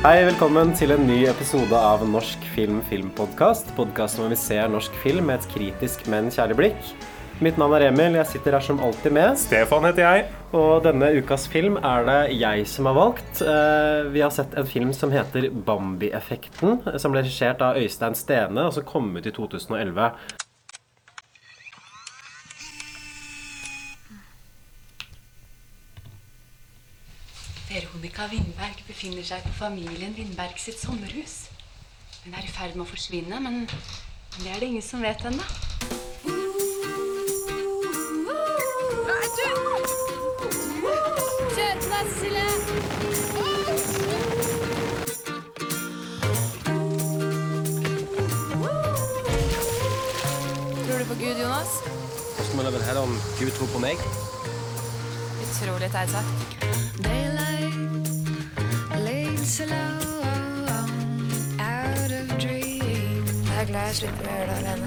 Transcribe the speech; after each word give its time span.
Hei, 0.00 0.22
velkommen 0.24 0.70
til 0.72 0.94
en 0.94 1.02
ny 1.04 1.26
episode 1.28 1.76
av 1.76 2.00
Norsk 2.08 2.44
film 2.54 2.78
filmpodkast. 2.88 3.68
Podkasten 3.76 4.22
hvor 4.24 4.32
vi 4.32 4.38
ser 4.40 4.70
norsk 4.72 4.94
film 5.02 5.26
med 5.28 5.42
et 5.42 5.48
kritisk, 5.52 6.06
men 6.08 6.30
kjærlig 6.32 6.56
blikk. 6.56 6.92
Mitt 7.44 7.56
navn 7.60 7.76
er 7.76 7.86
Emil, 7.90 8.16
jeg 8.16 8.28
sitter 8.28 8.56
her 8.56 8.64
som 8.64 8.80
alltid 8.84 9.12
med. 9.16 9.36
Stefan 9.40 9.84
heter 9.88 10.04
jeg. 10.06 10.24
Og 10.56 10.82
denne 10.84 11.08
ukas 11.20 11.44
film 11.48 11.76
er 11.84 12.04
det 12.08 12.18
jeg 12.40 12.64
som 12.68 12.88
har 12.88 12.96
valgt. 12.96 13.40
Eh, 13.44 14.08
Vi 14.12 14.24
har 14.24 14.32
sett 14.32 14.56
en 14.60 14.68
film 14.68 14.92
som 14.96 15.12
heter 15.12 15.50
Bambi-effekten, 15.52 16.80
som 17.00 17.12
ble 17.12 17.20
regissert 17.24 17.60
av 17.64 17.76
Øystein 17.80 18.16
Stene, 18.16 18.66
og 18.68 18.72
som 18.76 18.84
kom 18.88 19.12
ut 19.16 19.26
i 19.26 19.32
2011. 19.36 20.10
Veronica 28.00 28.30
Vindberg 28.32 28.78
befinner 28.88 29.24
seg 29.28 29.42
på 29.44 29.50
familien 29.58 30.14
Vindberg 30.16 30.56
sitt 30.56 30.78
sommerhus. 30.80 31.50
Hun 32.24 32.32
er 32.32 32.46
i 32.46 32.48
ferd 32.48 32.72
med 32.72 32.86
å 32.86 32.88
forsvinne, 32.88 33.36
men 33.44 33.66
det 34.38 34.48
er 34.48 34.62
det 34.62 34.70
ingen 34.70 34.80
som 34.80 35.02
vet 35.04 35.20
ennå. 35.28 35.44
Kjør 41.50 41.76
på 41.84 41.90
deg, 41.90 42.08
Cecilie. 42.14 42.46
Tror 50.86 50.96
du 50.96 51.04
på 51.04 51.18
Gud, 51.20 51.36
Jonas? 51.36 51.76
Spørsmålet 51.84 52.72
er 52.72 52.78
vel 52.78 52.88
her 52.88 53.02
om 53.04 53.12
Gud 53.42 53.52
tror 53.60 53.70
på 53.76 53.84
meg? 53.84 54.08
Utrolig 55.44 55.92
teit 55.92 56.16
sagt. 56.16 56.59
Jeg 59.50 59.66
er 63.58 63.66
glad 63.66 63.82
jeg 63.90 63.96
slipper 63.98 64.22
å 64.22 64.30
gjøre 64.30 64.46
det 64.46 64.54
alene. 64.60 64.86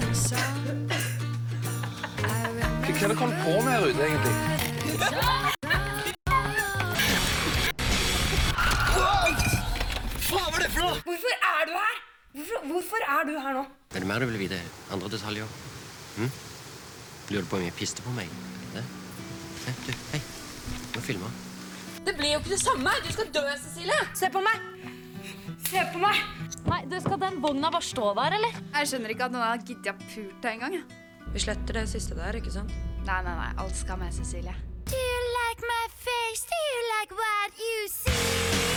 Hva 2.80 2.94
er 2.96 3.12
det 3.12 3.16
på 3.20 3.52
med 3.60 3.68
her 3.68 3.84
ute, 3.84 4.02
egentlig? 4.08 4.36
Hvorfor 11.04 11.32
er 11.36 11.62
du 11.68 11.72
her? 11.76 11.96
Hvorfor, 12.32 12.58
hvorfor 12.72 13.00
er 13.04 13.22
du 13.28 13.32
her 13.36 13.52
nå? 13.60 13.68
Er 13.92 13.98
det 14.00 14.08
mer 14.08 14.18
du 14.24 14.26
vil 14.32 14.40
vite? 14.46 14.58
Andre 14.90 15.12
detaljer? 15.12 15.46
Hm? 16.16 16.30
Lurer 17.36 17.46
på 17.50 17.60
om 17.60 17.68
jeg 17.68 17.76
piste 17.76 18.00
på 18.02 18.16
meg? 18.16 18.28
Det? 18.72 18.84
Hei, 19.66 19.74
du, 19.84 19.92
hei. 20.14 20.20
Nå 20.96 21.04
filme. 21.04 21.53
Det 22.04 22.14
blir 22.18 22.34
jo 22.34 22.40
ikke 22.42 22.52
det 22.54 22.60
samme. 22.60 22.90
Du 23.04 23.12
skal 23.12 23.30
dø, 23.32 23.44
Cecilie. 23.62 24.00
Se 24.18 24.28
på 24.32 24.42
meg. 24.44 24.66
Se 25.68 25.84
på 25.92 26.02
meg. 26.02 26.20
Nei, 26.68 26.82
du 26.88 26.98
Skal 27.00 27.20
den 27.20 27.40
vogna 27.44 27.70
bare 27.72 27.84
stå 27.84 28.12
der, 28.18 28.36
eller? 28.38 28.60
Jeg 28.74 28.90
skjønner 28.92 29.14
ikke 29.14 29.26
at 29.28 29.34
noen 29.34 29.46
har 29.46 29.64
giddet 29.64 29.90
å 29.92 29.96
pult 30.12 30.36
deg 30.44 30.58
engang. 30.58 30.78
Vi 31.34 31.42
sletter 31.42 31.80
det 31.80 31.88
siste 31.90 32.16
der, 32.18 32.36
ikke 32.40 32.52
sant? 32.54 32.72
Nei, 33.08 33.20
nei, 33.26 33.34
nei. 33.40 33.50
Alt 33.60 33.76
skal 33.76 34.00
med, 34.00 34.12
Cecilie. 34.16 34.54
Do 34.88 35.00
you 35.00 35.20
like 35.40 35.64
my 35.64 35.84
face? 36.06 36.44
Do 36.52 36.62
you 36.70 36.86
like 36.94 37.20
what 37.20 37.66
you 37.66 37.88
see? 37.88 38.73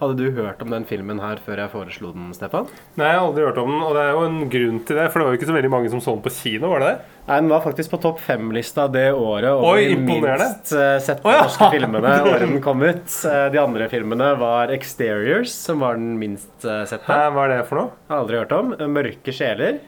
Hadde 0.00 0.16
du 0.18 0.30
hørt 0.34 0.62
om 0.64 0.72
den 0.74 0.84
filmen 0.88 1.20
her 1.22 1.38
før 1.44 1.60
jeg 1.62 1.70
foreslo 1.70 2.08
den, 2.10 2.32
Stefan? 2.34 2.66
Nei, 2.98 3.06
jeg 3.12 3.18
har 3.20 3.26
aldri 3.28 3.44
hørt 3.46 3.58
om 3.62 3.68
den, 3.70 3.82
og 3.86 3.92
det 3.94 4.02
er 4.02 4.10
jo 4.16 4.22
en 4.26 4.40
grunn 4.50 4.80
til 4.88 4.98
det. 4.98 5.04
For 5.12 5.20
det 5.22 5.26
var 5.28 5.34
jo 5.36 5.38
ikke 5.38 5.48
så 5.50 5.54
veldig 5.54 5.70
mange 5.70 5.90
som 5.92 6.02
så 6.02 6.14
den 6.16 6.24
på 6.24 6.32
kino, 6.34 6.70
var 6.72 6.82
det 6.82 6.88
det? 6.88 6.96
Nei, 7.28 7.36
Den 7.44 7.52
var 7.54 7.62
faktisk 7.62 7.92
på 7.94 8.00
topp 8.02 8.18
fem-lista 8.24 8.88
det 8.90 9.06
året. 9.14 9.52
Og 9.54 9.68
Oi, 9.70 9.84
de 9.86 9.94
imponerende. 9.94 10.48
minst 10.50 10.72
sett 10.74 11.06
sette 11.06 11.22
Å, 11.28 11.36
ja. 11.36 11.44
norske 11.46 11.70
filmene 11.76 12.12
året 12.32 12.46
den 12.48 12.60
kom 12.66 12.82
ut. 12.82 13.16
Eh, 13.30 13.46
de 13.54 13.62
andre 13.62 13.88
filmene 13.94 14.32
var 14.42 14.74
'Exteriors', 14.74 15.54
som 15.54 15.80
var 15.86 15.94
den 16.00 16.18
minst 16.18 16.50
uh, 16.66 16.82
sette. 16.90 17.06
Hæ, 17.06 17.30
hva 17.30 17.46
er 17.46 17.54
det 17.54 17.62
for 17.70 17.80
noe? 17.84 17.94
Har 18.10 18.24
aldri 18.24 18.42
hørt 18.42 18.52
om. 18.58 18.74
Eh, 18.74 18.90
'Mørke 18.90 19.30
sjeler'. 19.32 19.78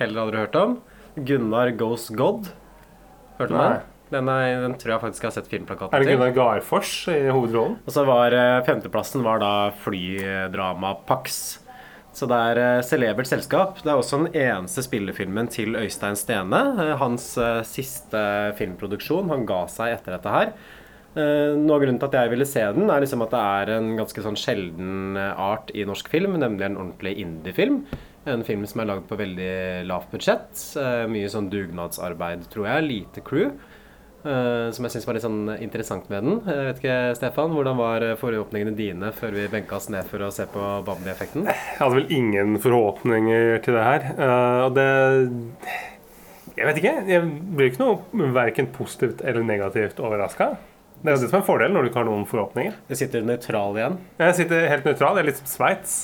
Heller 0.00 0.24
aldri 0.24 0.40
hørt 0.46 0.56
om. 0.56 0.78
'Gunnar 1.20 1.76
Goes 1.76 2.08
God'. 2.10 2.48
Hørte 3.38 3.52
du 3.52 3.58
om 3.60 3.64
den? 3.76 3.80
Den, 4.10 4.26
er, 4.26 4.56
den 4.64 4.74
tror 4.74 4.96
jeg 4.96 5.02
faktisk 5.04 5.24
jeg 5.24 5.30
har 5.30 5.36
sett 5.38 5.50
filmplakaten 5.50 5.94
til. 5.94 6.02
Er 6.02 6.08
det. 6.08 6.14
Gunnar 6.18 6.34
Garfors 6.34 6.92
i 7.12 7.20
hovedrollen? 7.30 7.76
Og 7.86 7.94
så 7.94 8.02
var 8.08 8.34
eh, 8.34 8.58
femteplassen 8.66 9.22
var 9.26 9.42
da 9.42 9.52
flydrama 9.84 10.96
Pax. 11.06 11.60
Så 12.16 12.26
det 12.26 12.40
er 12.50 12.58
eh, 12.58 12.82
celebert 12.82 13.30
selskap. 13.30 13.78
Det 13.84 13.92
er 13.92 14.00
også 14.00 14.24
den 14.24 14.34
eneste 14.34 14.82
spillefilmen 14.82 15.46
til 15.54 15.78
Øystein 15.78 16.18
Stene. 16.18 16.64
Eh, 16.74 16.92
Hans 16.98 17.32
siste 17.70 18.24
filmproduksjon. 18.58 19.30
Han 19.30 19.46
ga 19.46 19.62
seg 19.70 19.94
etter 19.94 20.18
dette 20.18 20.36
her. 20.36 20.54
Noe 21.10 21.74
av 21.74 21.80
grunnen 21.82 21.96
til 21.98 22.06
at 22.06 22.12
jeg 22.20 22.30
ville 22.30 22.46
se 22.46 22.60
den, 22.70 22.84
er 22.86 23.02
liksom 23.02 23.24
at 23.24 23.32
det 23.34 23.38
er 23.42 23.70
en 23.80 23.88
ganske 23.98 24.22
sånn 24.22 24.36
sjelden 24.38 25.16
art 25.18 25.72
i 25.74 25.82
norsk 25.82 26.06
film, 26.06 26.36
nemlig 26.38 26.68
en 26.68 26.76
ordentlig 26.78 27.16
indiefilm. 27.18 27.80
En 28.30 28.44
film 28.46 28.62
som 28.70 28.84
er 28.84 28.92
lagd 28.92 29.08
på 29.10 29.18
veldig 29.18 29.56
lavt 29.90 30.14
budsjett. 30.14 30.62
Mye 31.10 31.32
sånn 31.32 31.50
dugnadsarbeid, 31.50 32.46
tror 32.54 32.68
jeg. 32.70 32.86
Lite 32.86 33.24
crew. 33.26 33.50
Eh, 34.20 34.68
som 34.76 34.84
jeg 34.84 34.92
syns 34.92 35.06
var 35.08 35.16
litt 35.16 35.24
sånn 35.24 35.48
interessant 35.64 36.10
med 36.12 36.26
den. 36.26 36.40
Jeg 36.44 36.66
vet 36.68 36.80
ikke, 36.82 36.96
Stefan, 37.16 37.54
Hvordan 37.56 37.78
var 37.78 38.04
eh, 38.04 38.16
forhåpningene 38.20 38.74
dine 38.76 39.12
før 39.16 39.32
vi 39.38 39.46
benka 39.48 39.78
oss 39.78 39.88
ned 39.92 40.04
for 40.10 40.26
å 40.26 40.28
se 40.34 40.44
på 40.52 40.64
Bambi-effekten? 40.84 41.46
Jeg 41.48 41.78
hadde 41.78 41.96
vel 41.96 42.12
ingen 42.12 42.58
forhåpninger 42.60 43.62
til 43.64 43.78
det 43.78 43.86
her. 43.86 44.04
eh, 44.12 44.60
og 44.66 44.74
det 44.76 44.88
Jeg 46.58 46.66
vet 46.68 46.82
ikke. 46.82 46.94
Jeg 47.08 47.30
blir 47.56 47.70
ikke 47.70 47.80
noe 47.86 48.32
verken 48.36 48.68
positivt 48.74 49.22
eller 49.24 49.46
negativt 49.46 50.02
overraska. 50.02 50.50
Det 51.00 51.08
er 51.08 51.16
jo 51.16 51.22
det 51.24 51.30
som 51.32 51.40
er 51.40 51.46
fordelen 51.46 51.72
når 51.78 51.86
du 51.86 51.88
ikke 51.88 52.02
har 52.02 52.08
noen 52.10 52.26
forhåpninger. 52.28 52.74
Du 52.90 52.96
sitter 52.98 53.22
nøytral 53.24 53.78
igjen. 53.78 53.94
Jeg 54.20 54.34
sitter 54.42 54.66
helt 54.68 54.84
nøytral. 54.84 55.16
Jeg 55.16 55.24
er 55.24 55.28
litt 55.30 55.40
som 55.40 55.48
Sveits. 55.48 55.94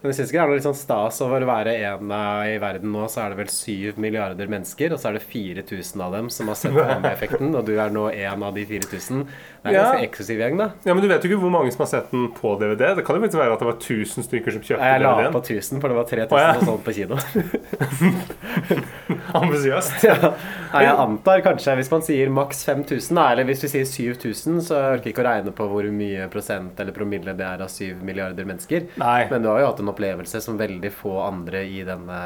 Men 0.00 0.08
jeg 0.08 0.16
synes 0.16 0.30
ikke 0.30 0.38
det 0.38 0.42
er 0.42 0.48
noe 0.48 0.56
litt 0.56 0.64
sånn 0.64 0.78
stas 0.78 1.18
over 1.20 1.44
å 1.44 1.48
være 1.50 1.72
en 1.84 2.12
i 2.48 2.54
verden 2.62 2.88
nå, 2.94 3.02
så 3.12 3.20
er 3.20 3.34
det 3.34 3.36
vel 3.42 3.50
syv 3.52 3.98
milliarder 4.00 4.48
mennesker, 4.48 4.94
og 4.94 4.98
så 5.02 5.10
er 5.10 5.18
det 5.18 5.22
4000 5.28 6.00
av 6.06 6.14
dem 6.16 6.30
som 6.32 6.48
har 6.48 6.56
sett 6.56 6.72
Bambi-effekten, 6.72 7.50
og 7.58 7.66
du 7.68 7.74
er 7.76 7.92
nå 7.92 8.06
en 8.08 8.42
av 8.48 8.54
de 8.56 8.64
4000. 8.64 9.26
Det 9.26 9.68
er 9.68 9.68
en 9.68 9.74
Ja. 9.76 9.82
ganske 9.90 10.06
eksklusiv 10.08 10.38
gjeng, 10.40 10.56
da. 10.56 10.70
Ja, 10.88 10.94
Men 10.94 11.02
du 11.04 11.08
vet 11.12 11.22
jo 11.22 11.28
ikke 11.30 11.42
hvor 11.44 11.52
mange 11.52 11.70
som 11.76 11.84
har 11.84 11.90
sett 11.92 12.10
den 12.14 12.30
på 12.32 12.54
DVD. 12.58 12.94
Det 12.96 13.04
kan 13.04 13.16
jo 13.16 13.20
faktisk 13.26 13.42
være 13.42 13.52
at 13.52 13.58
det 13.60 13.68
var 13.68 13.76
1000 13.76 14.24
stykker 14.24 14.52
som 14.56 14.62
kjøpte 14.62 14.88
Jeg 14.88 15.00
la 15.04 15.12
DVD-en. 15.20 15.32
på 15.36 15.42
1000, 15.44 15.80
for 15.80 15.88
det 15.88 15.96
var 16.00 16.04
3000 16.04 16.32
Å, 16.32 16.40
ja. 16.40 16.54
som 16.54 16.66
solgt 16.66 16.84
på 16.88 16.96
kino. 16.96 17.16
Ambisiøst. 19.38 20.04
ja. 20.08 20.32
Nei, 20.70 20.82
jeg 20.84 20.94
antar 21.02 21.42
kanskje 21.44 21.74
hvis 21.80 21.90
man 21.92 22.04
sier 22.06 22.30
maks 22.34 22.62
5000, 22.68 23.16
da, 23.18 23.26
eller 23.32 23.48
hvis 23.48 23.64
vi 23.66 23.70
sier 23.72 23.88
7000, 23.88 24.60
så 24.66 24.76
jeg 24.78 24.98
orker 24.98 25.12
ikke 25.12 25.24
å 25.24 25.26
regne 25.28 25.54
på 25.56 25.66
hvor 25.70 25.88
mye 25.94 26.28
prosent 26.32 26.78
eller 26.82 26.94
promille 26.96 27.34
det 27.38 27.46
er 27.46 27.64
av 27.64 27.72
7 27.72 28.02
milliarder 28.06 28.48
mennesker. 28.48 28.86
Nei. 29.00 29.18
Men 29.32 29.44
du 29.44 29.50
har 29.52 29.62
jo 29.62 29.70
hatt 29.72 29.82
en 29.82 29.92
opplevelse 29.92 30.42
som 30.44 30.58
veldig 30.60 30.92
få 30.94 31.16
andre 31.26 31.64
i 31.66 31.82
denne 31.86 32.20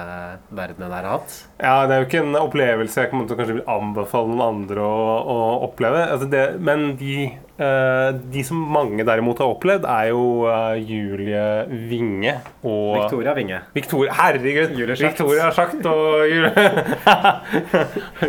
verdenen 0.54 0.92
her 0.92 1.08
har 1.08 1.18
hatt. 1.18 1.38
Ja, 1.60 1.76
det 1.88 1.96
er 1.96 2.04
jo 2.04 2.10
ikke 2.10 2.24
en 2.24 2.38
opplevelse 2.40 3.04
jeg 3.04 3.12
kommer 3.12 3.28
til 3.28 3.36
å 3.36 3.40
kanskje 3.42 3.66
anbefale 3.74 4.30
noen 4.32 4.46
andre 4.46 4.84
å, 4.84 5.16
å 5.34 5.38
oppleve. 5.68 6.04
Altså 6.14 6.28
det, 6.30 6.44
men 6.64 6.94
de, 7.00 7.16
eh, 7.26 7.43
de 7.56 8.42
som 8.42 8.58
mange 8.58 9.04
derimot 9.06 9.38
har 9.38 9.52
opplevd, 9.52 9.84
er 9.86 10.08
jo 10.10 10.22
eh, 10.50 10.80
Julie 10.82 11.42
Winge 11.90 12.32
og 12.66 12.96
Victoria 12.98 13.34
Winge. 13.36 13.60
Victoria, 13.76 14.14
herregud! 14.18 14.74
Julie 14.74 14.96
Schacht. 14.98 15.20
Victoria 15.20 15.50
Schacht 15.54 15.86
og 15.86 16.24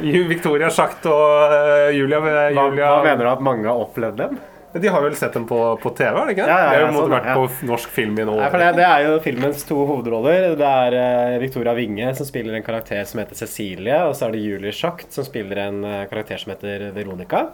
Victoria 0.33 0.69
Schacht 0.69 1.07
og 1.10 1.56
eh, 1.56 1.95
Julia, 1.98 2.22
Hva, 2.22 2.51
Julia 2.54 2.92
hva 2.92 3.00
mener 3.07 3.25
du 3.25 3.31
at 3.31 3.48
mange 3.50 3.66
har 3.72 3.81
opplevd 3.88 4.22
dem? 4.22 4.38
De 4.75 4.89
har 4.92 5.00
vel 5.00 5.13
sett 5.16 5.33
dem 5.33 5.45
på, 5.48 5.57
på 5.80 5.89
TV, 5.95 6.12
er 6.12 6.25
Det 6.28 6.33
ikke 6.36 6.45
det? 6.45 6.51
Ja, 6.51 6.56
ja, 6.60 6.63
ja, 6.66 6.71
det 6.71 6.80
har 6.83 6.89
jo 6.92 7.04
sånn, 7.06 7.13
vært 7.13 7.30
på 7.31 7.68
norsk 7.69 7.94
film 7.95 8.18
i 8.19 8.25
noen 8.28 8.42
år. 8.44 8.57
det, 8.60 8.71
det 8.75 8.88
er 8.89 9.06
jo 9.06 9.13
filmens 9.24 9.63
to 9.69 9.78
hovedroller. 9.88 10.50
Det 10.60 10.71
er 10.81 10.98
uh, 11.00 11.36
Victoria 11.39 11.74
Winge 11.78 12.10
som 12.18 12.28
spiller 12.28 12.57
en 12.57 12.66
karakter 12.66 13.07
som 13.07 13.21
heter 13.24 13.39
Cecilie, 13.39 14.01
og 14.04 14.18
så 14.19 14.28
er 14.28 14.36
det 14.36 14.44
Julie 14.44 14.75
Schacht 14.75 15.16
som 15.16 15.24
spiller 15.28 15.63
en 15.69 15.80
uh, 15.88 16.01
karakter 16.12 16.44
som 16.44 16.51
heter 16.51 16.89
Veronica. 16.98 17.45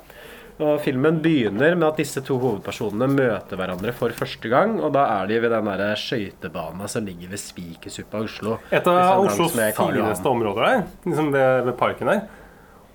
Og 0.59 0.81
Filmen 0.83 1.21
begynner 1.23 1.73
med 1.77 1.87
at 1.87 1.97
disse 2.01 2.21
to 2.25 2.35
hovedpersonene 2.41 3.07
møter 3.09 3.57
hverandre 3.57 3.93
for 3.97 4.13
første 4.13 4.49
gang. 4.51 4.75
Og 4.83 4.91
da 4.93 5.05
er 5.21 5.29
de 5.31 5.39
ved 5.41 5.53
den 5.55 5.69
der 5.71 5.95
skøytebanen 5.97 6.89
som 6.91 7.05
ligger 7.07 7.31
ved 7.31 7.41
Spikersuppa 7.41 8.19
i 8.21 8.27
Oslo. 8.27 8.57
Et 8.71 8.87
av 8.91 9.23
Liksom 9.23 9.45
Oslos 9.47 9.55
fineste 9.79 10.29
områder 10.29 10.67
der, 10.67 10.83
liksom 11.07 11.31
ved, 11.33 11.63
ved 11.69 11.77
parken 11.79 12.11
der. 12.11 12.21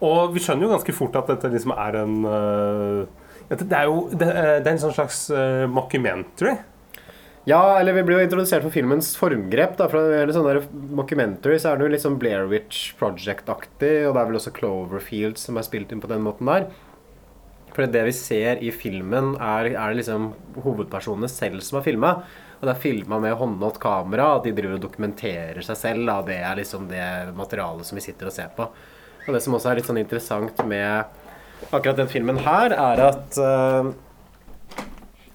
Og 0.04 0.34
vi 0.36 0.42
skjønner 0.44 0.66
jo 0.68 0.74
ganske 0.76 0.92
fort 0.94 1.16
at 1.16 1.30
dette 1.32 1.48
liksom 1.54 1.72
er 1.72 1.96
en 2.02 2.16
uh, 2.28 3.06
Det 3.48 3.64
er 3.72 3.86
jo 3.88 4.08
det, 4.12 4.26
er- 4.28 4.58
det 4.60 4.66
er 4.68 4.72
en 4.76 4.82
sånn 4.86 4.92
slags 4.98 5.22
uh, 5.32 5.64
mockumentary. 5.72 6.58
Ja, 7.46 7.78
eller 7.78 7.94
vi 7.94 8.02
blir 8.02 8.18
jo 8.18 8.24
introdusert 8.26 8.64
for 8.66 8.74
filmens 8.74 9.12
formgrep. 9.16 9.76
da, 9.78 9.86
for 9.88 10.02
det 10.02 10.16
gjelder 10.18 10.34
sånn 10.34 10.48
der 10.48 10.64
Mockumentary 10.98 11.60
så 11.62 11.70
er 11.70 11.78
det 11.78 11.86
jo 11.86 11.90
litt 11.92 12.02
sånn 12.02 12.16
Blair 12.18 12.48
Witch 12.50 12.88
Project-aktig, 12.98 13.92
og 14.08 14.16
det 14.16 14.20
er 14.22 14.26
vel 14.32 14.38
også 14.40 14.52
Cloverfield 14.56 15.38
som 15.38 15.56
er 15.60 15.62
spilt 15.66 15.92
inn 15.94 16.02
på 16.02 16.10
den 16.10 16.24
måten 16.26 16.50
der. 16.50 16.66
For 17.76 17.84
det 17.92 18.06
vi 18.06 18.12
ser 18.16 18.62
i 18.64 18.70
filmen, 18.72 19.34
er, 19.36 19.68
er 19.74 19.92
det 19.92 20.00
liksom 20.00 20.30
hovedpersonene 20.64 21.28
selv 21.28 21.60
som 21.60 21.76
har 21.76 21.84
filma. 21.84 22.12
Og 22.56 22.64
det 22.64 22.72
er 22.72 22.80
filma 22.80 23.18
med 23.20 23.36
håndholdt 23.36 23.76
kamera, 23.82 24.30
at 24.38 24.46
de 24.46 24.54
driver 24.56 24.78
og 24.78 24.84
dokumenterer 24.86 25.60
seg 25.64 25.76
selv. 25.76 26.06
Da. 26.08 26.16
Det 26.24 26.38
er 26.40 26.56
liksom 26.56 26.86
det 26.88 27.04
materialet 27.36 27.84
som 27.84 28.00
vi 28.00 28.04
sitter 28.06 28.30
og 28.30 28.36
ser 28.36 28.48
på. 28.56 28.64
Og 29.26 29.34
det 29.34 29.42
som 29.44 29.58
også 29.58 29.68
er 29.68 29.80
litt 29.80 29.90
sånn 29.90 30.00
interessant 30.00 30.62
med 30.64 31.04
akkurat 31.68 32.00
den 32.00 32.08
filmen 32.08 32.40
her, 32.46 32.72
er 32.72 33.02
at 33.10 33.38
uh, 33.42 33.90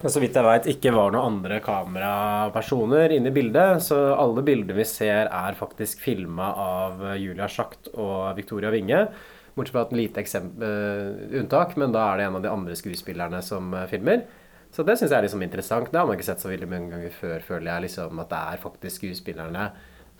så 0.02 0.18
vidt 0.18 0.34
jeg 0.34 0.46
veit 0.48 0.66
ikke 0.72 0.94
var 0.96 1.12
noen 1.14 1.36
andre 1.36 1.60
kamerapersoner 1.62 3.14
inne 3.14 3.30
i 3.30 3.36
bildet. 3.36 3.84
Så 3.86 4.00
alle 4.16 4.42
bildene 4.42 4.80
vi 4.80 4.88
ser, 4.88 5.30
er 5.30 5.58
faktisk 5.58 6.02
filma 6.02 6.50
av 6.58 7.06
Julia 7.22 7.46
Schacht 7.46 7.92
og 7.94 8.32
Victoria 8.40 8.74
Winge. 8.74 9.04
Bortsett 9.54 9.74
fra 9.76 9.84
et 9.84 9.96
lite 9.96 10.22
eh, 10.24 11.38
unntak, 11.40 11.76
men 11.76 11.92
da 11.92 12.06
er 12.08 12.20
det 12.20 12.28
en 12.28 12.38
av 12.38 12.44
de 12.44 12.52
andre 12.52 12.76
skuespillerne 12.78 13.42
som 13.44 13.74
eh, 13.76 13.88
filmer. 13.90 14.24
Så 14.72 14.84
det 14.88 14.96
syns 14.96 15.10
jeg 15.10 15.18
er 15.18 15.26
liksom 15.26 15.44
interessant. 15.44 15.90
Det 15.92 16.00
har 16.00 16.08
man 16.08 16.16
ikke 16.16 16.30
sett 16.30 16.40
så 16.40 16.48
veldig 16.48 16.68
mange 16.70 16.94
ganger 16.94 17.12
før, 17.12 17.42
føler 17.44 17.68
jeg. 17.74 17.88
liksom 17.88 18.22
At 18.22 18.30
det 18.30 18.38
er 18.54 18.62
faktisk 18.62 19.02
skuespillerne 19.02 19.66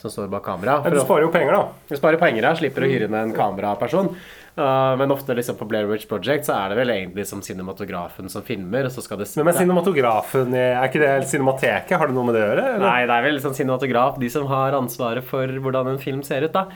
som 0.02 0.11
står 0.11 0.29
bak 0.29 0.44
kamera. 0.44 0.81
Ja, 0.84 0.90
du 0.90 1.00
sparer 1.00 1.25
jo 1.25 1.32
penger, 1.32 1.55
da. 1.55 1.88
du 1.88 1.96
sparer 1.96 2.19
penger 2.19 2.49
her, 2.49 2.56
slipper 2.58 2.84
å 2.84 2.88
hyre 2.90 3.06
inn 3.06 3.17
en 3.17 3.34
kameraperson. 3.37 4.11
Uh, 4.52 4.93
men 5.00 5.12
ofte 5.14 5.32
liksom 5.37 5.56
på 5.56 5.64
Blair 5.70 5.87
Witch 5.88 6.05
Project 6.11 6.44
så 6.44 6.56
er 6.58 6.73
det 6.73 6.81
vel 6.82 6.93
egentlig 6.93 7.25
som 7.28 7.40
cinematografen 7.44 8.28
som 8.32 8.44
filmer. 8.44 8.88
Og 8.88 8.93
så 8.93 9.05
skal 9.05 9.23
det 9.23 9.31
Men 9.38 9.49
men 9.49 9.56
cinematografen 9.56 10.56
Er 10.58 10.82
ikke 10.85 11.00
det 11.00 11.12
Cinemateket? 11.31 11.94
Har 11.96 12.11
det 12.11 12.17
noe 12.19 12.28
med 12.28 12.37
det 12.37 12.43
å 12.43 12.49
gjøre? 12.50 12.67
eller? 12.75 12.85
Nei, 12.85 13.06
det 13.08 13.17
er 13.17 13.28
vel 13.28 13.38
liksom 13.38 13.55
cinematograf, 13.56 14.19
de 14.20 14.32
som 14.35 14.50
har 14.50 14.76
ansvaret 14.76 15.25
for 15.25 15.49
hvordan 15.64 15.94
en 15.94 16.02
film 16.02 16.20
ser 16.26 16.44
ut, 16.44 16.52
da. 16.52 16.67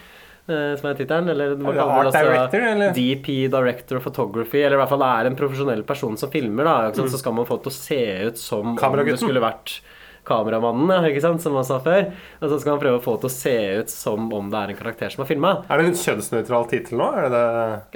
Eh, 0.46 0.76
som 0.78 0.90
er 0.90 0.94
tittelen. 0.94 1.28
Eller 1.32 1.56
man 1.56 1.74
Er 1.74 1.80
kaller 1.80 2.06
det 2.06 2.12
også 2.12 2.22
director, 2.22 2.64
eller? 2.70 2.94
DP, 2.94 3.28
Director 3.50 3.98
of 3.98 4.06
Photography. 4.06 4.62
Eller 4.62 4.78
i 4.78 4.80
hvert 4.82 4.92
fall 4.94 5.02
er 5.02 5.30
en 5.30 5.38
profesjonell 5.38 5.82
person 5.86 6.16
som 6.16 6.30
filmer, 6.30 6.64
da. 6.68 6.76
Mm. 6.94 7.10
Så 7.10 7.18
skal 7.18 7.34
man 7.34 7.48
få 7.48 7.58
det 7.58 7.66
til 7.66 7.74
å 7.74 7.78
se 7.80 8.02
ut 8.30 8.38
som 8.38 8.74
om 8.76 8.98
det 9.02 9.18
skulle 9.18 9.42
vært 9.42 9.80
kameramannen, 10.26 11.06
ikke 11.06 11.22
sant, 11.22 11.42
som 11.42 11.54
man 11.54 11.66
sa 11.66 11.78
før. 11.82 12.08
Og 12.40 12.50
så 12.50 12.58
skal 12.62 12.74
man 12.74 12.82
prøve 12.82 12.98
å 12.98 13.04
få 13.04 13.14
det 13.16 13.26
til 13.26 13.30
å 13.30 13.36
se 13.36 13.56
ut 13.82 13.92
som 13.92 14.26
om 14.34 14.50
det 14.50 14.58
er 14.58 14.72
en 14.72 14.80
karakter 14.80 15.14
som 15.14 15.22
har 15.22 15.30
filma. 15.30 15.52
Er 15.70 15.78
det 15.78 15.92
en 15.92 16.00
kjønnsnøytral 16.02 16.66
tittel 16.72 16.98
nå? 16.98 17.12
Det 17.14 17.30
det 17.36 17.46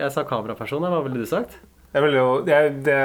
Jeg 0.05 0.15
sa 0.15 0.27
kameraperson, 0.29 0.87
hva 0.87 1.03
ville 1.07 1.23
du 1.23 1.27
sagt? 1.27 1.59
Vil 1.91 2.15
jo, 2.15 2.27
det, 2.47 2.57
det, 2.87 2.97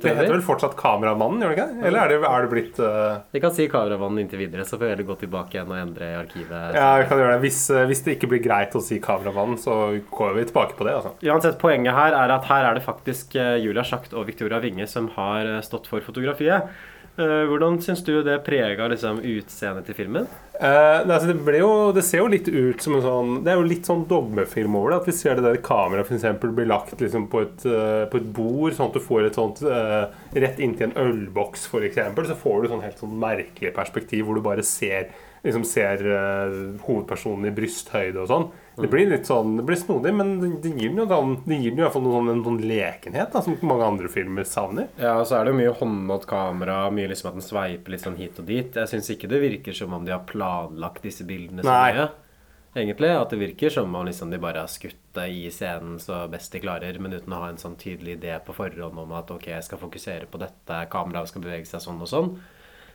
det, 0.00 0.08
heter 0.08 0.30
vel 0.32 0.44
fortsatt 0.44 0.72
Kameramannen, 0.78 1.42
gjør 1.44 1.50
det 1.52 1.56
ikke? 1.58 1.84
Eller 1.84 2.00
er 2.00 2.12
det, 2.14 2.20
er 2.24 2.44
det 2.46 2.48
blitt 2.48 2.78
øh, 2.80 3.18
Vi 3.34 3.42
kan 3.44 3.52
si 3.52 3.66
kameramannen 3.68 4.22
inntil 4.22 4.40
videre, 4.40 4.64
så 4.64 4.78
får 4.78 4.86
vi 4.86 4.92
heller 4.94 5.08
gå 5.10 5.16
tilbake 5.20 5.58
igjen 5.58 5.68
og 5.68 5.76
endre 5.76 6.08
i 6.08 6.16
arkivet. 6.16 6.78
Ja, 6.78 6.86
vi 7.02 7.10
kan 7.10 7.20
gjøre 7.20 7.34
det. 7.34 7.42
Hvis, 7.44 7.60
øh, 7.68 7.84
hvis 7.90 8.00
det 8.06 8.14
ikke 8.16 8.30
blir 8.32 8.40
greit 8.46 8.72
å 8.78 8.80
si 8.80 8.96
Kameramannen, 9.04 9.60
så 9.60 9.76
går 10.08 10.38
vi 10.38 10.46
tilbake 10.48 10.78
på 10.78 10.88
det. 10.88 10.96
altså. 10.96 11.12
Uansett, 11.28 11.60
poenget 11.60 11.92
her 11.98 12.16
er 12.22 12.32
at 12.38 12.48
her 12.48 12.70
er 12.70 12.80
det 12.80 12.86
faktisk 12.86 13.36
eh, 13.36 13.58
Julia 13.60 13.84
Schacht 13.84 14.16
og 14.16 14.24
Victoria 14.30 14.62
Winge 14.64 14.88
som 14.88 15.12
har 15.18 15.58
eh, 15.58 15.60
stått 15.66 15.92
for 15.92 16.00
fotografiet. 16.00 16.72
Eh, 17.20 17.42
Hvordan 17.44 17.76
syns 17.84 18.00
du 18.06 18.14
det 18.24 18.38
prega 18.46 18.86
liksom, 18.88 19.18
utseendet 19.20 19.84
til 19.88 19.96
filmen? 19.98 20.28
Eh, 20.56 21.00
altså 21.02 21.28
det, 21.28 21.58
jo, 21.60 21.72
det 21.92 22.04
ser 22.06 22.22
jo 22.22 22.30
litt 22.32 22.48
ut 22.48 22.84
som 22.84 22.94
en 22.94 23.02
sånn 23.02 23.30
Det 23.42 23.50
er 23.50 23.58
jo 23.58 23.66
litt 23.66 23.88
sånn 23.88 24.04
dogmefilm 24.08 24.78
over 24.78 24.94
det. 24.94 25.00
At 25.02 25.10
vi 25.10 25.16
ser 25.18 25.36
det 25.36 25.44
der 25.44 25.60
kameraet 25.64 26.12
eksempel 26.16 26.54
blir 26.56 26.70
lagt 26.70 27.02
liksom 27.02 27.26
på, 27.32 27.44
et, 27.44 27.66
eh, 27.68 28.04
på 28.08 28.20
et 28.20 28.30
bord, 28.38 28.72
sånn 28.76 28.88
at 28.88 28.96
du 28.96 29.04
får 29.04 29.28
et 29.28 29.40
sånt 29.40 29.60
eh, 29.66 30.06
Rett 30.44 30.62
inntil 30.64 30.88
en 30.88 30.96
ølboks, 31.04 31.68
eksempel, 31.82 32.30
så 32.30 32.38
får 32.38 32.62
du 32.62 32.72
sånn 32.72 32.86
helt 32.86 33.04
sånn 33.04 33.20
merkelig 33.20 33.74
perspektiv 33.76 34.24
hvor 34.24 34.38
du 34.38 34.44
bare 34.44 34.64
ser 34.64 35.12
liksom 35.44 35.64
ser 35.66 36.04
eh, 36.06 36.58
hovedpersonen 36.86 37.50
i 37.50 37.54
brysthøyde 37.54 38.22
og 38.22 38.30
sånn. 38.30 38.50
Det 38.76 38.88
blir 38.88 39.10
litt 39.10 39.28
sånn, 39.28 39.58
det 39.58 39.66
blir 39.68 39.76
snodig, 39.76 40.14
men 40.16 40.30
det, 40.40 40.70
gir 40.72 40.92
den 40.94 41.02
jo 41.02 41.06
sånn, 41.10 41.34
det 41.44 41.58
gir 41.60 41.74
den 41.74 41.82
i 41.82 41.84
hvert 41.84 41.92
fall 41.92 42.06
noen, 42.06 42.30
en 42.32 42.44
sånn 42.46 42.62
lekenhet 42.64 43.34
da, 43.34 43.42
som 43.44 43.58
mange 43.68 43.84
andre 43.84 44.08
filmer 44.12 44.48
savner. 44.48 44.88
Ja, 44.96 45.18
og 45.20 45.26
så 45.28 45.36
er 45.38 45.44
det 45.44 45.52
jo 45.52 45.58
mye 45.60 45.74
håndmålt 45.82 46.24
kamera, 46.30 46.78
mye 46.94 47.10
liksom 47.12 47.32
at 47.32 47.36
den 47.36 47.44
sveiper 47.44 47.92
litt 47.92 48.06
sånn 48.06 48.16
hit 48.20 48.40
og 48.40 48.48
dit. 48.48 48.80
Jeg 48.80 48.88
syns 48.88 49.12
ikke 49.12 49.28
det 49.28 49.42
virker 49.44 49.76
som 49.76 49.92
om 49.92 50.06
de 50.08 50.14
har 50.14 50.24
planlagt 50.28 51.04
disse 51.04 51.26
bildene 51.28 51.66
så 51.66 51.76
mye. 51.76 52.08
Egentlig, 52.72 53.10
At 53.12 53.28
det 53.28 53.36
virker 53.36 53.70
som 53.70 53.94
om 53.94 54.06
liksom 54.08 54.30
de 54.32 54.38
bare 54.40 54.62
har 54.64 54.70
skutt 54.72 54.96
det 55.12 55.26
i 55.28 55.50
scenen 55.52 55.98
så 56.00 56.22
best 56.32 56.54
de 56.54 56.62
klarer, 56.62 56.96
men 56.98 57.12
uten 57.12 57.34
å 57.36 57.42
ha 57.42 57.50
en 57.52 57.60
sånn 57.60 57.76
tydelig 57.76 58.16
idé 58.16 58.38
på 58.40 58.54
forhånd 58.56 58.96
om 58.96 59.12
at 59.12 59.28
ok, 59.30 59.50
jeg 59.52 59.66
skal 59.66 59.80
fokusere 59.82 60.28
på 60.32 60.40
dette, 60.40 60.78
kameraet 60.88 61.28
skal 61.28 61.44
bevege 61.44 61.68
seg 61.68 61.84
sånn 61.84 62.00
og 62.00 62.08
sånn. 62.08 62.30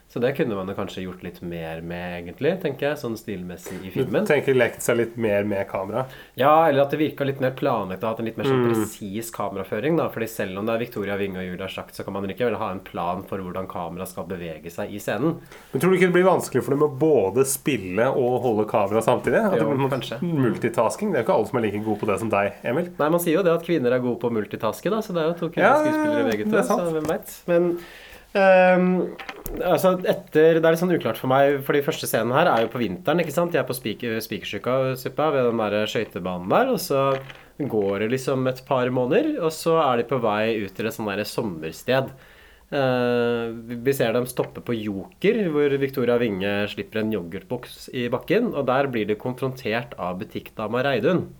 Så 0.08 0.18
det 0.24 0.30
kunne 0.38 0.54
man 0.56 0.70
kanskje 0.72 1.02
gjort 1.04 1.20
litt 1.22 1.42
mer 1.44 1.82
med, 1.84 2.22
egentlig, 2.24 2.54
tenker 2.62 2.86
jeg, 2.88 2.96
sånn 2.96 3.12
stilmessig 3.20 3.74
i 3.84 3.90
Du 3.90 3.98
filmen. 3.98 4.24
tenker 4.24 4.54
lekt 4.56 4.80
seg 4.80 4.96
litt 4.96 5.18
mer 5.20 5.44
med 5.44 5.68
kamera. 5.68 6.06
Ja, 6.34 6.64
eller 6.66 6.86
at 6.86 6.90
det 6.94 6.96
virka 6.98 7.26
litt 7.28 7.42
mer 7.44 7.50
planlagt 7.52 8.00
hatt 8.08 8.18
en 8.18 8.24
litt 8.24 8.38
mer 8.38 8.44
sånn 8.48 8.62
Mm. 8.64 8.70
presis 8.72 9.30
kameraføring. 9.30 9.98
da, 9.98 10.08
fordi 10.08 10.26
selv 10.28 10.56
om 10.58 10.64
det 10.64 10.74
er 10.74 10.78
Victoria 10.78 11.16
Winge 11.18 11.36
og 11.36 11.44
Julia 11.44 11.68
Schacht, 11.68 11.92
så 11.94 12.04
kan 12.06 12.14
man 12.14 12.24
likevel 12.26 12.56
ha 12.56 12.70
en 12.72 12.80
plan 12.80 13.22
for 13.22 13.36
hvordan 13.38 13.68
kameraet 13.68 14.08
skal 14.08 14.24
bevege 14.24 14.70
seg 14.72 14.90
i 14.94 14.98
scenen. 14.98 15.36
Men 15.74 15.80
tror 15.80 15.90
du 15.92 15.96
ikke 15.98 16.08
det 16.10 16.16
blir 16.16 16.24
vanskelig 16.24 16.62
for 16.64 16.70
dem 16.70 16.82
å 16.88 16.98
både 16.98 17.44
spille 17.44 18.08
og 18.08 18.40
holde 18.42 18.64
kamera 18.66 19.02
samtidig? 19.04 19.44
At 19.44 19.60
Jo, 19.60 19.68
det 19.68 19.76
blir 19.76 19.90
kanskje. 19.92 20.20
Multitasking. 20.22 21.12
Det 21.12 21.18
er 21.20 21.22
jo 21.22 21.26
ikke 21.28 21.36
alle 21.36 21.46
som 21.48 21.58
er 21.58 21.62
like 21.68 21.84
gode 21.84 22.00
på 22.00 22.06
det 22.06 22.18
som 22.18 22.30
deg, 22.30 22.52
Emil. 22.64 22.88
Nei, 22.98 23.08
man 23.10 23.20
sier 23.20 23.34
jo 23.36 23.42
det 23.42 23.52
at 23.60 23.62
kvinner 23.68 23.92
er 23.92 24.00
gode 24.00 24.18
på 24.20 24.30
å 24.30 24.32
multitaske, 24.32 24.88
da, 24.88 25.02
så 25.04 25.12
det 25.12 25.20
er 25.20 25.28
jo 25.34 25.36
to 25.36 25.52
Ja, 25.60 25.84
kvinnelige 25.84 25.92
skuespillere 25.92 26.30
begge 26.32 26.44
to. 26.48 27.44
Men 27.46 27.78
ehm, 28.38 28.86
altså 29.58 29.94
etter 29.98 30.58
Det 30.58 30.62
er 30.62 30.72
litt 30.74 30.80
sånn 30.80 30.94
uklart 30.94 31.20
for 31.20 31.30
meg, 31.32 31.58
for 31.66 31.76
de 31.76 31.84
første 31.86 32.08
scenene 32.08 32.36
her 32.36 32.50
er 32.52 32.64
jo 32.64 32.72
på 32.72 32.80
vinteren, 32.82 33.22
ikke 33.22 33.34
sant? 33.34 33.52
De 33.52 33.60
er 33.60 33.68
på 33.68 33.76
Spiker- 33.76 34.18
Spikersuppa 34.24 35.28
ved 35.34 35.50
den 35.50 35.62
der 35.62 35.90
skøytebanen 35.90 36.48
der, 36.52 36.72
og 36.72 36.80
så 36.82 37.04
går 37.58 38.04
det 38.04 38.10
liksom 38.14 38.46
et 38.48 38.62
par 38.68 38.88
måneder, 38.94 39.38
og 39.42 39.50
så 39.54 39.78
er 39.82 39.98
de 39.98 40.08
på 40.08 40.20
vei 40.22 40.58
ut 40.62 40.74
til 40.74 40.86
et 40.86 40.94
sånn 40.94 41.10
der 41.10 41.24
sommersted. 41.26 42.12
Uh, 42.68 43.56
vi 43.80 43.94
ser 43.96 44.12
dem 44.12 44.26
stoppe 44.28 44.60
på 44.60 44.76
Joker, 44.76 45.40
hvor 45.54 45.72
Victoria 45.80 46.18
Winge 46.20 46.68
slipper 46.68 47.00
en 47.00 47.12
yoghurtboks 47.14 47.88
i 47.96 48.08
bakken. 48.12 48.52
Og 48.52 48.66
der 48.68 48.90
blir 48.92 49.08
de 49.08 49.16
konfrontert 49.16 49.96
av 49.96 50.18
butikkdama 50.20 50.84
Reidun. 50.84 51.30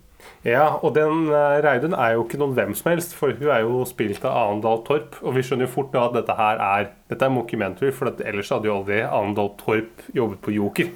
Ja, 0.47 0.65
og 0.83 0.93
den 0.95 1.27
eh, 1.31 1.59
Reidun 1.63 1.95
er 1.95 2.15
jo 2.15 2.23
ikke 2.25 2.39
noen 2.41 2.55
hvem 2.57 2.75
som 2.77 2.91
helst, 2.93 3.15
for 3.17 3.35
hun 3.35 3.51
er 3.51 3.63
jo 3.65 3.83
spilt 3.87 4.23
av 4.23 4.35
Arendal 4.35 4.83
Torp. 4.87 5.19
Og 5.23 5.35
vi 5.35 5.43
skjønner 5.45 5.67
jo 5.67 5.73
fort 5.73 5.95
nå 5.95 6.03
at 6.05 6.15
dette 6.19 6.35
her 6.39 6.63
er 6.63 6.89
Dette 7.09 7.25
er 7.25 7.31
mockumentary, 7.33 7.89
for 7.91 8.11
ellers 8.21 8.49
hadde 8.53 8.67
jo 8.69 8.75
aldri 8.83 8.99
Arendal 9.01 9.47
Torp 9.57 10.03
jobbet 10.13 10.41
på 10.45 10.53
Joker. 10.53 10.91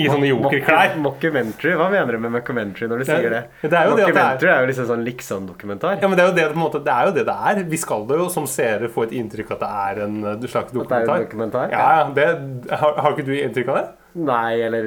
I 0.00 0.06
sånne 0.08 0.30
Joker-klær. 0.30 0.94
Mockumentary? 1.04 1.74
Hva 1.76 1.90
mener 1.92 2.16
du 2.16 2.22
med 2.24 2.32
mockumentary 2.38 2.88
når 2.88 3.02
du 3.02 3.04
Det 3.04 3.08
er- 3.12 3.20
sier 3.20 3.30
det? 3.34 3.42
det 3.68 3.72
er 3.76 3.84
jo 3.90 3.96
det 3.96 4.06
det 4.06 4.14
mockumentary 4.14 4.48
er 4.54 4.60
jo 4.64 4.70
liksom 4.72 4.86
sånn 4.88 5.04
liksom-dokumentar. 5.04 6.00
Ja, 6.00 6.08
men 6.08 6.16
det 6.16 6.24
er, 6.24 6.28
jo 6.30 6.34
det, 6.40 6.56
måte, 6.56 6.80
det 6.82 6.92
er 6.94 7.04
jo 7.06 7.12
det 7.12 7.26
det 7.28 7.36
er. 7.36 7.62
Vi 7.68 7.76
skal 7.76 8.06
da 8.08 8.14
jo 8.16 8.28
som 8.32 8.46
seere 8.46 8.88
få 8.88 9.02
et 9.04 9.10
inntrykk 9.12 9.50
at 9.52 9.60
det 9.60 9.68
er 9.68 10.04
en 10.08 10.22
slags 10.40 10.50
slags 10.58 10.72
At 10.72 10.72
det 10.72 10.80
er 10.80 11.06
dokumentar. 11.06 11.14
en 11.20 11.26
dokumentar? 11.28 11.70
Ja, 11.70 11.86
ja, 11.98 12.10
det, 12.16 12.70
har, 12.72 12.94
har 13.04 13.12
ikke 13.12 13.26
du 13.28 13.34
inntrykk 13.36 13.68
av 13.68 13.76
det? 13.76 13.88
Nei, 14.18 14.54
eller 14.66 14.86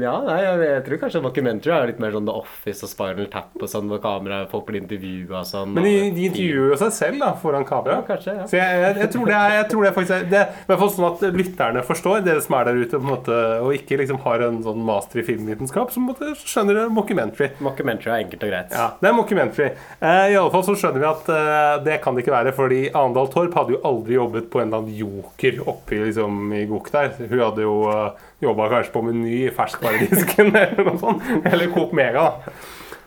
Ja, 0.00 0.14
nei, 0.24 0.38
jeg, 0.42 0.58
jeg 0.64 0.84
tror 0.86 0.98
kanskje 1.04 1.20
mockumentary 1.22 1.70
er 1.76 1.86
litt 1.86 2.00
mer 2.00 2.10
sånn 2.10 2.24
The 2.26 2.32
Office 2.34 2.82
og 2.82 2.88
Spinal 2.90 3.26
Tap 3.30 3.50
og 3.60 3.68
sånn, 3.68 3.86
hvor 3.86 4.00
kameraet 4.02 4.48
folk 4.50 4.64
blir 4.66 4.80
intervjua 4.80 5.42
og 5.44 5.46
sånn. 5.46 5.74
Men 5.76 5.84
de, 5.84 6.10
de 6.16 6.24
intervjuer 6.30 6.72
jo 6.72 6.78
seg 6.80 6.90
selv 6.96 7.20
da, 7.20 7.28
foran 7.38 7.66
kamera. 7.68 8.00
Ja, 8.00 8.06
kanskje, 8.08 8.34
ja. 8.40 8.46
Så 8.48 8.56
jeg, 8.58 8.80
jeg, 8.82 8.96
jeg, 9.04 9.10
tror 9.12 9.26
det 9.28 9.36
er, 9.36 9.50
jeg 9.60 9.68
tror 9.70 9.84
det 9.86 9.92
faktisk 9.94 10.16
er- 10.16 10.21
det 10.30 10.38
er, 10.38 10.56
i 10.62 10.68
hvert 10.70 10.80
fall 10.82 10.92
sånn 10.94 11.08
at 11.08 11.22
lytterne 11.36 11.84
forstår, 11.86 12.22
dere 12.26 12.42
som 12.44 12.56
er 12.58 12.68
der 12.68 12.80
ute, 12.80 12.96
på 12.96 13.02
en 13.02 13.10
måte, 13.12 13.38
og 13.62 13.76
ikke 13.76 13.98
liksom 14.00 14.20
har 14.24 14.44
en 14.46 14.60
sånn 14.64 14.82
master 14.86 15.22
i 15.22 15.26
filmvitenskap, 15.26 15.92
så 15.94 16.02
måte 16.02 16.32
skjønner 16.38 16.78
dere 16.78 16.92
mockumentary. 16.94 17.52
Mockumentary 17.64 18.12
er 18.12 18.24
enkelt 18.26 18.46
og 18.46 18.52
greit. 18.52 18.74
Ja, 18.76 18.88
det 19.00 19.10
er 19.10 19.16
mockumentary. 19.16 19.70
Eh, 19.98 20.24
I 20.32 20.38
alle 20.40 20.52
fall 20.54 20.66
så 20.66 20.76
skjønner 20.78 21.02
vi 21.02 21.08
at 21.10 21.32
eh, 21.36 21.76
det 21.88 21.98
kan 22.04 22.16
det 22.16 22.24
ikke 22.24 22.36
være, 22.36 22.54
fordi 22.56 22.82
Arendal 22.90 23.32
Torp 23.32 23.56
hadde 23.58 23.76
jo 23.76 23.82
aldri 23.88 24.18
jobbet 24.18 24.50
på 24.52 24.62
en 24.62 24.68
eller 24.68 24.84
annen 24.84 25.00
joker 25.02 25.62
oppi 25.72 26.02
liksom, 26.04 26.44
i 26.58 26.66
Gok 26.70 26.92
der. 26.94 27.16
Hun 27.22 27.42
hadde 27.42 27.66
jo 27.66 27.78
eh, 27.92 28.28
jobba 28.42 28.68
kanskje 28.72 28.94
på 28.94 29.02
Meny 29.06 29.34
i 29.46 29.50
ferskvaredisken 29.54 30.54
eller 30.62 30.86
noe 30.86 31.00
sånt. 31.00 31.28
Eller 31.46 31.70
Coop 31.74 31.94
Mega, 31.96 32.30
da. 32.30 32.54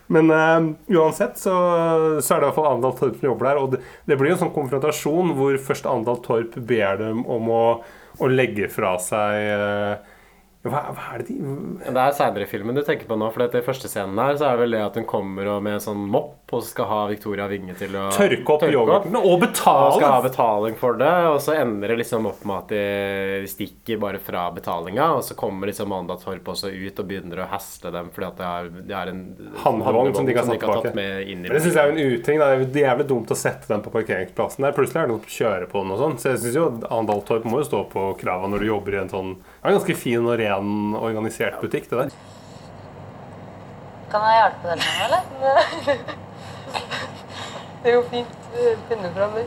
Men 0.07 0.29
uh, 0.29 0.67
uansett 0.93 1.39
så, 1.41 1.53
så 2.21 2.35
er 2.35 2.41
det 2.41 2.43
i 2.43 2.47
hvert 2.49 2.57
fall 2.59 2.71
Andal 2.75 2.97
Torp 2.97 3.15
som 3.17 3.29
jobber 3.31 3.49
der. 3.49 3.61
Og 3.61 3.71
det, 3.73 3.81
det 4.05 4.17
blir 4.19 4.35
en 4.35 4.41
sånn 4.43 4.53
konfrontasjon 4.55 5.33
hvor 5.37 5.57
først 5.69 5.87
Andal 5.89 6.19
Torp 6.25 6.57
ber 6.69 6.99
dem 7.01 7.23
om 7.25 7.49
å, 7.49 7.63
å 8.21 8.29
legge 8.29 8.69
fra 8.73 8.95
seg 9.01 9.49
uh, 9.55 10.11
Hva, 10.65 10.83
hva 10.93 11.09
er 11.13 11.21
det 11.23 11.33
de 11.33 11.39
Det 11.89 12.03
er 12.03 12.15
seinere 12.17 12.45
i 12.45 12.49
filmen 12.49 12.77
du 12.77 12.83
tenker 12.85 13.09
på 13.09 13.17
nå. 13.17 13.31
For 13.33 13.49
i 13.49 13.65
første 13.65 13.89
scenen 13.91 14.21
her 14.21 14.37
så 14.37 14.49
er 14.49 14.57
det 14.57 14.65
vel 14.65 14.77
det 14.77 14.85
at 14.85 15.01
hun 15.01 15.09
kommer 15.09 15.55
og 15.55 15.65
med 15.65 15.79
en 15.79 15.87
sånn 15.89 16.05
mopp 16.05 16.44
og 16.51 16.61
så 16.61 16.69
skal 16.69 16.85
ha 16.85 16.97
Victoria 17.09 17.47
Vinge 17.49 17.73
til 17.73 17.95
å 17.97 18.03
Tørke 18.13 18.53
opp 18.53 18.63
yoghurten 18.69 19.15
og 19.17 19.39
betale. 19.41 19.87
Og 19.89 19.95
skal 19.97 20.11
ha 20.13 20.19
betaling 20.21 20.75
for 20.77 20.99
det, 20.99 21.13
og 21.31 21.39
så 21.41 21.55
ender 21.57 21.89
det 21.91 21.97
liksom 22.03 22.27
opp 22.29 22.43
med 22.45 22.59
at 22.59 22.73
de 22.75 23.49
stikker 23.49 23.97
bare 24.01 24.19
fra 24.21 24.43
betalinga. 24.53 25.07
Og 25.17 25.23
så 25.25 25.33
kommer 25.39 25.71
liksom 25.71 25.89
Amanda 25.89 26.19
Torp 26.21 26.51
også 26.53 26.69
ut 26.69 27.01
og 27.01 27.09
begynner 27.09 27.41
å 27.41 27.47
hasle 27.49 27.89
dem 27.95 28.11
fordi 28.13 28.27
at 28.29 28.37
det 28.37 28.51
er, 28.51 28.69
det 28.91 28.97
er 28.99 29.11
en 29.11 29.23
Handlevogn 29.63 30.13
som 30.13 30.27
de 30.27 30.35
ikke 30.35 30.43
har 30.43 30.47
som 30.47 30.53
satt 30.53 30.61
tilbake. 30.65 30.91
tatt 30.91 30.99
med 30.99 31.31
inn 31.33 31.41
i 31.41 31.49
Men 31.49 31.57
det 31.57 31.63
synes 31.65 31.79
jeg 31.79 31.89
er 31.89 31.95
en 31.95 32.13
uting. 32.13 32.43
Det 32.43 32.49
er 32.51 32.85
jævlig 32.85 33.07
dumt 33.09 33.33
å 33.33 33.39
sette 33.39 33.71
den 33.71 33.85
på 33.85 33.93
parkeringsplassen 33.95 34.67
der. 34.67 34.75
Plutselig 34.77 35.01
er 35.01 35.09
det 35.09 35.15
noen 35.15 35.25
som 35.25 35.35
kjører 35.39 35.69
på 35.71 35.81
den 35.81 35.95
og 35.95 36.03
sånn. 36.03 36.17
Så 36.21 36.31
jeg 36.35 36.43
synes 36.43 36.59
jo 36.61 36.67
Andal 36.93 37.25
Torp 37.25 37.49
må 37.49 37.63
jo 37.63 37.69
stå 37.71 37.81
på 37.89 38.05
krava 38.21 38.51
når 38.51 38.61
du 38.61 38.69
jobber 38.69 38.99
i 38.99 39.01
en 39.01 39.11
sånn 39.11 39.33
Det 39.41 39.63
er 39.65 39.73
en 39.73 39.79
ganske 39.79 39.97
fin 39.97 40.29
og 40.29 40.37
ren 40.43 40.99
organisert 41.01 41.57
butikk, 41.63 41.89
det 41.89 42.05
der. 42.05 42.19
Kan 44.13 44.29
jeg 44.29 44.37
hjelpe 44.43 44.69
dere 44.69 44.85
med 44.85 44.93
noe, 44.93 45.57
eller? 45.57 46.21
det 47.85 47.91
går 47.93 48.03
fint. 48.09 48.27
Finne 48.89 49.13
fram 49.13 49.31
det. 49.37 49.45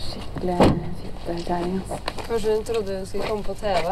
Skikkelig 0.00 0.58
fittekjerring. 1.02 1.80
Kanskje 2.28 2.54
hun 2.54 2.64
trodde 2.64 2.96
hun 2.96 3.06
skulle 3.06 3.26
komme 3.26 3.42
på 3.42 3.54
TV? 3.54 3.86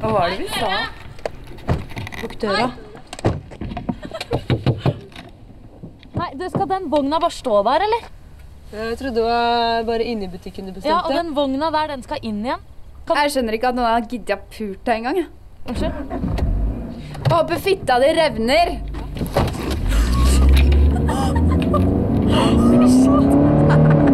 Hva 0.00 0.10
var 0.10 0.28
det 0.30 0.38
vi 0.40 0.48
sa? 0.48 0.72
Lukk 2.22 2.36
døra. 2.42 2.66
Nei, 6.14 6.30
du, 6.34 6.48
Skal 6.50 6.68
den 6.74 6.90
vogna 6.90 7.22
bare 7.22 7.30
stå 7.38 7.62
der, 7.70 7.86
eller? 7.86 8.10
Jeg 8.74 8.96
trodde 8.98 9.14
det 9.20 9.22
var 9.22 9.84
bare 9.86 10.02
inne 10.02 10.26
i 10.26 10.30
butikken 10.32 10.66
du 10.66 10.72
bestemte. 10.72 10.90
Ja, 10.90 11.04
og 11.06 11.14
den 11.14 11.30
vogna 11.36 11.68
der, 11.70 11.92
den 11.94 12.02
skal 12.02 12.18
inn 12.26 12.40
igjen. 12.42 12.62
Jeg 13.06 13.30
skjønner 13.30 13.54
ikke 13.54 13.70
at 13.70 13.76
noen 13.78 13.86
har 13.86 14.08
giddet 14.10 14.34
å 14.34 14.38
pult 14.50 14.80
deg 14.88 14.96
engang. 14.98 15.20
Unnskyld? 15.70 16.42
Håper 17.30 17.60
fitta 17.62 18.00
di 18.02 18.10
revner. 18.18 18.72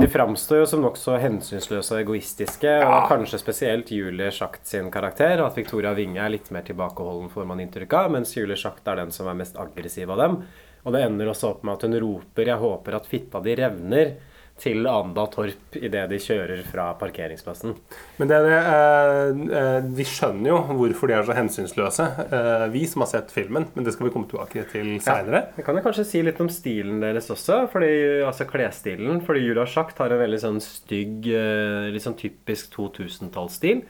De 0.00 0.08
framstår 0.12 0.60
jo 0.60 0.68
som 0.68 0.84
nokså 0.84 1.16
hensynsløse 1.22 1.96
og 1.96 2.02
egoistiske, 2.02 2.74
og 2.84 3.08
kanskje 3.08 3.40
spesielt 3.40 3.92
Julie 3.94 4.28
Schacht 4.34 4.68
sin 4.68 4.90
karakter. 4.92 5.40
og 5.40 5.50
At 5.50 5.56
Victoria 5.56 5.94
Winge 5.96 6.20
er 6.20 6.34
litt 6.36 6.50
mer 6.52 6.66
tilbakeholden, 6.68 7.32
får 7.32 7.48
man 7.48 7.64
inntrykk 7.64 7.96
av, 7.96 8.12
mens 8.12 8.36
Julie 8.36 8.60
Schacht 8.60 8.84
er 8.92 9.00
den 9.06 9.14
som 9.16 9.30
er 9.30 9.40
mest 9.40 9.56
aggressiv 9.56 10.12
av 10.12 10.20
dem. 10.20 10.42
Og 10.84 10.92
det 10.92 11.06
ender 11.06 11.32
også 11.32 11.54
opp 11.54 11.64
med 11.64 11.78
at 11.78 11.82
hun 11.88 11.96
roper 12.04 12.44
'Jeg 12.44 12.60
håper 12.60 12.96
at 12.96 13.06
fitta 13.06 13.40
di 13.40 13.56
revner' 13.56 14.29
til 14.60 14.84
Anda 14.86 15.24
Torp 15.32 15.76
idet 15.80 16.02
de 16.10 16.18
kjører 16.20 16.60
fra 16.68 16.90
parkeringsplassen. 17.00 17.74
Men 18.20 18.28
det 18.28 18.40
det, 18.44 18.58
eh, 18.58 19.30
eh, 19.60 19.80
vi 19.96 20.04
skjønner 20.04 20.50
jo 20.52 20.58
hvorfor 20.76 21.08
de 21.08 21.14
er 21.16 21.24
så 21.24 21.36
hensynsløse, 21.38 22.06
eh, 22.32 22.66
vi 22.74 22.84
som 22.86 23.00
har 23.04 23.08
sett 23.08 23.32
filmen. 23.32 23.66
Men 23.74 23.84
det 23.86 23.94
skal 23.94 24.08
vi 24.08 24.12
komme 24.14 24.28
tilbake 24.28 24.66
til 24.70 24.98
seinere. 25.00 25.46
Vi 25.56 25.64
kan 25.64 25.76
jo 25.76 25.82
kanskje 25.82 26.04
si 26.06 26.22
litt 26.22 26.40
om 26.40 26.48
stilen 26.52 27.00
deres 27.00 27.30
også, 27.32 27.62
fordi, 27.72 27.90
altså 28.26 28.44
klesstilen. 28.48 29.22
Fordi 29.24 29.40
Julia 29.46 29.64
Schacht 29.66 29.98
har 29.98 30.12
en 30.12 30.22
veldig 30.22 30.40
sånn 30.44 30.60
stygg, 30.60 31.24
litt 31.92 32.02
sånn 32.04 32.18
typisk 32.20 32.70
2000-tallsstil. 32.76 33.82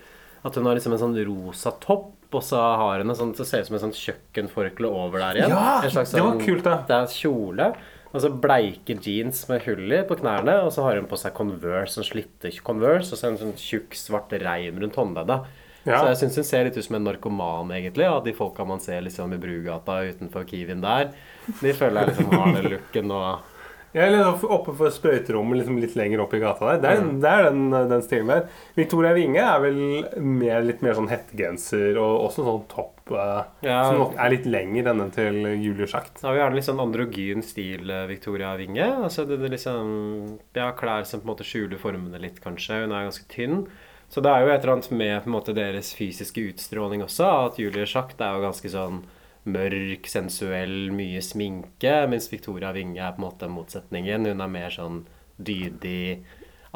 At 0.45 0.55
hun 0.57 0.65
har 0.65 0.75
liksom 0.79 0.95
en 0.97 1.03
sånn 1.03 1.19
rosa 1.27 1.73
topp, 1.83 2.15
og 2.33 2.43
så 2.47 2.57
har 2.57 3.03
hun 3.03 3.11
en 3.11 3.17
sånn, 3.19 3.35
så 3.37 3.45
ser 3.45 3.61
ut 3.65 3.67
som 3.69 3.77
en 3.77 3.83
sånn 3.91 3.97
kjøkkenforkle 3.99 4.89
over 4.89 5.19
der 5.19 5.41
igjen. 5.43 5.51
Ja, 5.53 5.81
slags 5.85 6.13
det 6.15 6.23
var 6.23 6.33
sånn- 6.37 6.45
kult, 6.47 6.63
da. 6.65 6.77
Det 6.89 6.97
er 6.97 7.11
kjole. 7.13 7.75
Og 8.11 8.25
så 8.25 8.31
bleike 8.43 8.97
jeans 9.05 9.45
med 9.47 9.63
hull 9.69 9.95
i 9.95 10.03
på 10.07 10.17
knærne, 10.19 10.57
og 10.65 10.73
så 10.75 10.83
har 10.87 10.99
hun 10.99 11.09
på 11.11 11.19
seg 11.21 11.35
Converse, 11.37 11.95
sånn 11.95 12.09
slitte 12.09 12.51
Converse, 12.67 13.13
og 13.15 13.21
så 13.21 13.29
en 13.29 13.39
sånn 13.39 13.59
tjukk, 13.59 13.95
svart 13.99 14.35
reim 14.43 14.81
rundt 14.83 14.99
håndleddet. 14.99 15.47
Ja. 15.87 15.97
Så 15.97 16.09
jeg 16.11 16.19
syns 16.21 16.41
hun 16.41 16.49
ser 16.49 16.67
litt 16.67 16.77
ut 16.77 16.85
som 16.85 16.99
en 16.99 17.07
narkoman, 17.09 17.71
egentlig. 17.73 18.09
Og 18.11 18.27
de 18.27 18.35
folka 18.37 18.67
man 18.69 18.83
ser 18.83 19.01
liksom 19.07 19.33
i 19.33 19.41
Brugata 19.41 20.01
utenfor 20.11 20.45
Kiwien 20.49 20.83
der, 20.85 21.15
de 21.61 21.73
føler 21.77 22.03
jeg 22.03 22.13
liksom 22.13 22.35
har 22.35 22.53
den 22.59 22.69
looken 22.75 23.15
og 23.17 23.50
Jeg 23.91 24.07
er 24.07 24.13
litt 24.15 24.45
oppe 24.47 24.73
for 24.79 24.93
sprøyterommet 24.95 25.59
liksom 25.59 25.79
litt 25.83 25.97
lenger 25.99 26.21
opp 26.23 26.35
i 26.37 26.41
gata 26.43 26.69
der. 26.69 26.79
Det 26.85 26.91
er, 26.95 27.01
det 27.25 27.31
er 27.35 27.47
den, 27.49 27.65
den 27.91 28.05
stilen 28.07 28.29
der. 28.31 28.45
Victoria 28.77 29.11
Winge 29.17 29.43
er 29.43 29.65
vel 29.65 29.81
mer, 30.23 30.61
litt 30.63 30.85
mer 30.87 30.95
sånn 30.95 31.11
hettegenser 31.11 31.99
og 31.99 32.29
også 32.29 32.45
sånn 32.47 32.63
topp 32.71 33.11
eh, 33.11 33.43
Ja. 33.67 33.81
som 33.89 33.99
nok 34.05 34.15
er 34.15 34.31
litt 34.37 34.47
lenger 34.47 34.93
enn 34.93 35.03
den 35.03 35.11
til 35.17 35.41
Julie 35.65 35.91
Schacht. 35.91 36.23
Har 36.23 36.37
vi 36.37 36.43
gjerne 36.45 36.61
litt 36.61 36.69
sånn 36.71 36.85
androgyn 36.87 37.43
stil, 37.43 37.91
eh, 37.91 38.07
Victoria 38.11 38.53
Winge. 38.61 38.87
Altså 39.09 39.27
det, 39.27 39.41
det 39.43 39.51
liksom 39.57 40.39
Ja, 40.55 40.71
klær 40.79 41.03
som 41.09 41.21
på 41.23 41.27
en 41.27 41.35
måte 41.35 41.47
skjuler 41.51 41.81
formene 41.83 42.21
litt, 42.23 42.39
kanskje. 42.45 42.85
Hun 42.85 42.95
er 42.95 43.09
ganske 43.11 43.27
tynn. 43.33 43.65
Så 44.11 44.23
det 44.23 44.31
er 44.31 44.43
jo 44.43 44.51
et 44.55 44.63
eller 44.65 44.73
annet 44.79 44.91
med 44.91 45.17
på 45.23 45.31
en 45.31 45.35
måte 45.37 45.53
deres 45.55 45.93
fysiske 45.95 46.43
utstråling 46.51 47.03
også, 47.05 47.27
at 47.51 47.59
Julie 47.63 47.87
Schacht 47.87 48.19
er 48.23 48.35
jo 48.39 48.43
ganske 48.47 48.71
sånn 48.73 49.03
mørk, 49.49 50.09
sensuell, 50.11 50.91
mye 50.93 51.23
sminke, 51.25 51.95
mens 52.11 52.29
Victoria 52.33 52.73
Winge 52.77 53.01
er 53.01 53.15
på 53.17 53.23
en 53.23 53.29
måte 53.29 53.49
motsetningen. 53.49 54.29
Hun 54.29 54.45
er 54.45 54.53
mer 54.53 54.75
sånn 54.75 55.05
dydig, 55.41 56.21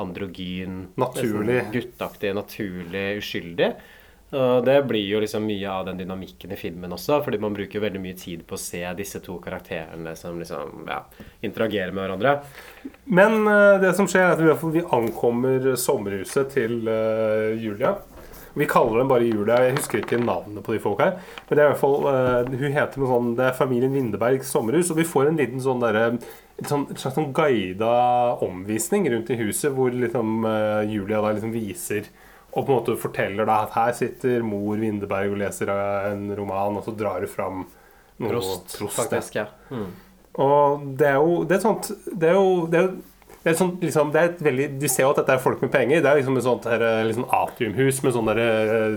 androgyn, 0.00 0.88
Naturlig. 0.99 1.61
guttaktig, 1.75 2.33
naturlig, 2.35 3.04
uskyldig. 3.21 3.75
Og 4.35 4.64
det 4.66 4.75
blir 4.88 5.04
jo 5.06 5.21
liksom 5.23 5.44
mye 5.47 5.71
av 5.71 5.85
den 5.87 6.00
dynamikken 6.00 6.50
i 6.50 6.59
filmen 6.59 6.90
også, 6.97 7.21
fordi 7.23 7.38
man 7.38 7.54
bruker 7.54 7.83
veldig 7.85 8.00
mye 8.02 8.16
tid 8.18 8.42
på 8.49 8.56
å 8.56 8.59
se 8.59 8.80
disse 8.99 9.21
to 9.23 9.37
karakterene 9.44 10.16
som 10.18 10.40
liksom, 10.40 10.88
ja, 10.90 11.04
interagerer 11.47 11.94
med 11.94 12.02
hverandre. 12.02 12.33
Men 13.14 13.44
eh, 13.47 13.76
det 13.85 13.92
som 13.94 14.09
skjer, 14.11 14.35
er 14.35 14.50
at 14.56 14.66
vi 14.75 14.83
ankommer 14.97 15.68
sommerhuset 15.78 16.50
til 16.56 16.80
eh, 16.90 17.54
Julia. 17.62 17.94
Vi 18.54 18.68
kaller 18.70 19.00
dem 19.00 19.11
bare 19.11 19.26
Julia. 19.26 19.61
Jeg 19.64 19.78
husker 19.78 20.02
ikke 20.02 20.20
navnet 20.23 20.62
på 20.64 20.75
de 20.75 20.82
folk 20.82 21.02
her. 21.02 21.16
Men 21.49 21.56
det 21.58 21.62
er 21.62 21.68
i 21.68 21.73
hvert 21.73 21.82
fall, 21.82 21.96
uh, 22.06 22.58
hun 22.62 22.76
heter 22.76 23.02
noe 23.02 23.11
sånn 23.11 23.32
Det 23.38 23.49
er 23.49 23.56
familien 23.58 23.94
Windeberg 23.96 24.46
sommerhus. 24.46 24.92
Og 24.94 25.00
vi 25.00 25.08
får 25.08 25.30
en 25.30 25.40
liten 25.40 25.62
sånn 25.64 25.82
derre 25.82 26.06
et 26.54 26.68
sånn, 26.70 26.87
slags 26.94 27.16
sånn 27.16 27.32
guida 27.34 27.94
omvisning 28.46 29.08
rundt 29.11 29.32
i 29.34 29.40
huset, 29.40 29.73
hvor 29.75 29.90
liksom 29.90 30.46
uh, 30.46 30.84
Julia 30.87 31.18
da 31.25 31.34
liksom 31.34 31.54
viser 31.54 32.06
og 32.54 32.66
på 32.66 32.70
en 32.70 32.78
måte 32.78 32.94
forteller 33.02 33.49
da 33.49 33.64
at 33.64 33.75
her 33.75 33.94
sitter 33.99 34.44
mor 34.46 34.78
Windeberg 34.78 35.32
og 35.32 35.40
leser 35.40 35.70
eh, 35.75 36.12
en 36.12 36.28
roman, 36.38 36.78
og 36.78 36.87
så 36.87 36.94
drar 36.94 37.25
hun 37.25 37.30
fram 37.30 37.64
noe 38.23 38.30
Prost, 38.30 38.76
prost 38.78 39.00
faktisk. 39.00 39.40
Ja. 39.40 39.49
Mm. 39.75 39.88
Og 40.44 40.84
det 40.99 41.08
er 41.08 41.18
jo 41.23 41.34
Det 41.46 41.54
er 41.56 41.61
sånt 41.62 41.88
Det 42.11 42.26
er 42.26 42.34
jo 42.34 42.64
det 42.66 42.78
er, 42.80 42.88
det 43.44 43.50
er 43.52 43.56
sånn, 43.58 43.74
liksom, 43.82 44.08
det 44.14 44.20
er 44.22 44.28
et 44.30 44.38
veldig, 44.40 44.66
Du 44.80 44.86
ser 44.88 45.04
jo 45.04 45.10
at 45.12 45.18
dette 45.20 45.34
er 45.36 45.40
folk 45.42 45.60
med 45.60 45.70
penger. 45.74 46.00
Det 46.00 46.08
er 46.08 46.16
liksom 46.16 46.38
et 46.40 46.44
sånt 46.46 46.64
her, 46.64 46.84
liksom 47.04 47.26
atriumhus 47.28 47.98
med 48.06 48.14
sånn 48.16 48.30
eh, 48.32 48.94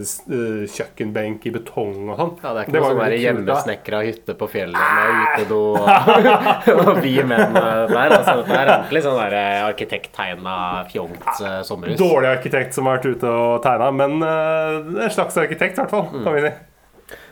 kjøkkenbenk 0.71 1.47
i 1.49 1.51
betong 1.57 2.07
og 2.13 2.21
sånn. 2.21 2.31
Ja, 2.43 2.53
det 2.55 2.61
er 2.61 2.69
ikke 2.69 2.75
Det 2.77 2.81
noe 2.81 2.91
sånn 2.93 3.01
da. 3.01 3.19
hjemmesnekra 3.25 3.99
hytte 4.07 4.37
på 4.39 4.47
fjellet 4.53 4.95
med 4.95 5.19
utedo 5.25 5.59
og, 5.75 5.91
og 6.87 7.01
vi 7.03 7.13
menn 7.27 7.57
der. 7.59 8.15
Altså, 8.21 8.37
det 8.47 8.55
er 8.55 8.71
ordentlig 8.77 9.03
sånn 9.09 9.19
der 9.19 9.37
arkitekttegna, 9.67 10.55
fjongt 10.93 11.27
eh, 11.43 11.59
sommerhus. 11.67 11.99
Dårlig 11.99 12.31
arkitekt 12.37 12.77
som 12.77 12.87
har 12.87 13.01
vært 13.01 13.11
ute 13.17 13.35
og 13.35 13.59
tegna, 13.67 13.91
men 13.99 14.17
uh, 14.23 15.03
en 15.03 15.13
slags 15.13 15.37
arkitekt, 15.43 15.77
i 15.77 15.83
hvert 15.83 15.91
fall. 15.93 16.07
Mm. 16.15 16.27
Vi 16.37 16.47
si. 16.47 16.55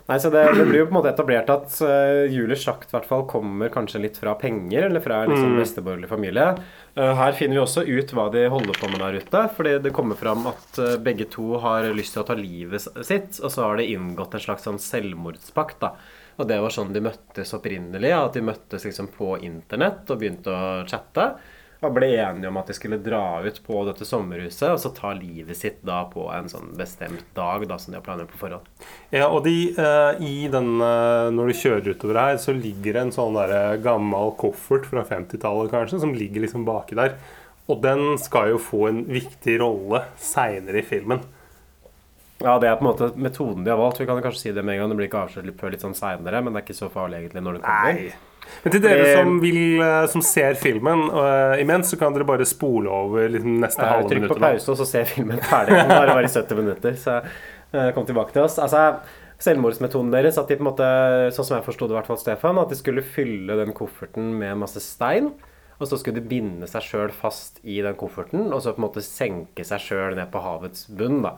Nei, 0.06 0.20
så 0.22 0.30
det, 0.30 0.44
det 0.54 0.68
blir 0.70 0.84
jo 0.84 0.86
på 0.86 0.94
en 0.94 0.98
måte 1.00 1.10
etablert 1.10 1.48
at 1.50 1.80
uh, 1.82 2.28
Julie 2.30 2.58
Schacht 2.62 2.92
hvert 2.94 3.08
fall 3.10 3.24
kommer 3.30 3.72
kanskje 3.74 4.04
litt 4.04 4.20
fra 4.22 4.36
penger, 4.38 4.86
eller 4.92 5.02
fra 5.02 5.24
en 5.24 5.32
liksom, 5.34 5.56
Mm. 5.56 5.62
besteborgerlig 5.64 6.10
familie. 6.12 6.46
Eh, 6.96 7.14
her 7.20 7.34
finner 7.36 7.58
vi 7.58 7.60
også 7.60 7.84
ut 7.84 8.12
hva 8.16 8.30
de 8.32 8.46
holder 8.52 8.78
på 8.80 8.88
med 8.88 9.02
der 9.04 9.18
ute, 9.20 9.40
fordi 9.58 9.74
det 9.84 9.92
kommer 9.96 10.16
fram 10.16 10.46
at 10.48 10.78
eh, 10.80 10.94
begge 11.04 11.28
to 11.32 11.58
har 11.60 11.90
lyst 11.92 12.16
til 12.16 12.24
å 12.24 12.28
ta 12.30 12.38
livet 12.40 12.86
sitt, 13.04 13.42
og 13.42 13.52
så 13.52 13.66
har 13.66 13.82
de 13.82 13.90
inngått 13.92 14.38
en 14.38 14.44
slags 14.46 14.64
sånn 14.64 14.80
selvmordspakt. 14.80 15.82
da. 15.84 15.92
Og 16.40 16.48
det 16.48 16.62
var 16.64 16.72
sånn 16.72 16.94
de 16.96 17.04
møttes 17.04 17.52
opprinnelig, 17.56 18.14
at 18.16 18.40
de 18.40 18.46
møttes 18.48 18.88
liksom 18.88 19.12
på 19.12 19.34
internett 19.44 20.08
og 20.08 20.22
begynte 20.24 20.56
å 20.56 20.64
chatte. 20.88 21.34
Og 21.86 21.94
ble 21.94 22.08
enige 22.18 22.50
om 22.50 22.58
at 22.58 22.70
de 22.70 22.76
skulle 22.78 22.98
dra 23.04 23.42
ut 23.46 23.60
på 23.66 23.84
dette 23.86 24.08
sommerhuset 24.08 24.72
og 24.72 24.80
så 24.82 24.92
ta 24.96 25.12
livet 25.14 25.58
sitt 25.60 25.84
da 25.86 26.02
på 26.10 26.26
en 26.34 26.50
sånn 26.50 26.74
bestemt 26.80 27.26
dag 27.38 27.68
da 27.70 27.78
som 27.82 27.94
de 27.94 28.00
har 28.00 28.06
planlagt 28.06 28.34
på 28.34 28.42
forhånd. 28.42 28.66
Ja, 29.14 29.28
og 29.30 29.44
de, 29.46 29.56
eh, 29.78 30.24
i 30.26 30.50
den, 30.52 30.82
eh, 30.82 31.30
når 31.36 31.52
du 31.52 31.60
kjører 31.62 31.94
utover 31.94 32.22
her, 32.22 32.42
så 32.42 32.56
ligger 32.58 32.98
det 32.98 33.02
en 33.06 33.16
sånn 33.16 33.38
der 33.38 33.78
gammel 33.86 34.34
koffert 34.42 34.90
fra 34.90 35.06
50-tallet 35.06 35.72
kanskje, 35.72 36.02
som 36.02 36.14
ligger 36.18 36.42
liksom 36.42 36.66
baki 36.66 36.98
der. 36.98 37.18
Og 37.70 37.82
den 37.82 38.18
skal 38.22 38.54
jo 38.54 38.62
få 38.62 38.88
en 38.90 39.06
viktig 39.10 39.60
rolle 39.62 40.06
seinere 40.22 40.82
i 40.82 40.86
filmen. 40.86 41.24
Ja, 42.44 42.60
det 42.60 42.68
er 42.68 42.76
på 42.78 42.84
en 42.84 42.92
måte 42.92 43.10
metoden 43.16 43.64
de 43.64 43.72
har 43.72 43.80
valgt. 43.80 44.02
Vi 44.02 44.06
kan 44.06 44.22
kanskje 44.22 44.42
si 44.42 44.52
det 44.52 44.64
med 44.64 44.76
en 44.76 44.84
gang. 44.84 44.92
Det 44.92 44.98
blir 45.00 45.08
ikke 45.10 45.24
avslørt 45.26 45.60
før 45.62 45.74
litt 45.74 45.86
sånn 45.86 45.98
seinere, 45.98 46.44
men 46.44 46.54
det 46.54 46.62
er 46.62 46.68
ikke 46.68 46.78
så 46.78 46.92
farlig 46.94 47.22
egentlig 47.22 47.46
når 47.46 47.58
det 47.58 47.66
kommer. 47.66 47.94
Nei. 47.94 48.35
Men 48.66 48.74
til 48.74 48.82
dere 48.82 49.10
som, 49.14 49.36
vil, 49.44 49.60
eh, 49.84 50.06
som 50.10 50.24
ser 50.26 50.56
filmen 50.58 51.06
uh, 51.14 51.54
imens, 51.62 51.92
så 51.92 52.00
kan 52.02 52.16
dere 52.16 52.26
bare 52.28 52.48
spole 52.50 52.90
over 52.90 53.30
liksom, 53.30 53.60
neste 53.62 53.84
Eh, 53.86 53.92
halve 53.92 54.10
Trykk 54.10 54.32
på 54.32 54.40
pause, 54.42 54.72
og 54.74 54.80
så 54.80 54.88
ser 54.90 55.06
filmen 55.10 55.42
ferdig. 55.44 55.76
Den 55.78 55.94
varer 55.94 56.14
bare 56.16 56.26
i 56.26 56.34
70 56.34 56.62
minutter. 56.62 56.98
Så 56.98 57.20
uh, 57.22 57.90
kom 57.94 58.08
tilbake 58.10 58.34
til 58.34 58.46
oss. 58.46 58.58
Altså, 58.62 58.96
selvmordsmetoden 59.46 60.10
deres. 60.14 60.40
At 60.42 60.50
de 60.50 60.58
på 60.58 60.66
en 60.66 60.72
måte, 60.72 60.88
sånn 61.36 61.50
som 61.50 61.60
jeg 61.60 61.68
forsto 61.68 61.90
det, 61.92 62.02
i 62.02 62.18
Stefan, 62.24 62.62
at 62.62 62.74
de 62.74 62.80
skulle 62.80 63.06
fylle 63.06 63.60
den 63.62 63.76
kofferten 63.78 64.34
med 64.40 64.58
masse 64.66 64.82
stein. 64.84 65.34
Og 65.76 65.90
så 65.92 66.00
skulle 66.00 66.24
de 66.24 66.30
binde 66.32 66.70
seg 66.72 66.86
sjøl 66.88 67.14
fast 67.14 67.60
i 67.68 67.82
den 67.84 67.98
kofferten, 68.00 68.48
og 68.48 68.62
så 68.64 68.72
på 68.74 68.80
en 68.80 68.88
måte 68.88 69.04
senke 69.04 69.66
seg 69.68 69.84
sjøl 69.84 70.16
ned 70.16 70.32
på 70.32 70.42
havets 70.42 70.88
bunn. 70.88 71.20
da. 71.26 71.36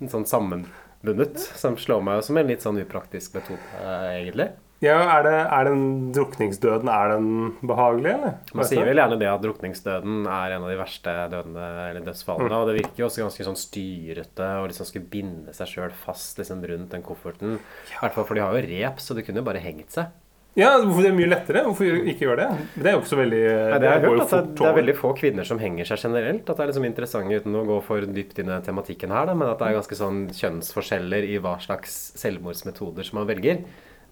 En 0.00 0.10
sånn 0.10 0.28
sammenbundet, 0.30 1.42
som 1.58 1.76
slår 1.78 2.04
meg 2.06 2.22
som 2.24 2.38
en 2.38 2.48
litt 2.48 2.64
sånn 2.64 2.78
upraktisk 2.80 3.34
metode, 3.36 3.82
egentlig. 4.14 4.52
Ja, 4.84 4.98
er, 5.16 5.26
det, 5.26 5.36
er 5.56 5.68
den 5.70 5.84
drukningsdøden 6.14 6.90
er 6.92 7.14
den 7.14 7.28
behagelig, 7.64 8.12
eller? 8.14 8.34
Man 8.54 8.68
sier 8.68 8.84
vel 8.86 9.00
gjerne 9.00 9.18
det 9.20 9.30
at 9.30 9.44
drukningsdøden 9.44 10.26
er 10.28 10.56
en 10.56 10.66
av 10.66 10.72
de 10.72 10.80
verste 10.80 11.14
dødene, 11.32 11.68
eller 11.90 12.04
dødsfallene. 12.08 12.50
Mm. 12.52 12.58
Og 12.58 12.68
det 12.70 12.76
virker 12.80 13.04
jo 13.04 13.08
også 13.08 13.24
ganske 13.24 13.48
sånn 13.48 13.60
styrete 13.60 14.50
og 14.60 14.68
liksom 14.70 14.90
skulle 14.90 15.08
binde 15.14 15.54
seg 15.56 15.72
sjøl 15.72 15.96
fast 16.04 16.42
liksom 16.42 16.60
rundt 16.68 16.92
den 16.92 17.06
kofferten. 17.06 17.56
I 17.94 18.02
hvert 18.02 18.18
fall 18.18 18.28
for 18.28 18.36
de 18.36 18.44
har 18.44 18.58
jo 18.58 18.68
rep, 18.68 19.00
så 19.02 19.16
det 19.16 19.26
kunne 19.26 19.42
jo 19.42 19.48
bare 19.48 19.64
hengt 19.64 19.96
seg. 19.96 20.12
Ja, 20.54 20.68
hvorfor 20.78 21.02
det 21.02 21.08
er 21.10 21.16
mye 21.16 21.30
lettere? 21.30 21.62
Hvorfor 21.66 21.96
ikke 22.06 22.28
gjøre 22.28 22.44
det? 22.44 22.66
Det 22.76 22.86
er 22.86 22.94
jo 22.94 23.00
ikke 23.00 23.10
så 23.10 23.16
veldig 23.18 23.40
Nei, 23.42 23.78
det 23.82 23.88
har 23.90 24.04
hørt 24.04 24.20
det, 24.30 24.38
det 24.60 24.68
er 24.68 24.76
veldig 24.76 24.94
få 25.00 25.10
kvinner 25.18 25.48
som 25.48 25.58
henger 25.58 25.88
seg 25.88 26.04
generelt. 26.04 26.44
At 26.46 26.52
det 26.54 26.62
er 26.62 26.70
liksom 26.70 26.86
interessant 26.86 27.34
uten 27.34 27.58
å 27.58 27.64
gå 27.66 27.78
for 27.82 28.06
dypt 28.06 28.38
inn 28.38 28.52
i 28.54 28.60
tematikken 28.62 29.14
her, 29.14 29.26
da, 29.26 29.34
men 29.34 29.50
at 29.50 29.58
det 29.58 29.66
er 29.66 29.80
ganske 29.80 29.98
sånn 29.98 30.20
kjønnsforskjeller 30.30 31.26
i 31.26 31.40
hva 31.42 31.56
slags 31.62 31.96
selvmordsmetoder 32.22 33.08
som 33.08 33.18
man 33.18 33.26
velger. 33.32 33.64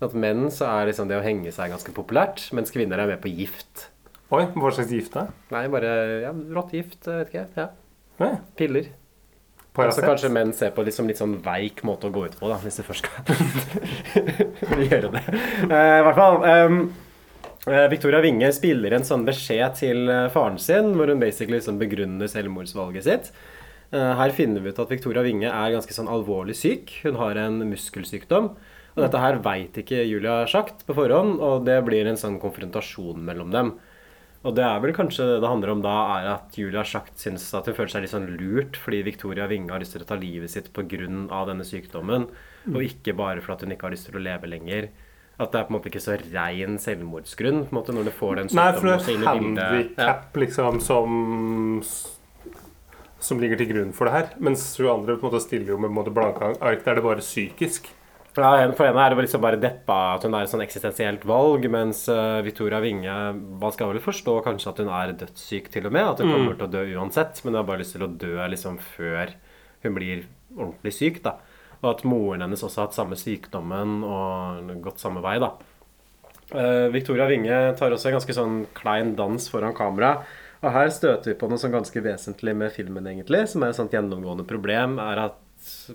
At 0.03 0.15
menn 0.15 0.49
så 0.51 0.67
er 0.71 0.89
liksom 0.89 1.11
det 1.11 1.19
å 1.21 1.25
henge 1.25 1.53
seg 1.55 1.71
ganske 1.75 1.93
populært, 1.95 2.47
mens 2.57 2.73
kvinner 2.75 2.99
er 3.03 3.11
med 3.13 3.21
på 3.23 3.31
gift. 3.31 3.89
Oi, 4.33 4.47
hva 4.57 4.71
slags 4.73 4.91
gift 4.95 5.13
da? 5.13 5.27
Nei, 5.53 5.67
bare 5.69 5.93
ja, 6.25 6.33
råttgift, 6.33 7.05
vet 7.05 7.29
ikke. 7.35 7.47
Ja. 7.59 7.69
Nei. 8.23 8.33
Piller. 8.57 8.89
Paracet? 9.73 10.03
Altså 10.03 10.09
kanskje 10.09 10.31
menn 10.33 10.51
ser 10.57 10.73
på 10.77 10.83
liksom 10.85 11.07
litt 11.09 11.21
sånn 11.21 11.39
veik 11.45 11.81
måte 11.89 12.09
å 12.09 12.13
gå 12.13 12.27
ut 12.29 12.35
på, 12.41 12.49
da, 12.51 12.59
hvis 12.61 12.81
du 12.81 12.85
først 12.85 13.07
skal 13.09 14.83
gjøre 14.91 15.13
det. 15.15 15.23
Eh, 15.69 15.95
I 16.01 16.03
hvert 16.07 16.19
fall. 16.19 16.43
eh, 17.69 17.87
Victoria 17.93 18.21
Winge 18.25 18.51
spiller 18.53 18.97
en 18.99 19.07
sånn 19.09 19.25
beskjed 19.29 19.79
til 19.81 20.05
eh, 20.13 20.27
faren 20.35 20.59
sin, 20.61 20.93
hvor 20.99 21.09
hun 21.13 21.23
basically 21.23 21.57
liksom 21.61 21.81
begrunner 21.81 22.29
selvmordsvalget 22.29 23.07
sitt. 23.09 23.33
Eh, 23.93 24.13
her 24.21 24.33
finner 24.37 24.65
vi 24.65 24.73
ut 24.73 24.81
at 24.83 24.93
Victoria 24.93 25.25
Winge 25.25 25.49
er 25.53 25.73
ganske 25.77 25.97
sånn 25.97 26.11
alvorlig 26.13 26.57
syk. 26.59 26.93
Hun 27.07 27.17
har 27.21 27.41
en 27.41 27.63
muskelsykdom. 27.73 28.53
Og 28.93 29.01
dette 29.07 29.21
her 29.23 29.39
veit 29.41 29.79
ikke 29.81 30.03
Julia 30.05 30.43
Schacht 30.51 30.83
på 30.87 30.95
forhånd, 30.97 31.39
og 31.41 31.65
det 31.65 31.79
blir 31.87 32.07
en 32.11 32.19
sånn 32.21 32.39
konfrontasjon 32.43 33.23
mellom 33.25 33.51
dem. 33.55 33.73
Og 34.43 34.57
det 34.59 34.65
er 34.67 34.81
vel 34.83 34.93
kanskje 34.93 35.23
det 35.29 35.37
det 35.41 35.49
handler 35.49 35.71
om 35.71 35.83
da, 35.85 35.95
er 36.19 36.27
at 36.35 36.57
Julia 36.59 36.83
Schacht 36.85 37.15
syns 37.23 37.45
at 37.55 37.69
hun 37.71 37.77
føler 37.79 37.93
seg 37.93 38.03
litt 38.05 38.11
sånn 38.13 38.27
lurt 38.37 38.77
fordi 38.77 39.05
Victoria 39.07 39.47
Winge 39.49 39.71
har 39.71 39.81
lyst 39.81 39.95
til 39.95 40.03
å 40.03 40.09
ta 40.09 40.19
livet 40.19 40.51
sitt 40.51 40.73
pga. 40.75 41.47
denne 41.47 41.65
sykdommen, 41.65 42.29
Mm. 42.67 42.77
og 42.77 42.83
ikke 42.83 43.17
bare 43.17 43.41
fordi 43.41 43.65
hun 43.67 43.73
ikke 43.73 43.83
har 43.89 43.91
lyst 43.91 44.07
til 44.07 44.15
å 44.21 44.23
leve 44.23 44.47
lenger. 44.47 44.89
At 45.41 45.51
det 45.53 45.61
er 45.61 45.65
på 45.65 45.71
en 45.75 45.81
måte 45.81 45.91
ikke 45.91 46.03
så 46.05 46.15
rein 46.33 46.77
selvmordsgrunn 46.79 47.65
på 47.67 47.73
en 47.73 47.79
måte 47.81 47.95
når 47.95 48.05
du 48.05 48.11
får 48.11 48.37
den 48.37 48.49
sykdommen 48.49 48.55
Nei, 48.55 48.73
for 48.79 48.87
det 48.87 49.27
er 49.27 49.41
bildet. 49.41 49.99
Ja. 49.99 50.21
liksom 50.35 50.81
som 50.81 51.83
som 53.23 53.39
ligger 53.41 53.57
til 53.57 53.69
grunn 53.73 53.93
for 53.95 54.07
det 54.07 54.13
her. 54.13 54.29
Mens 54.43 54.77
hun 54.77 54.89
andre 54.91 55.17
på 55.17 55.27
en 55.27 55.31
måte 55.33 55.43
stiller 55.43 55.67
jo 55.73 55.79
med 55.79 55.91
blanke 56.13 56.57
ark. 56.61 56.85
Der 56.85 56.91
er 56.91 56.95
det 56.97 57.05
bare 57.05 57.23
psykisk. 57.23 57.87
Ja, 58.33 58.73
For 58.73 58.87
henne 58.89 59.03
er 59.05 59.12
det 59.12 59.25
liksom 59.27 59.43
bare 59.45 59.59
deppa 59.61 59.97
at 60.15 60.23
hun 60.25 60.33
er 60.35 60.47
et 60.47 60.53
sånn 60.53 60.62
eksistensielt 60.65 61.25
valg, 61.29 61.67
mens 61.69 62.07
uh, 62.09 62.41
Victoria 62.41 62.79
Winge 62.81 63.12
Man 63.61 63.75
skal 63.75 63.91
vel 63.93 64.01
forstå 64.01 64.39
kanskje 64.47 64.71
at 64.71 64.79
hun 64.81 64.89
er 64.89 65.12
dødssyk, 65.21 65.69
til 65.75 65.89
og 65.91 65.93
med. 65.93 66.07
At 66.15 66.23
hun 66.23 66.31
Mm. 66.31 66.35
kommer 66.39 66.57
til 66.57 66.67
å 66.69 66.73
dø 66.73 66.85
uansett, 66.97 67.43
men 67.45 67.53
hun 67.53 67.61
har 67.61 67.69
bare 67.69 67.83
lyst 67.85 67.93
til 67.99 68.07
å 68.07 68.12
dø 68.17 68.37
liksom 68.49 68.79
før 68.97 69.35
hun 69.85 69.95
blir 69.99 70.25
ordentlig 70.57 70.93
syk. 70.97 71.23
da 71.23 71.35
Og 71.83 71.91
at 71.99 72.05
moren 72.05 72.41
hennes 72.41 72.62
også 72.62 72.77
har 72.81 72.87
hatt 72.89 72.95
samme 72.97 73.17
sykdommen 73.21 74.01
og 74.07 74.83
gått 74.83 74.99
samme 75.03 75.21
vei. 75.25 75.39
da 75.39 75.53
Uh, 76.53 76.89
Victoria 76.93 77.25
Winge 77.31 77.77
tar 77.79 77.91
også 77.95 78.11
en 78.11 78.19
ganske 78.19 78.35
sånn 78.37 78.67
klein 78.77 79.15
dans 79.17 79.49
foran 79.49 79.73
kamera. 79.73 80.19
Og 80.62 80.71
her 80.75 80.91
støter 80.93 81.33
vi 81.33 81.35
på 81.41 81.49
noe 81.49 81.57
sånn 81.57 81.73
ganske 81.73 81.97
vesentlig 82.05 82.53
med 82.55 82.73
filmen, 82.75 83.07
egentlig. 83.09 83.49
Som 83.49 83.62
er 83.65 83.71
et 83.73 83.79
sånt 83.79 83.91
gjennomgående 83.95 84.45
problem, 84.47 84.99
er 85.01 85.17
at 85.31 85.39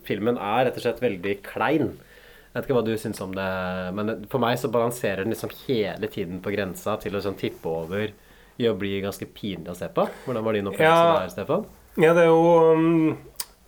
filmen 0.08 0.36
er 0.40 0.66
rett 0.66 0.80
og 0.80 0.82
slett 0.82 1.00
veldig 1.04 1.36
klein. 1.46 1.92
Jeg 2.58 2.64
vet 2.64 2.72
ikke 2.72 2.78
hva 2.80 2.86
du 2.88 2.96
syns 2.98 3.20
om 3.22 3.34
det, 3.38 3.48
men 3.94 4.08
for 4.32 4.42
meg 4.42 4.58
så 4.58 4.70
balanserer 4.74 5.22
den 5.22 5.30
liksom 5.36 5.52
hele 5.68 6.08
tiden 6.10 6.40
på 6.42 6.50
grensa 6.56 6.96
til 6.98 7.14
å 7.14 7.22
sånn 7.22 7.38
tippe 7.38 7.70
over 7.70 8.10
i 8.58 8.66
å 8.66 8.74
bli 8.74 8.96
ganske 9.04 9.28
pinlig 9.30 9.70
å 9.70 9.78
se 9.78 9.86
på. 9.94 10.08
Hvordan 10.26 10.42
var 10.48 10.58
din 10.58 10.66
opplevelse 10.72 11.04
Ja. 11.06 11.20
der, 11.22 11.30
Stefan? 11.36 11.68
Ja, 12.02 12.16
det 12.18 12.24
er 12.26 12.32
jo 12.32 12.74
um, 12.74 13.18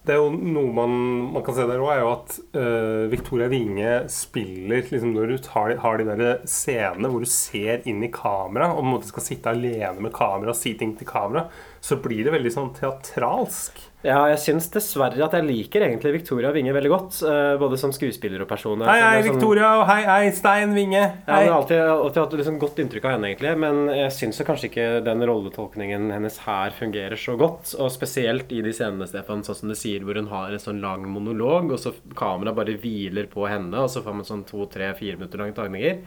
Det 0.05 0.15
er 0.15 0.23
jo 0.23 0.31
noe 0.33 0.71
man, 0.73 0.95
man 1.35 1.43
kan 1.45 1.53
se 1.53 1.67
der 1.69 1.83
òg, 1.83 1.91
er 1.93 2.01
jo 2.01 2.09
at 2.15 2.33
uh, 2.57 3.05
Victoria 3.11 3.49
Winge 3.51 3.91
spiller 4.09 4.81
liksom 4.89 5.13
Når 5.13 5.33
du 5.35 5.37
tar, 5.45 5.75
har 5.83 5.97
de 6.01 6.07
der 6.07 6.41
scenene 6.49 7.11
hvor 7.13 7.21
du 7.21 7.29
ser 7.29 7.85
inn 7.85 8.01
i 8.01 8.09
kamera, 8.09 8.71
og 8.73 8.79
på 8.81 8.87
en 8.87 8.93
måte 8.95 9.11
skal 9.11 9.27
sitte 9.27 9.53
alene 9.53 10.01
med 10.01 10.15
kamera 10.15 10.55
og 10.55 10.57
si 10.57 10.73
ting 10.79 10.95
til 10.97 11.05
kamera, 11.09 11.45
så 11.81 11.95
blir 12.03 12.25
det 12.27 12.33
veldig 12.35 12.51
sånn 12.51 12.73
teatralsk. 12.75 13.85
Ja, 14.03 14.21
jeg 14.31 14.37
syns 14.39 14.69
dessverre 14.71 15.19
at 15.25 15.33
jeg 15.35 15.43
liker 15.43 15.83
egentlig 15.83 16.13
Victoria 16.21 16.53
Winge 16.55 16.71
veldig 16.71 16.89
godt. 16.91 17.17
eh, 17.27 17.57
Både 17.59 17.77
som 17.77 17.91
skuespiller 17.91 18.41
og 18.41 18.47
person. 18.47 18.79
Hei, 18.79 18.95
hei, 19.01 19.21
sånn- 19.21 19.33
Victoria, 19.33 19.71
og 19.81 19.87
hei, 19.87 20.03
hei, 20.07 20.29
Stein 20.31 20.73
Winge. 20.73 21.01
Ja, 21.27 21.33
Hei. 21.33 21.43
jeg 21.43 21.51
har 21.51 21.57
alltid, 21.61 21.81
alltid 21.81 22.21
hatt 22.23 22.31
liksom 22.39 22.59
godt 22.59 22.79
inntrykk 22.79 23.05
av 23.05 23.11
henne, 23.11 23.27
egentlig. 23.35 23.57
Men 23.59 23.87
jeg 23.89 24.11
syns 24.11 24.39
kanskje 24.47 24.69
ikke 24.71 25.03
den 25.03 25.19
rolletolkningen 25.27 26.11
hennes 26.13 26.37
her 26.45 26.71
fungerer 26.71 27.17
så 27.19 27.35
godt. 27.37 27.75
Og 27.77 27.91
spesielt 27.91 28.49
i 28.55 28.61
de 28.61 28.71
scenene, 28.71 29.05
Stefan, 29.07 29.43
sånn 29.43 29.55
som 29.55 29.67
du 29.69 29.75
sier, 29.75 29.99
hvor 29.99 30.15
hun 30.15 30.27
har 30.27 30.47
en 30.51 30.59
sånn 30.63 30.79
lang 30.81 31.03
monolog, 31.03 31.69
og 31.71 31.77
så 31.79 31.93
kameraet 32.15 32.55
bare 32.55 32.77
hviler 32.79 33.27
på 33.27 33.49
henne, 33.49 33.73
og 33.75 33.89
så 33.89 34.01
får 34.01 34.15
man 34.15 34.23
sånn 34.23 34.45
to, 34.47 34.65
tre, 34.67 34.93
fire 34.93 35.17
minutter 35.17 35.37
lange 35.39 35.55
tagninger. 35.55 35.99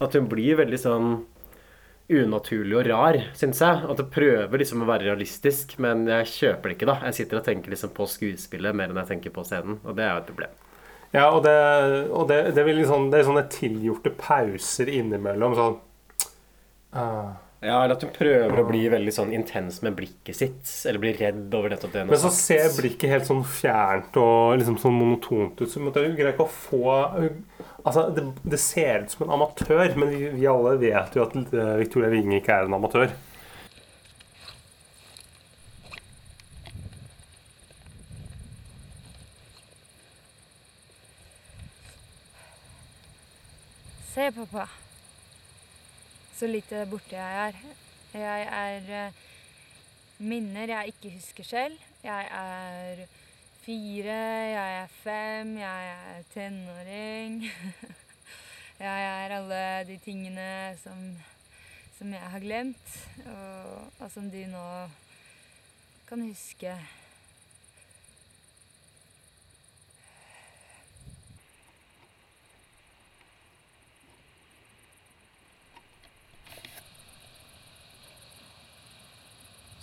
At 0.00 0.12
hun 0.14 0.26
blir 0.26 0.56
veldig 0.56 0.78
sånn 0.80 1.24
unaturlig 2.10 2.76
og 2.78 2.88
rar, 2.90 3.18
syns 3.38 3.60
jeg. 3.62 3.84
At 3.90 4.00
det 4.00 4.08
prøver 4.12 4.62
liksom 4.62 4.82
å 4.84 4.88
være 4.88 5.08
realistisk, 5.10 5.76
men 5.82 6.06
jeg 6.10 6.30
kjøper 6.32 6.70
det 6.70 6.76
ikke, 6.76 6.88
da. 6.90 6.96
Jeg 7.08 7.18
sitter 7.20 7.40
og 7.40 7.46
tenker 7.46 7.74
liksom 7.74 7.94
på 7.96 8.08
skuespillet 8.10 8.76
mer 8.76 8.90
enn 8.90 9.00
jeg 9.02 9.12
tenker 9.14 9.34
på 9.34 9.44
scenen, 9.46 9.78
og 9.84 9.96
det 9.98 10.06
er 10.06 10.12
jo 10.14 10.22
et 10.24 10.32
problem. 10.32 10.58
Ja, 11.10 11.28
og 11.34 11.42
det, 11.42 11.54
og 12.14 12.28
det, 12.30 12.40
det, 12.54 12.64
sånn, 12.86 13.08
det 13.10 13.20
er 13.20 13.26
sånne 13.26 13.46
tilgjorte 13.50 14.12
pauser 14.18 14.90
innimellom. 14.94 15.56
Sånn 15.58 15.78
ah. 16.94 17.32
Ja, 17.60 17.82
eller 17.84 17.92
at 17.92 18.04
hun 18.06 18.12
prøver 18.14 18.62
å 18.62 18.64
bli 18.64 18.86
veldig 18.88 19.12
sånn 19.12 19.34
intens 19.36 19.82
med 19.84 19.92
blikket 19.98 20.38
sitt, 20.38 20.70
eller 20.88 21.02
blir 21.02 21.18
redd 21.20 21.52
over 21.52 21.74
dette. 21.74 21.90
det 21.92 22.06
Men 22.08 22.16
så 22.16 22.30
sagt. 22.32 22.46
ser 22.46 22.70
blikket 22.78 23.12
helt 23.12 23.28
sånn 23.28 23.42
fjernt 23.44 24.16
og 24.16 24.56
liksom 24.62 24.78
sånn 24.80 24.96
monotont 24.96 25.60
ut. 25.60 25.68
Så 25.68 25.82
hun 25.82 25.92
greier 25.92 26.32
ikke 26.32 26.48
å 26.48 26.54
få 26.54 26.94
Altså, 27.80 28.06
det, 28.12 28.26
det 28.44 28.58
ser 28.60 29.04
ut 29.04 29.12
som 29.12 29.24
en 29.24 29.34
amatør, 29.38 29.94
men 29.96 30.10
vi, 30.12 30.26
vi 30.36 30.48
alle 30.48 30.74
vet 30.80 31.14
jo 31.16 31.24
at 31.24 31.36
eh, 31.36 31.70
Victoria 31.80 32.10
Winge 32.12 32.40
ikke 32.40 32.52
er 32.52 32.68
en 32.68 32.76
amatør. 32.76 33.12
Se, 44.12 44.28
pappa. 44.36 44.68
Så 46.40 46.46
lite 46.48 46.86
borte 46.88 47.18
jeg 47.18 47.48
er. 47.48 47.56
Jeg 48.16 48.44
er 48.48 48.86
eh, 48.96 49.16
minner 50.24 50.70
jeg 50.72 50.92
ikke 50.94 51.10
husker 51.12 51.44
selv. 51.44 51.74
Jeg 52.00 52.28
er 52.32 53.02
fire, 53.60 54.14
jeg 54.48 54.78
er 54.78 54.86
fem, 55.02 55.50
jeg 55.58 55.90
er 55.90 56.22
tenåring. 56.32 57.44
Jeg 58.80 59.02
er 59.04 59.34
alle 59.36 59.84
de 59.84 59.98
tingene 60.00 60.78
som, 60.80 60.96
som 61.98 62.12
jeg 62.12 62.30
har 62.32 62.40
glemt, 62.40 62.94
og, 63.26 63.90
og 63.98 64.08
som 64.08 64.30
du 64.32 64.38
nå 64.48 64.64
kan 66.08 66.24
huske. 66.24 66.72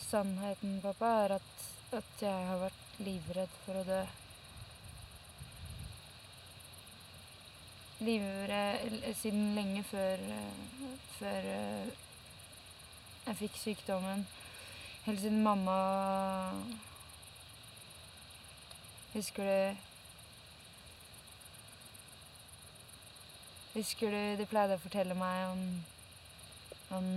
Sannheten, 0.07 0.79
pappa, 0.81 1.05
er 1.25 1.31
at, 1.35 1.65
at 1.97 2.21
jeg 2.23 2.47
har 2.49 2.61
vært 2.61 2.99
livredd 3.03 3.55
for 3.65 3.79
å 3.79 3.83
dø. 3.87 3.99
Livredd 8.07 8.95
siden 9.19 9.49
lenge 9.57 9.83
før, 9.89 10.23
før 11.17 11.49
eh, 11.51 11.89
jeg 13.25 13.39
fikk 13.41 13.59
sykdommen. 13.59 14.23
Helt 15.07 15.21
siden 15.23 15.43
mamma 15.43 15.75
Husker 19.13 19.43
du 19.43 19.83
Husker 23.77 24.11
du 24.11 24.39
de 24.39 24.47
pleide 24.51 24.75
å 24.75 24.83
fortelle 24.83 25.15
meg 25.15 25.45
om 25.51 25.61
om 26.95 27.07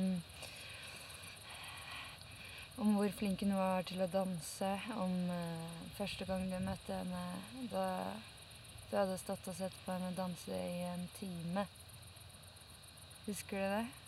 om 2.80 2.94
hvor 2.96 3.12
flink 3.12 3.42
hun 3.44 3.52
var 3.58 3.84
til 3.88 4.00
å 4.00 4.08
danse, 4.08 4.70
om 4.96 5.16
uh, 5.28 5.88
første 5.98 6.24
gang 6.28 6.46
du 6.48 6.56
møtte 6.64 6.96
henne 6.96 7.68
da, 7.72 7.86
Du 8.90 8.96
hadde 8.96 9.18
stått 9.20 9.46
og 9.52 9.54
sett 9.54 9.76
på 9.84 9.92
henne 9.94 10.10
danse 10.16 10.50
i 10.50 10.80
en 10.88 11.04
time. 11.20 11.66
Husker 13.28 13.60
du 13.60 13.74
det? 13.76 13.99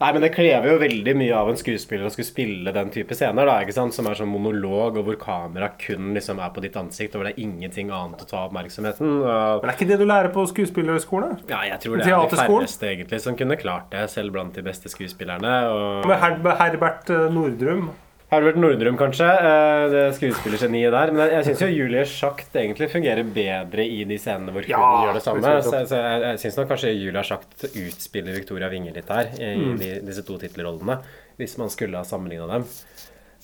Nei, 0.00 0.14
men 0.16 0.24
det 0.24 0.30
krever 0.32 0.64
jo 0.64 0.78
veldig 0.80 1.12
mye 1.20 1.32
av 1.36 1.50
en 1.50 1.58
skuespiller 1.60 2.08
å 2.08 2.12
skulle 2.12 2.28
spille 2.28 2.72
den 2.72 2.88
type 2.94 3.12
scener, 3.16 3.44
da, 3.44 3.58
ikke 3.60 3.74
sant? 3.76 3.92
som 3.92 4.08
er 4.08 4.16
sånn 4.16 4.30
monolog, 4.32 4.96
og 4.96 5.04
hvor 5.04 5.18
kamera 5.20 5.68
kun 5.80 6.14
liksom 6.16 6.40
er 6.40 6.54
på 6.56 6.64
ditt 6.64 6.78
ansikt, 6.80 7.12
og 7.12 7.20
hvor 7.20 7.28
det 7.28 7.34
er 7.34 7.44
ingenting 7.44 7.92
annet 7.92 8.24
å 8.24 8.28
ta 8.30 8.46
oppmerksomheten. 8.46 9.18
Og... 9.20 9.60
Men 9.60 9.72
er 9.72 9.76
ikke 9.76 9.90
det 9.92 10.00
du 10.00 10.06
lærer 10.08 10.32
på 10.32 10.46
skuespillerhøgskolen? 10.54 11.42
Ja, 11.52 11.60
jeg 11.68 11.82
tror 11.84 12.00
det 12.00 12.08
er 12.08 12.16
de 12.32 12.40
færreste 12.40 12.88
egentlig 12.94 13.20
som 13.26 13.36
kunne 13.36 13.60
klart 13.60 13.90
det, 13.92 14.06
selv 14.14 14.32
blant 14.38 14.56
de 14.56 14.64
beste 14.64 14.88
skuespillerne. 14.92 15.56
Og... 15.68 16.08
Med 16.08 16.56
Herbert 16.62 17.12
eh, 17.12 17.28
Nordrum. 17.36 17.90
Herbert 18.30 18.56
Nordrum, 18.62 18.96
kanskje. 18.96 19.26
eh, 19.26 19.88
Det 19.90 20.02
skuespillergeniet 20.14 20.92
der. 20.94 21.10
Men 21.12 21.30
jeg 21.32 21.44
syns 21.48 21.60
jo 21.64 21.66
Julie 21.66 22.04
Schacht 22.06 22.54
egentlig 22.54 22.88
fungerer 22.92 23.24
bedre 23.26 23.82
i 23.82 24.04
de 24.06 24.18
scenene 24.22 24.52
hvor 24.54 24.62
hun 24.62 24.70
Ja, 24.70 25.02
gjør 25.06 25.14
det 25.18 25.22
samme. 25.24 25.54
så 25.66 25.80
jeg, 25.82 26.22
jeg 26.22 26.38
syns 26.44 26.56
nok 26.60 26.68
kanskje 26.70 26.92
Julia 26.94 27.22
Schacht 27.26 27.64
utspiller 27.74 28.32
Victoria 28.38 28.68
Winge 28.70 28.92
litt 28.94 29.08
her, 29.10 29.32
i 29.34 29.56
Mm. 29.56 29.78
de, 29.78 30.00
disse 30.06 30.22
to 30.24 30.38
tittelrollene. 30.38 31.00
Hvis 31.40 31.58
man 31.58 31.68
skulle 31.70 31.96
ha 31.96 32.04
sammenligna 32.04 32.46
dem. 32.46 32.64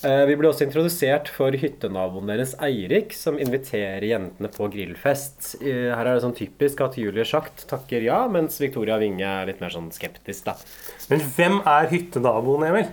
Eh, 0.04 0.26
Vi 0.26 0.36
ble 0.36 0.48
også 0.52 0.66
introdusert 0.68 1.28
for 1.32 1.50
hyttenaboen 1.50 2.26
deres 2.28 2.54
Eirik, 2.60 3.12
som 3.16 3.38
inviterer 3.38 4.02
jentene 4.04 4.48
på 4.52 4.68
grillfest. 4.70 5.56
Eh, 5.62 5.90
Her 5.96 6.06
er 6.06 6.14
det 6.14 6.22
sånn 6.22 6.36
typisk 6.36 6.80
at 6.84 6.94
Julie 6.96 7.24
Schacht 7.24 7.66
takker 7.66 8.02
ja, 8.04 8.28
mens 8.28 8.60
Victoria 8.60 8.98
Winge 8.98 9.24
er 9.24 9.46
litt 9.46 9.60
mer 9.60 9.70
sånn 9.70 9.90
skeptisk, 9.90 10.44
da. 10.44 10.54
Men 11.10 11.18
hvem 11.20 11.60
er 11.66 11.88
hyttenaboen, 11.88 12.68
Emil? 12.68 12.86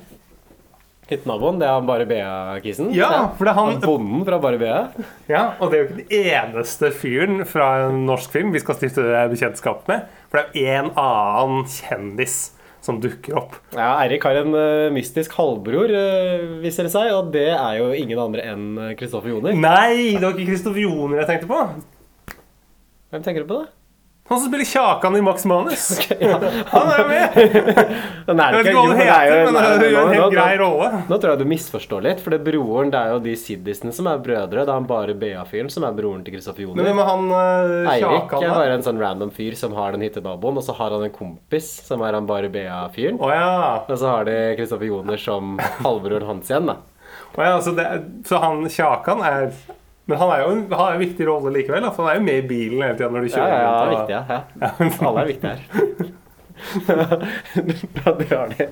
Hyttenaboen, 1.13 1.59
det 1.61 1.67
er 1.69 1.77
han 1.77 1.87
Bare 1.87 2.07
Bea-kisen? 2.09 2.89
Ja, 2.95 3.11
for 3.37 3.47
det 3.47 3.53
er 3.53 3.59
han 3.59 3.79
Bonden 3.83 4.25
fra 4.27 4.39
Bare 4.43 4.59
Bea? 4.61 4.81
Ja, 5.29 5.43
og 5.59 5.71
det 5.71 5.77
er 5.77 5.83
jo 5.83 5.87
ikke 5.87 6.01
den 6.01 6.25
eneste 6.33 6.89
fyren 6.95 7.45
fra 7.49 7.69
en 7.87 8.03
norsk 8.09 8.33
film 8.33 8.51
vi 8.55 8.61
skal 8.63 8.77
stifte 8.79 9.05
bekjentskap 9.31 9.87
med. 9.91 10.09
For 10.31 10.41
det 10.41 10.65
er 10.65 10.81
jo 10.81 10.87
en 10.87 10.91
annen 10.99 11.69
kjendis 11.69 12.37
som 12.83 12.97
dukker 12.99 13.37
opp. 13.39 13.55
Ja, 13.77 13.93
Eirik 14.03 14.25
har 14.27 14.41
en 14.41 14.51
uh, 14.57 14.91
mystisk 14.91 15.37
halvbror, 15.37 15.93
uh, 15.93 16.57
viser 16.63 16.89
det 16.89 16.91
seg, 16.91 17.13
og 17.15 17.31
det 17.35 17.47
er 17.53 17.77
jo 17.79 17.93
ingen 17.95 18.19
andre 18.19 18.43
enn 18.51 18.65
Kristoffer 18.99 19.31
Joner. 19.31 19.55
Nei, 19.55 20.17
det 20.17 20.25
var 20.25 20.35
ikke 20.35 20.49
Kristoffer 20.51 20.83
Joner 20.83 21.23
jeg 21.23 21.29
tenkte 21.31 21.51
på. 21.53 21.61
Hvem 23.13 23.23
tenker 23.23 23.45
du 23.45 23.53
på, 23.53 23.61
da? 23.61 23.71
Han 24.29 24.39
som 24.39 24.47
spiller 24.47 24.65
Kjakan 24.65 25.15
i 25.19 25.21
Max 25.21 25.43
Manus. 25.45 25.83
Ja. 26.23 26.37
Han 26.71 26.89
er 26.93 26.99
jo 27.01 27.07
med! 27.09 27.33
Den 28.27 28.39
er 28.39 28.53
Jeg 28.55 28.63
vet 28.63 28.69
ikke- 28.69 28.75
hva 28.77 28.83
han 28.87 28.93
det 28.97 29.07
er 29.07 29.25
heter, 29.27 29.41
men 29.43 29.57
det 29.57 29.87
er 29.87 29.91
jo 29.91 30.03
en 30.03 30.13
helt 30.13 30.33
grei 30.37 30.53
rolle. 30.61 30.87
Nå 31.09 31.17
tror 31.19 31.33
jeg 31.33 31.41
du 31.41 31.49
misforstår 31.51 32.05
litt, 32.05 32.21
for 32.23 32.31
det 32.31 32.39
broren 32.45 32.93
det 32.93 33.01
er 33.01 33.11
jo 33.11 33.19
de 33.25 33.33
siddisene 33.41 33.91
som 33.97 34.07
er 34.07 34.21
brødre. 34.23 34.63
Det 34.63 34.71
er 34.71 34.71
han 34.77 34.87
bare 34.87 35.15
BA-fyren 35.19 35.69
som 35.73 35.83
er 35.89 35.97
broren 35.97 36.23
til 36.23 36.37
Kristoffer 36.37 36.63
Joner. 36.63 36.87
Men 36.87 37.03
han 37.09 37.27
uh, 37.35 37.91
Eirik 37.91 38.31
er 38.39 38.47
bare 38.55 38.77
en 38.77 38.85
sånn 38.87 39.01
random 39.03 39.33
fyr 39.35 39.59
som 39.59 39.75
har 39.75 39.91
den 39.97 40.05
hyttenaboen, 40.07 40.61
og 40.61 40.63
så 40.63 40.77
har 40.79 40.95
han 40.95 41.03
en 41.09 41.13
kompis 41.19 41.67
som 41.89 42.01
er 42.07 42.15
han 42.15 42.29
bare 42.29 42.47
BA-fyren. 42.53 43.19
Å 43.19 43.33
ja. 43.35 43.51
Og 43.89 43.93
så 43.99 44.07
har 44.15 44.29
de 44.31 44.39
Kristoffer 44.61 44.87
Joner 44.87 45.19
som 45.19 45.57
halvbroren 45.83 46.29
hans 46.31 46.47
igjen, 46.53 46.71
da. 46.71 46.79
Oh, 47.35 47.43
ja 47.43 47.59
så, 47.61 47.71
det, 47.75 47.85
så 48.29 48.39
han 48.41 48.63
Kjakan 48.71 49.19
er 49.25 49.51
Men 50.11 50.19
han 50.19 50.33
jo 50.41 50.49
en, 50.51 50.63
har 50.75 50.95
en 50.95 50.99
viktig 51.03 51.27
rolle 51.29 51.53
likevel. 51.55 51.85
For 51.95 52.03
han 52.03 52.11
er 52.11 52.19
jo 52.19 52.25
med 52.25 52.41
i 52.41 52.47
bilen 52.49 52.83
hele 52.83 52.97
tida 52.99 53.11
når 53.13 53.23
de 53.23 53.31
Ja, 53.31 53.37
kjører 53.37 53.55
ja, 53.55 53.61
ja, 53.63 53.85
viktig, 53.93 54.15
ja. 54.17 54.23
ja. 54.59 55.07
Alle 55.07 55.23
er 55.23 55.31
viktige 55.31 55.53
her. 55.53 56.19
Drar 58.03 58.51
de. 58.53 58.67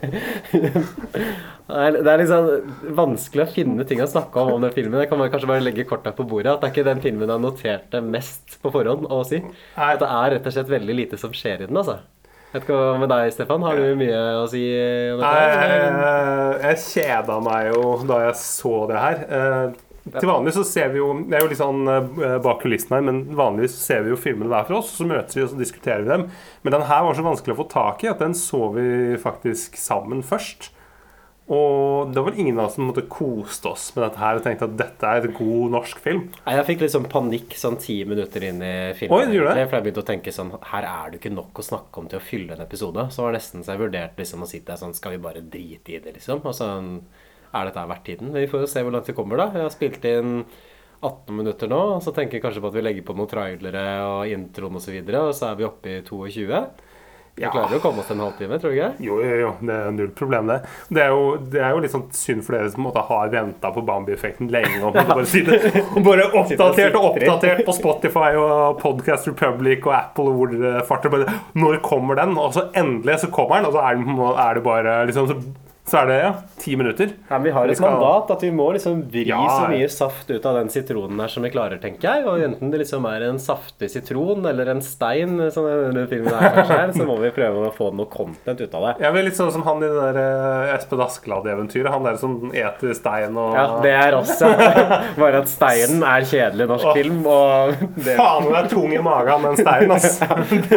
Det 1.72 1.80
er, 1.82 1.98
det 2.04 2.14
er 2.14 2.24
sånn 2.30 2.94
vanskelig 2.98 3.44
å 3.46 3.52
finne 3.52 3.86
ting 3.88 4.04
å 4.04 4.08
snakke 4.10 4.44
om 4.44 4.54
om 4.58 4.64
den 4.66 4.74
filmen. 4.76 5.00
Jeg 5.02 5.12
kan 5.12 5.20
man 5.22 5.32
kanskje 5.34 5.50
bare 5.50 5.64
legge 5.66 5.88
korta 5.90 6.14
på 6.16 6.26
bordet. 6.28 6.54
At 6.54 6.62
det 6.64 6.70
er 6.70 6.76
ikke 6.76 6.88
den 6.92 7.04
filmen 7.04 7.32
jeg 7.32 7.44
noterte 7.44 8.04
mest 8.06 8.58
på 8.64 8.72
forhånd 8.74 9.08
å 9.12 9.22
si. 9.28 9.42
At 9.76 10.02
det 10.04 10.10
er 10.10 10.36
rett 10.36 10.50
og 10.52 10.56
slett 10.58 10.72
veldig 10.72 10.98
lite 10.98 11.20
som 11.22 11.36
skjer 11.36 11.66
i 11.66 11.70
den, 11.70 11.80
altså. 11.80 12.00
Vet 12.52 12.66
ikke 12.66 12.76
hva 12.76 12.98
med 13.00 13.08
deg, 13.08 13.30
Stefan? 13.32 13.64
Har 13.64 13.80
du 13.80 13.96
mye 13.96 14.18
å 14.42 14.48
si 14.52 14.66
om 15.14 15.22
dette? 15.22 15.30
Nei, 15.32 15.70
jeg, 15.72 16.58
jeg 16.66 16.82
kjeda 16.84 17.38
meg 17.46 17.70
jo 17.72 17.86
da 18.10 18.18
jeg 18.26 18.36
så 18.42 18.74
det 18.92 19.00
her. 19.00 19.24
Til 20.08 20.26
vanlig 20.26 20.56
så 20.56 20.64
ser 20.66 20.90
vi 20.94 20.98
jo 20.98 21.12
Det 21.30 21.38
er 21.38 21.44
jo 21.44 21.50
litt 21.52 21.60
sånn 21.60 21.86
eh, 21.92 22.38
bak 22.42 22.64
kulissene 22.64 22.98
her, 22.98 23.06
men 23.06 23.24
vanligvis 23.38 23.78
ser 23.78 24.02
vi 24.06 24.14
jo 24.14 24.20
filmene 24.20 24.50
hver 24.50 24.68
for 24.70 24.80
oss, 24.80 24.96
så 24.98 25.06
møtes 25.08 25.38
vi 25.38 25.46
og 25.46 25.52
så 25.54 25.60
diskuterer 25.60 26.06
vi 26.06 26.14
dem. 26.14 26.28
Men 26.66 26.78
den 26.80 26.88
her 26.90 27.06
var 27.06 27.18
så 27.18 27.26
vanskelig 27.26 27.56
å 27.56 27.62
få 27.62 27.70
tak 27.72 28.06
i 28.06 28.12
at 28.12 28.22
den 28.24 28.34
så 28.38 28.72
vi 28.74 28.86
faktisk 29.22 29.78
sammen 29.80 30.26
først. 30.26 30.72
Og 31.52 32.12
det 32.14 32.22
var 32.22 32.30
vel 32.30 32.40
ingen 32.40 32.60
av 32.62 32.70
oss 32.70 32.78
som 32.78 32.86
måtte 32.88 33.04
koste 33.12 33.72
oss 33.74 33.90
med 33.96 34.06
dette 34.06 34.22
her 34.22 34.38
og 34.38 34.44
tenkte 34.46 34.68
at 34.70 34.76
dette 34.80 35.08
er 35.10 35.26
et 35.26 35.34
god 35.36 35.74
norsk 35.74 36.00
film. 36.00 36.22
Nei, 36.46 36.54
Jeg 36.56 36.68
fikk 36.70 36.84
litt 36.86 36.94
sånn 36.94 37.08
panikk 37.12 37.58
sånn 37.60 37.80
ti 37.82 37.98
minutter 38.08 38.46
inn 38.48 38.62
i 38.64 38.76
filmen. 38.96 39.18
Oi, 39.18 39.36
gjorde 39.36 39.58
det? 39.58 39.66
For 39.66 39.78
jeg 39.78 39.88
begynte 39.88 40.04
å 40.06 40.08
tenke 40.08 40.34
sånn 40.36 40.54
Her 40.70 40.88
er 40.88 41.12
det 41.12 41.20
ikke 41.20 41.34
nok 41.34 41.60
å 41.60 41.66
snakke 41.66 42.00
om 42.00 42.08
til 42.08 42.22
å 42.22 42.24
fylle 42.24 42.56
en 42.56 42.64
episode. 42.64 43.08
Så 43.12 43.26
var 43.26 43.34
det 43.34 43.42
nesten 43.42 43.66
så 43.66 43.76
jeg 43.76 43.84
vurderte 43.84 44.24
liksom 44.24 44.46
å 44.46 44.50
sitte 44.50 44.72
der 44.72 44.80
sånn 44.80 44.96
Skal 44.96 45.18
vi 45.18 45.24
bare 45.26 45.44
drite 45.44 45.98
i 45.98 46.00
det, 46.00 46.16
liksom? 46.22 46.40
Og 46.46 46.56
sånn 46.56 46.94
Er 47.54 47.68
dette 47.68 47.88
verdt 47.90 48.06
tiden? 48.08 48.32
Vi 48.36 48.48
får 48.48 48.62
jo 48.66 48.70
se 48.72 48.84
hvor 48.86 48.94
langt 48.96 49.10
vi 49.12 49.16
kommer, 49.18 49.42
da. 49.42 49.50
Jeg 49.58 49.66
har 49.68 49.74
spilt 49.74 50.06
inn 50.08 50.38
18 51.02 51.34
minutter 51.36 51.68
nå, 51.72 51.82
og 51.98 52.04
så 52.06 52.14
tenker 52.14 52.38
jeg 52.38 52.44
kanskje 52.46 52.62
på 52.62 52.70
at 52.70 52.78
vi 52.78 52.86
legger 52.86 53.04
på 53.08 53.16
noen 53.18 53.28
trailere 53.32 53.86
og 54.06 54.30
introen 54.30 54.78
osv., 54.78 54.80
og, 54.80 54.86
så 54.86 54.94
videre, 54.96 55.22
og 55.28 55.36
så 55.36 55.50
er 55.52 55.60
vi 55.60 55.66
oppe 55.68 55.96
i 55.98 56.02
22. 56.06 56.64
Vi 57.34 57.46
Ja. 57.46 57.50
klarer 57.50 57.72
jo 57.72 57.78
å 57.80 57.82
komme 57.82 58.02
oss 58.04 58.10
til 58.10 58.18
en 58.20 58.24
halvtime, 58.26 58.58
tror 58.60 58.74
du 58.74 58.76
ikke? 58.76 58.90
Jo, 59.08 59.18
jo, 59.24 59.36
jo, 59.40 59.52
det 59.64 59.76
er 59.80 59.92
null 59.96 60.10
problem, 60.20 60.50
det. 60.52 60.58
Det 60.92 61.02
er 61.02 61.14
jo, 61.14 61.22
det 61.54 61.62
er 61.64 61.70
jo 61.72 61.80
litt 61.86 61.94
sånn 61.94 62.04
synd 62.12 62.44
for 62.44 62.58
dere 62.58 62.70
som 62.74 62.84
måtte 62.84 63.04
ha 63.08 63.20
venta 63.32 63.72
på 63.72 63.84
Bambi-effekten 63.88 64.52
lenge. 64.52 64.82
Og 64.84 64.94
bare 65.14 65.26
sitte 65.26 65.56
og 65.96 66.04
bare 66.06 66.28
oppdatert 66.28 66.98
og 67.00 67.08
oppdatert 67.14 67.64
på 67.66 67.76
Spotify 67.80 68.34
og 68.36 68.78
Podcast 68.84 69.32
Republic 69.32 69.88
og 69.88 69.96
Apple 69.96 70.28
og 70.28 70.38
hvor 70.42 70.52
dere 70.54 70.84
farter. 70.86 71.24
Når 71.56 71.80
kommer 71.88 72.20
den? 72.20 72.36
Og 72.38 72.52
så 72.54 72.68
endelig 72.76 73.22
så 73.24 73.32
kommer 73.32 73.62
den, 73.64 73.72
og 73.72 73.80
så 73.80 73.88
er, 73.88 74.04
den, 74.04 74.22
er 74.36 74.60
det 74.60 74.64
bare 74.68 74.98
liksom 75.10 75.32
så, 75.32 75.40
så 75.92 75.98
er 76.02 76.06
det 76.08 76.18
ja, 76.22 76.32
ti 76.62 76.76
minutter. 76.80 77.10
Ja, 77.28 77.36
men 77.36 77.44
vi 77.50 77.52
har 77.52 77.66
Vi 77.68 77.74
et 77.76 77.78
skal- 77.82 77.92
mandat 78.00 78.30
at 78.32 78.44
vi 78.46 78.52
må 78.56 78.70
liksom 78.72 79.02
vri 79.12 79.26
Ja, 79.28 79.42
så 79.60 79.66
mye 79.68 79.90
saft 79.92 80.30
ut 80.32 80.46
av 80.48 80.56
den 80.56 80.70
sitronen 80.72 81.20
her 81.20 81.28
som 81.34 81.44
vi 81.44 81.50
klarer, 81.52 81.82
tenker 81.84 82.08
jeg. 82.08 82.26
Og 82.32 82.40
enten 82.46 82.72
det 82.72 82.80
liksom 82.86 83.04
er 83.12 83.26
en 83.28 83.40
saftig 83.44 83.90
sitron 83.92 84.46
eller 84.48 84.72
en 84.72 84.80
stein, 84.82 85.36
som 85.52 85.66
denne 85.68 86.06
filmen 86.08 86.32
her 86.32 86.56
kanskje 86.56 86.78
er, 86.80 86.94
så 87.02 87.08
må 87.10 87.18
vi 87.20 87.32
prøve 87.36 87.66
å 87.68 87.74
få 87.76 87.90
noe 87.94 88.08
content 88.14 88.62
ut 88.64 88.74
av 88.80 88.86
det. 88.88 88.94
Jeg 89.04 89.12
er 89.20 89.28
litt 89.28 89.36
sånn 89.42 89.52
som 89.52 89.66
han 89.68 89.84
i 89.84 89.90
det 89.92 90.00
der 90.00 90.22
eh, 90.22 90.76
Espen 90.78 91.04
Askeladd-eventyret. 91.04 91.92
Han 91.92 92.08
der 92.08 92.16
som 92.22 92.38
eter 92.56 92.96
stein 92.96 93.36
og 93.36 93.56
Ja, 93.60 93.66
det 93.84 93.92
er 94.06 94.18
oss, 94.22 94.32
ja. 94.42 95.02
Bare 95.20 95.44
at 95.44 95.52
steinen 95.52 96.06
er 96.08 96.24
kjedelig 96.32 96.70
norsk 96.72 96.88
Åh. 96.88 96.96
film, 97.02 97.20
og 97.28 97.76
det, 98.00 98.16
Faen, 98.16 98.48
den 98.48 98.56
er 98.62 98.72
tung 98.72 98.96
i 98.96 99.02
magen, 99.04 99.44
den 99.50 99.60
steinen, 99.60 99.92
ass. 99.98 100.22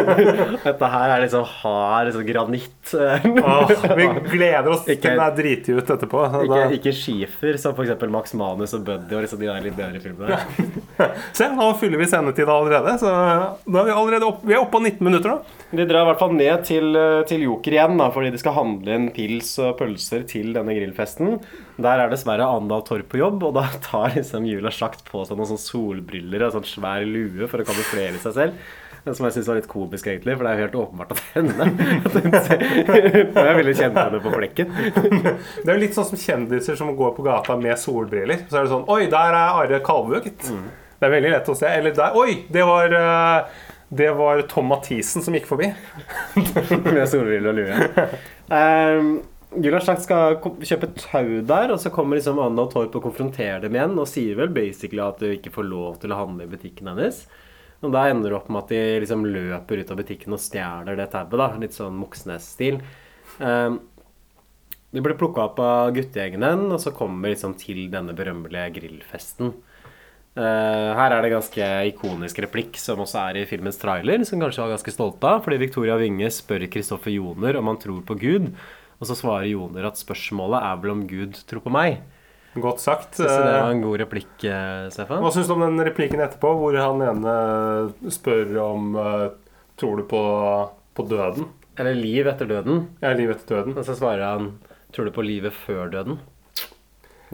dette 0.67 0.91
her 0.97 1.15
er 1.15 1.23
liksom 1.23 1.45
hard 1.61 2.09
liksom 2.11 2.27
granitt. 2.27 2.93
Åh, 2.95 3.73
vi 3.95 4.07
gleder 4.35 4.71
oss 4.75 4.83
Ikke- 4.91 5.04
den 5.05 5.21
er 5.23 5.35
driti 5.37 5.75
ut 5.75 5.91
etterpå. 5.95 6.23
Ikke, 6.45 6.61
ikke 6.77 6.93
skifer, 6.95 7.59
som 7.61 7.75
f.eks. 7.75 8.05
Max 8.11 8.35
Manus 8.37 8.75
og 8.77 8.85
Buddy 8.87 9.17
og 9.17 9.25
liksom 9.25 9.41
de 9.41 9.49
der 9.49 9.65
litt 9.65 9.77
bedre 9.77 10.01
filmene. 10.03 10.39
Se, 11.37 11.49
nå 11.51 11.67
fyller 11.79 12.01
vi 12.01 12.07
sendetida 12.09 12.53
allerede. 12.55 12.95
Så 13.01 13.09
da 13.09 13.81
er 13.81 13.89
vi 13.89 13.95
allerede 13.95 14.29
opp, 14.29 14.43
vi 14.45 14.55
er 14.55 14.61
oppe 14.61 14.75
på 14.77 14.83
19 14.83 15.05
minutter 15.05 15.35
da. 15.35 15.59
De 15.75 15.87
drar 15.89 16.05
i 16.05 16.09
hvert 16.11 16.21
fall 16.21 16.35
ned 16.37 16.65
til, 16.67 16.91
eh, 16.99 17.21
til 17.29 17.45
Joker 17.47 17.75
igjen, 17.75 17.97
da, 17.99 18.09
fordi 18.15 18.31
de 18.35 18.41
skal 18.41 18.55
handle 18.57 18.95
inn 18.99 19.09
pils 19.15 19.55
og 19.63 19.75
pølser 19.81 20.25
til 20.29 20.53
denne 20.55 20.77
grillfesten. 20.77 21.39
Der 21.81 21.99
er 21.99 22.11
dessverre 22.11 22.47
Andal 22.47 22.85
Torp 22.87 23.09
på 23.11 23.19
jobb, 23.19 23.43
og 23.49 23.57
da 23.57 23.65
tar 23.83 24.15
liksom 24.15 24.47
Julia 24.47 24.71
Sjakt 24.73 25.03
på 25.09 25.25
seg 25.27 25.39
noen 25.39 25.51
sånne 25.51 25.65
solbriller 25.65 26.47
og 26.47 26.55
sånn 26.55 26.69
svær 26.69 27.05
lue 27.09 27.49
for 27.51 27.61
å 27.61 27.67
kamuflere 27.67 28.21
seg 28.23 28.37
selv. 28.37 28.65
Som 29.15 29.25
jeg 29.27 29.35
syns 29.35 29.49
var 29.51 29.57
litt 29.59 29.69
komisk, 29.69 30.07
egentlig, 30.09 30.33
for 30.37 30.43
det 30.47 30.51
er 30.51 30.57
jo 30.57 30.65
helt 30.65 30.79
åpenbart 30.81 31.11
at 31.13 31.19
det 31.21 31.27
hun 31.35 31.47
Og 33.35 33.45
Jeg 33.45 33.55
ville 33.59 33.73
kjenne 33.77 34.05
henne 34.07 34.19
på 34.23 34.31
flekken. 34.33 34.67
Det 34.95 35.67
er 35.67 35.75
jo 35.75 35.83
litt 35.83 35.97
sånn 35.97 36.09
som 36.09 36.21
kjendiser 36.21 36.75
som 36.79 36.97
går 36.97 37.11
på 37.17 37.25
gata 37.27 37.53
med 37.59 37.75
solbriller. 37.81 38.39
Så 38.49 38.59
er 38.59 38.63
det 38.65 38.73
sånn 38.73 38.89
Oi, 38.89 39.03
der 39.11 39.37
er 39.37 39.49
Are 39.61 39.79
Kalvø, 39.85 40.17
gitt. 40.25 40.43
Det 40.95 41.07
er 41.07 41.13
veldig 41.13 41.31
lett 41.35 41.53
å 41.53 41.55
se. 41.57 41.67
Eller 41.69 41.91
der 41.95 42.17
Oi, 42.17 42.31
det 42.49 42.63
var 42.65 42.97
eh, 42.97 43.39
det 43.95 44.11
var 44.17 44.41
Tom 44.49 44.67
Mathisen 44.71 45.21
som 45.21 45.35
gikk 45.37 45.47
forbi. 45.47 45.67
Med 46.35 47.09
solbriller 47.11 47.49
og 47.51 47.55
lue. 47.59 47.75
Um, 48.49 49.21
Jula 49.61 49.79
Slakt 49.79 50.03
skal 50.03 50.39
kjøpe 50.41 50.89
tau 50.99 51.41
der, 51.47 51.71
og 51.71 51.79
så 51.79 51.91
kommer 51.93 52.17
liksom 52.17 52.41
Anna 52.43 52.65
og 52.65 52.73
Torp 52.73 52.97
og 52.97 53.05
konfronterer 53.05 53.61
dem 53.63 53.75
igjen 53.77 53.93
og 54.01 54.09
sier 54.09 54.35
vel 54.39 54.51
basically 54.55 55.01
at 55.03 55.21
du 55.21 55.29
ikke 55.31 55.53
får 55.53 55.65
lov 55.69 55.99
til 56.01 56.11
å 56.11 56.19
handle 56.23 56.47
i 56.47 56.51
butikken 56.51 56.89
hennes. 56.91 57.23
Og 57.83 57.91
da 57.93 58.05
ender 58.09 58.31
det 58.31 58.37
opp 58.37 58.47
med 58.49 58.63
at 58.63 58.71
de 58.71 58.79
liksom 59.03 59.25
løper 59.27 59.81
ut 59.81 59.91
av 59.91 59.99
butikken 59.99 60.35
og 60.35 60.41
stjeler 60.41 60.97
det 60.97 61.09
tauet. 61.13 61.35
da, 61.35 61.49
Litt 61.61 61.75
sånn 61.75 61.97
Moxnes-stil. 61.99 62.79
Um, 63.39 63.81
de 64.95 65.03
blir 65.03 65.17
plukka 65.19 65.49
opp 65.49 65.59
av 65.59 65.91
guttegjengen 65.95 66.45
den, 66.45 66.67
og 66.71 66.79
så 66.79 66.93
kommer 66.95 67.33
liksom 67.33 67.57
til 67.59 67.89
denne 67.91 68.15
berømmelige 68.15 68.77
grillfesten. 68.77 69.51
Uh, 70.35 70.91
her 70.95 71.13
er 71.15 71.23
det 71.23 71.31
ganske 71.31 71.67
ikonisk 71.91 72.41
replikk 72.43 72.79
som 72.79 72.99
også 73.03 73.21
er 73.29 73.41
i 73.41 73.45
filmens 73.47 73.79
trailer, 73.79 74.23
som 74.27 74.41
kanskje 74.41 74.63
var 74.63 74.73
ganske 74.75 74.95
stolte 74.95 75.29
av. 75.29 75.43
Fordi 75.45 75.59
Victoria 75.61 75.99
Winge 75.99 76.31
spør 76.31 76.67
Kristoffer 76.71 77.13
Joner 77.13 77.59
om 77.59 77.71
han 77.71 77.79
tror 77.81 78.01
på 78.07 78.17
Gud, 78.19 78.49
og 78.95 79.09
så 79.09 79.19
svarer 79.19 79.51
Joner 79.51 79.89
at 79.89 79.99
spørsmålet 79.99 80.63
er 80.63 80.81
vel 80.81 80.95
om 80.95 81.05
Gud 81.11 81.43
tror 81.47 81.63
på 81.65 81.75
meg. 81.75 81.99
Godt 82.55 82.79
sagt. 82.79 83.17
Syns 83.17 83.27
du 83.35 83.43
det 83.43 83.55
var 83.59 83.71
en 83.73 83.81
god 83.83 83.97
replikk, 83.99 84.43
eh, 84.47 84.85
Stefan? 84.93 85.19
Hva 85.23 85.31
syns 85.35 85.49
du 85.49 85.53
om 85.57 85.63
den 85.65 85.81
replikken 85.83 86.21
etterpå, 86.23 86.53
hvor 86.59 86.77
han 86.79 87.01
ene 87.03 88.11
spør 88.15 88.53
om 88.63 88.95
eh, 88.95 89.25
Tror 89.75 89.97
du 89.99 90.05
på, 90.07 90.21
på 90.95 91.03
døden? 91.11 91.49
Eller 91.75 91.97
liv 91.99 92.27
etter 92.31 92.47
døden. 92.47 92.85
Ja, 93.03 93.09
liv 93.11 93.33
etter 93.33 93.57
døden. 93.57 93.73
Og 93.75 93.83
så 93.83 93.95
svarer 93.97 94.23
han 94.23 94.53
Tror 94.95 95.09
du 95.09 95.11
på 95.11 95.25
livet 95.27 95.51
før 95.65 95.89
døden? 95.91 96.21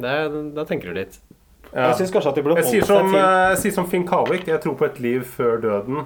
Er- 0.02 0.34
da 0.56 0.66
tenker 0.66 0.90
du 0.90 0.98
litt. 0.98 1.20
Ja. 1.72 1.92
Jeg 1.92 2.00
syns 2.02 2.12
kanskje 2.16 2.32
at 2.34 2.40
de 2.40 2.42
burde 2.48 2.58
holdt 2.58 2.72
seg 2.74 2.88
som, 2.90 3.12
til 3.14 3.20
eh, 3.22 3.44
jeg 3.54 3.60
sier 3.62 3.76
som 3.78 3.86
Finn 3.92 4.08
Kavik. 4.10 4.48
Jeg 4.50 4.60
tror 4.64 4.74
på 4.80 4.88
et 4.90 4.98
liv 5.04 5.22
før 5.38 5.62
døden. 5.62 6.02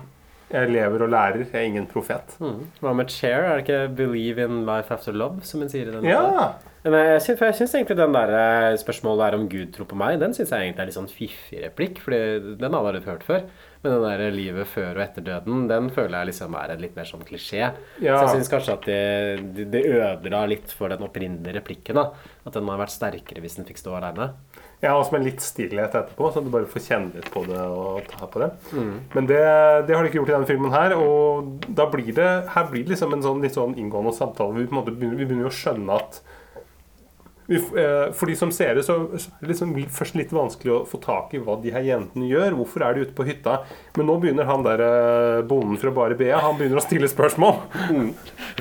Jeg 0.51 0.69
lever 0.69 1.01
og 1.01 1.09
lærer. 1.09 1.41
Jeg 1.41 1.57
er 1.57 1.67
ingen 1.71 1.87
profet. 1.89 2.37
Mm. 2.39 2.67
Med 2.85 3.09
Cher? 3.09 3.43
Er 3.43 3.57
det 3.57 3.65
ikke 3.65 3.95
'Believe 3.95 4.45
in 4.45 4.65
life 4.65 4.93
after 4.93 5.11
love', 5.11 5.41
som 5.41 5.59
hun 5.59 5.69
sier 5.69 5.87
i 5.87 5.91
den? 5.91 6.05
Ja. 6.05 6.53
Men 6.85 6.93
jeg 6.93 7.21
syns, 7.21 7.39
for 7.39 7.45
jeg 7.49 7.57
syns 7.57 7.71
egentlig 7.73 7.97
den 7.97 8.13
der 8.13 8.31
eh, 8.37 8.77
spørsmålet 8.77 9.23
der 9.23 9.37
om 9.39 9.47
Gud 9.49 9.71
tror 9.73 9.87
på 9.89 9.97
meg, 9.97 10.19
den 10.21 10.35
syns 10.37 10.51
jeg 10.53 10.67
egentlig 10.67 10.83
er 10.83 10.89
litt 10.91 10.97
sånn 10.99 11.09
fiffig 11.09 11.63
replikk, 11.63 11.97
Fordi 12.03 12.19
den 12.59 12.73
har 12.73 12.85
jeg 12.85 12.91
aldri 12.91 13.09
hørt 13.09 13.25
før. 13.25 13.47
Men 13.81 13.95
den 13.95 14.05
der 14.05 14.35
livet 14.35 14.69
før 14.69 14.91
og 14.91 15.01
etter 15.01 15.25
døden, 15.25 15.65
den 15.69 15.89
føler 15.89 16.19
jeg 16.19 16.29
liksom 16.31 16.53
er 16.57 16.75
en 16.75 16.81
litt 16.81 16.95
mer 16.97 17.09
sånn 17.09 17.25
klisjé. 17.25 17.71
Ja. 18.01 18.19
Så 18.19 18.21
jeg 18.21 18.35
syns 18.35 18.53
kanskje 18.53 18.77
at 18.77 18.85
det, 18.85 19.01
det, 19.57 19.65
det 19.73 19.83
ødela 19.97 20.45
litt 20.49 20.69
for 20.77 20.93
den 20.93 21.05
opprinnelige 21.05 21.57
replikken. 21.57 21.97
da 21.97 22.11
At 22.45 22.53
den 22.53 22.69
hadde 22.69 22.83
vært 22.83 22.93
sterkere 22.93 23.41
hvis 23.41 23.57
den 23.57 23.65
fikk 23.65 23.81
stå 23.81 23.97
aleine. 23.97 24.31
Jeg 24.81 24.91
har 24.91 24.99
også 24.99 25.15
med 25.15 25.25
litt 25.25 25.41
stillhet 25.41 25.95
etterpå, 25.95 26.29
så 26.29 26.43
du 26.43 26.51
bare 26.53 26.69
får 26.69 26.83
kjenne 26.83 27.15
litt 27.15 27.29
på 27.33 27.45
det 27.47 27.61
og 27.63 28.05
ta 28.11 28.27
på 28.29 28.41
det. 28.43 28.51
Mm. 28.75 28.93
Men 29.15 29.29
det, 29.31 29.41
det 29.87 29.95
har 29.95 30.03
de 30.03 30.11
ikke 30.11 30.19
gjort 30.19 30.33
i 30.33 30.35
denne 30.35 30.49
filmen 30.49 30.75
her. 30.75 30.95
Og 30.99 31.67
da 31.79 31.87
blir 31.91 32.11
det 32.15 32.31
her 32.53 32.69
blir 32.71 32.85
det 32.85 32.95
liksom 32.95 33.15
en 33.15 33.25
sånn 33.25 33.43
litt 33.45 33.57
sånn 33.57 33.77
inngående 33.79 34.15
samtale. 34.17 34.57
Vi, 34.59 34.67
måte 34.75 34.93
vi 34.93 35.09
begynner 35.23 35.47
jo 35.47 35.53
å 35.53 35.59
skjønne 35.63 36.01
at 36.01 36.21
vi, 37.47 37.55
eh, 37.55 38.11
for 38.13 38.25
de 38.25 38.35
som 38.35 38.51
ser 38.51 38.75
det, 38.75 38.83
så 38.83 38.95
så 39.21 39.29
er 39.29 39.43
det 39.43 39.51
liksom 39.51 39.73
først 39.93 40.15
litt 40.17 40.31
vanskelig 40.33 40.71
å 40.73 40.85
få 40.89 40.97
tak 41.01 41.33
i 41.37 41.41
hva 41.43 41.59
de 41.61 41.73
her 41.73 41.83
jentene 41.85 42.29
gjør. 42.29 42.55
Hvorfor 42.57 42.85
er 42.85 42.95
de 42.95 43.05
ute 43.05 43.13
på 43.13 43.25
hytta? 43.27 43.59
Men 43.97 44.09
nå 44.09 44.15
begynner 44.21 44.49
han 44.49 44.65
der 44.65 44.81
eh, 44.81 45.43
bonden 45.45 45.77
fra 45.77 45.93
Bare 45.93 46.17
Bea 46.17 46.39
Han 46.41 46.57
begynner 46.57 46.81
å 46.81 46.85
stille 46.85 47.09
spørsmål. 47.11 47.59
Mm. 47.93 48.09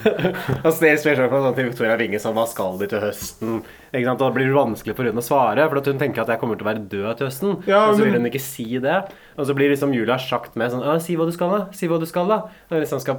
han 0.66 0.74
stiller 0.76 1.00
spørsmål 1.00 1.48
sånn 1.48 1.56
til 1.56 1.70
Victoria 1.70 1.96
Ringe 1.96 2.20
sånn 2.20 2.36
Hva 2.36 2.44
skal 2.50 2.76
de 2.82 2.90
til 2.92 3.04
høsten? 3.06 3.64
Og 3.94 4.18
Da 4.18 4.30
blir 4.34 4.48
det 4.50 4.54
vanskelig 4.56 4.96
for 4.98 5.04
hun 5.06 5.20
å 5.20 5.22
svare, 5.24 5.68
for 5.70 5.80
hun 5.80 5.98
tenker 6.00 6.22
at 6.24 6.28
jeg 6.34 6.40
kommer 6.40 6.56
til 6.58 6.66
å 6.66 6.70
være 6.72 6.88
død 6.90 7.16
til 7.20 7.26
høsten. 7.28 7.52
Ja, 7.70 7.84
og 7.90 7.94
så 7.98 8.04
vil 8.04 8.16
hun 8.18 8.26
ikke 8.26 8.40
si 8.42 8.78
det. 8.82 8.96
Og 9.38 9.46
så 9.48 9.54
blir 9.54 9.70
liksom 9.72 9.90
Julia 9.94 10.14
Schacht 10.18 10.54
med 10.56 10.70
sånn 10.70 10.82
«Ah, 10.86 10.98
Si 11.02 11.16
hva 11.18 11.26
du 11.26 11.32
skal, 11.34 11.50
da. 11.50 11.60
Si 11.74 11.88
hva 11.90 11.98
du 11.98 12.06
skal, 12.06 12.28
da. 12.30 12.36
Liksom 12.70 13.00
skal, 13.02 13.16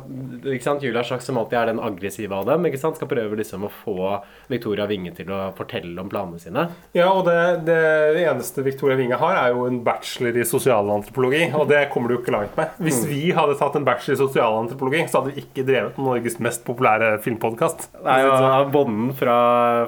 ikke 0.48 0.64
sant? 0.64 0.82
Julia 0.84 1.04
Schacht, 1.04 1.24
som 1.28 1.38
alltid 1.38 1.58
er 1.60 1.66
den 1.74 1.80
aggressive 1.84 2.32
av 2.32 2.46
dem, 2.48 2.64
ikke 2.70 2.80
sant? 2.80 2.96
skal 2.96 3.10
prøve 3.12 3.36
liksom 3.36 3.66
å 3.68 3.72
få 3.84 4.22
Victoria 4.48 4.86
Winge 4.88 5.12
til 5.18 5.28
å 5.36 5.50
fortelle 5.58 6.00
om 6.00 6.08
planene 6.12 6.40
sine. 6.40 6.70
Ja, 6.96 7.10
og 7.12 7.26
det, 7.28 7.66
det 7.68 8.24
eneste 8.30 8.64
Victoria 8.64 8.96
Winge 9.00 9.20
har, 9.20 9.36
er 9.42 9.52
jo 9.56 9.66
en 9.68 9.82
bachelor 9.84 10.40
i 10.40 10.46
sosialantropologi. 10.48 11.50
Og 11.60 11.68
det 11.68 11.90
kommer 11.92 12.08
du 12.12 12.16
jo 12.18 12.22
ikke 12.24 12.36
langt 12.36 12.56
med. 12.60 12.72
Hvis 12.80 13.02
Mm. 13.06 13.10
vi 13.12 13.32
hadde 13.36 13.58
tatt 13.60 13.76
en 13.76 13.84
bachelor 13.86 14.16
i 14.16 14.22
sosialantropologi, 14.24 15.04
så 15.12 15.20
hadde 15.22 15.34
vi 15.36 15.42
ikke 15.44 15.66
drevet 15.68 15.98
Norges 16.00 16.40
mest 16.40 16.64
populære 16.66 17.20
filmpodkast. 17.22 17.90
Det 17.92 18.16
er 18.16 18.24
jo 18.26 18.70
Bonden 18.72 19.12
fra, 19.20 19.36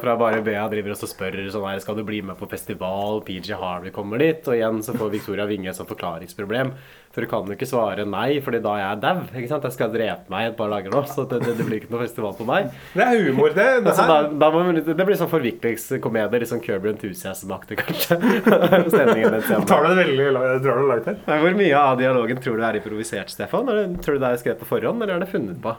fra 0.04 0.15
Bare 0.19 0.41
Bea 0.43 0.67
driver 0.78 0.94
og 0.96 1.10
spør 1.12 1.38
sånn 1.52 1.68
her 1.68 1.82
Skal 1.84 1.98
du 1.98 2.06
bli 2.08 2.22
med 2.26 2.38
på 2.40 2.48
festival? 2.50 3.22
PG 3.28 3.58
Harvey 3.58 3.92
kommer 3.96 4.22
dit. 4.22 4.46
Og 4.48 4.56
igjen 4.56 4.80
så 4.86 4.96
får 4.98 5.12
Victoria 5.13 5.48
Winge 5.50 5.72
et 5.72 5.78
sånt 5.78 5.90
forklaringsproblem. 5.92 6.72
For 7.16 7.26
hun 7.26 7.32
kan 7.32 7.50
jo 7.50 7.56
ikke 7.58 7.68
svare 7.70 8.06
nei, 8.06 8.40
Fordi 8.46 8.60
da 8.62 8.76
er 8.78 8.84
jeg 8.84 9.02
dau. 9.04 9.24
ikke 9.34 9.50
sant? 9.50 9.66
Jeg 9.68 9.76
skal 9.78 9.94
drepe 9.94 10.32
meg 10.34 10.52
et 10.52 10.58
par 10.60 10.70
dager 10.74 10.94
nå. 10.94 11.02
Så 11.10 11.26
det, 11.32 11.42
det, 11.46 11.56
det 11.58 11.66
blir 11.68 11.82
ikke 11.82 11.94
noe 11.96 12.04
festival 12.06 12.36
på 12.38 12.48
meg. 12.48 12.70
Det 12.94 13.06
er 13.08 13.26
humor, 13.26 13.56
det. 13.58 13.68
det 13.82 13.92
Altså, 13.94 14.08
da, 14.08 14.20
da 14.46 14.52
må, 14.54 14.63
det 14.78 15.08
blir 15.10 15.20
sånn 15.20 15.32
forviklingskomedie. 15.34 16.44
Litt 16.44 16.54
sånn 16.54 16.63
Kirby 16.63 16.94
Enthusiasm-aktig, 16.94 17.82
kanskje. 17.82 18.20
Stemningen 18.94 19.38
den. 19.40 19.68
Tar 19.68 19.84
du 19.84 19.92
det 19.92 20.00
veldig 20.04 20.32
drar 20.63 20.82
du 20.82 20.88
langt 20.92 21.10
her? 21.10 21.22
Hvor 21.26 21.58
mye 21.58 21.84
av 21.84 22.00
dialogen 22.00 22.42
tror 22.44 22.62
du 22.62 22.66
er 22.70 22.80
improvisert, 22.82 23.34
Stefan? 23.34 23.70
Eller 23.74 23.98
tror 24.04 24.18
du 24.18 24.26
det 24.26 24.34
er 24.34 24.42
skrevet 24.44 24.62
på 24.62 24.70
forhånd, 24.76 25.02
eller 25.02 25.18
er 25.18 25.26
det 25.26 25.32
funnet 25.34 25.62
på? 25.63 25.74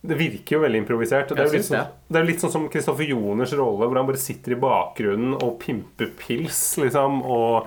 Det 0.00 0.14
virker 0.14 0.56
jo 0.56 0.62
veldig 0.62 0.82
improvisert. 0.84 1.32
Det 1.34 1.42
er, 1.42 1.50
jo 1.50 1.62
sånn, 1.66 1.96
det 2.06 2.20
er 2.20 2.22
jo 2.24 2.30
litt 2.30 2.42
sånn 2.44 2.52
som 2.54 2.68
Kristoffer 2.70 3.08
Joners 3.10 3.54
rolle, 3.58 3.88
hvor 3.88 3.98
han 3.98 4.06
bare 4.06 4.20
sitter 4.22 4.54
i 4.54 4.60
bakgrunnen 4.62 5.34
og 5.40 5.56
pimper 5.62 6.12
pils, 6.20 6.60
liksom, 6.78 7.18
og 7.26 7.66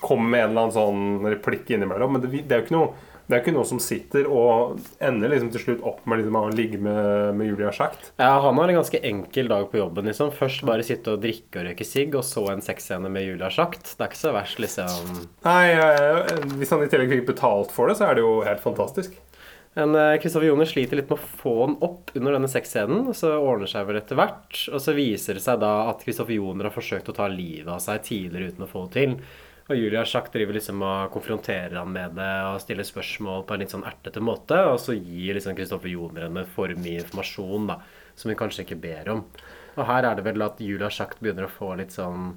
kommer 0.00 0.30
med 0.32 0.44
en 0.46 0.50
eller 0.54 0.62
annen 0.62 0.76
sånn 0.78 1.28
replikk 1.28 1.68
innimellom. 1.76 2.16
Men 2.16 2.24
det, 2.24 2.32
det 2.48 2.56
er 2.56 2.62
jo 2.62 2.68
ikke 2.68 2.78
noe 2.78 3.08
det 3.28 3.36
er 3.36 3.42
ikke 3.42 3.52
noe 3.52 3.68
som 3.68 3.76
sitter 3.82 4.24
og 4.32 4.78
ender 5.04 5.28
liksom 5.28 5.50
til 5.52 5.60
slutt 5.60 5.82
opp 5.84 6.06
med 6.08 6.22
liksom 6.22 6.36
å 6.38 6.46
ligge 6.48 6.78
med, 6.80 7.34
med 7.36 7.50
Julia 7.50 7.68
Schacht. 7.76 8.06
Ja, 8.16 8.38
Han 8.40 8.56
har 8.56 8.72
en 8.72 8.78
ganske 8.78 9.00
enkel 9.04 9.50
dag 9.52 9.66
på 9.68 9.82
jobben. 9.82 10.08
liksom 10.08 10.30
Først 10.32 10.64
bare 10.64 10.86
sitte 10.86 11.12
og 11.12 11.20
drikke 11.20 11.60
og 11.60 11.68
røyke 11.68 11.84
sigg, 11.84 12.16
og 12.16 12.24
så 12.24 12.46
en 12.48 12.64
sexscene 12.64 13.12
med 13.12 13.26
Julia 13.26 13.50
Schacht. 13.52 13.84
Det 13.84 14.00
er 14.00 14.08
ikke 14.08 14.20
så 14.22 14.32
verst, 14.32 14.62
liksom. 14.64 15.18
Nei, 15.44 15.64
eh, 15.74 16.32
Hvis 16.56 16.72
han 16.72 16.86
i 16.86 16.88
tillegg 16.88 17.12
fikk 17.18 17.28
betalt 17.34 17.74
for 17.76 17.92
det, 17.92 17.98
så 18.00 18.08
er 18.08 18.16
det 18.16 18.24
jo 18.24 18.38
helt 18.48 18.64
fantastisk. 18.64 19.20
Men 19.78 19.94
Kristoffer 20.18 20.48
Joner 20.48 20.66
sliter 20.66 20.98
litt 20.98 21.10
med 21.10 21.20
å 21.20 21.26
få 21.38 21.52
den 21.60 21.76
opp 21.86 22.10
under 22.18 22.34
denne 22.34 22.48
sexscenen. 22.50 23.12
Så 23.14 23.30
ordner 23.38 23.70
seg 23.70 23.86
vel 23.86 24.00
etter 24.00 24.18
hvert. 24.18 24.64
Og 24.74 24.82
så 24.82 24.94
viser 24.96 25.38
det 25.38 25.44
seg 25.44 25.60
da 25.62 25.70
at 25.92 26.02
Kristoffer 26.02 26.34
Joner 26.34 26.66
har 26.66 26.74
forsøkt 26.74 27.12
å 27.12 27.14
ta 27.14 27.28
livet 27.30 27.70
av 27.70 27.78
seg 27.84 28.02
tidligere 28.08 28.50
uten 28.50 28.66
å 28.66 28.70
få 28.72 28.88
det 28.88 28.96
til. 28.96 29.14
Og 29.68 29.76
Julia 29.76 30.02
Schacht 30.08 30.32
driver 30.32 30.56
liksom 30.56 30.80
og 30.80 31.10
konfronterer 31.12 31.76
han 31.76 31.90
med 31.92 32.14
det 32.16 32.28
og 32.48 32.58
stiller 32.62 32.86
spørsmål 32.88 33.42
på 33.44 33.54
en 33.54 33.62
litt 33.62 33.74
sånn 33.74 33.84
ertete 33.86 34.22
måte. 34.24 34.56
Og 34.72 34.80
så 34.80 34.96
gir 34.96 35.36
liksom 35.36 35.54
Kristoffer 35.58 35.92
Joner 35.92 36.24
henne 36.26 36.46
for 36.56 36.72
mye 36.72 37.02
informasjon 37.02 37.68
da, 37.68 37.76
som 38.16 38.32
hun 38.32 38.40
kanskje 38.40 38.64
ikke 38.64 38.80
ber 38.80 39.12
om. 39.12 39.24
Og 39.76 39.84
her 39.86 40.08
er 40.08 40.16
det 40.16 40.24
vel 40.26 40.46
at 40.46 40.62
Julia 40.64 40.88
Schacht 40.90 41.20
begynner 41.20 41.46
å 41.46 41.52
få 41.52 41.74
litt 41.78 41.92
sånn 41.94 42.32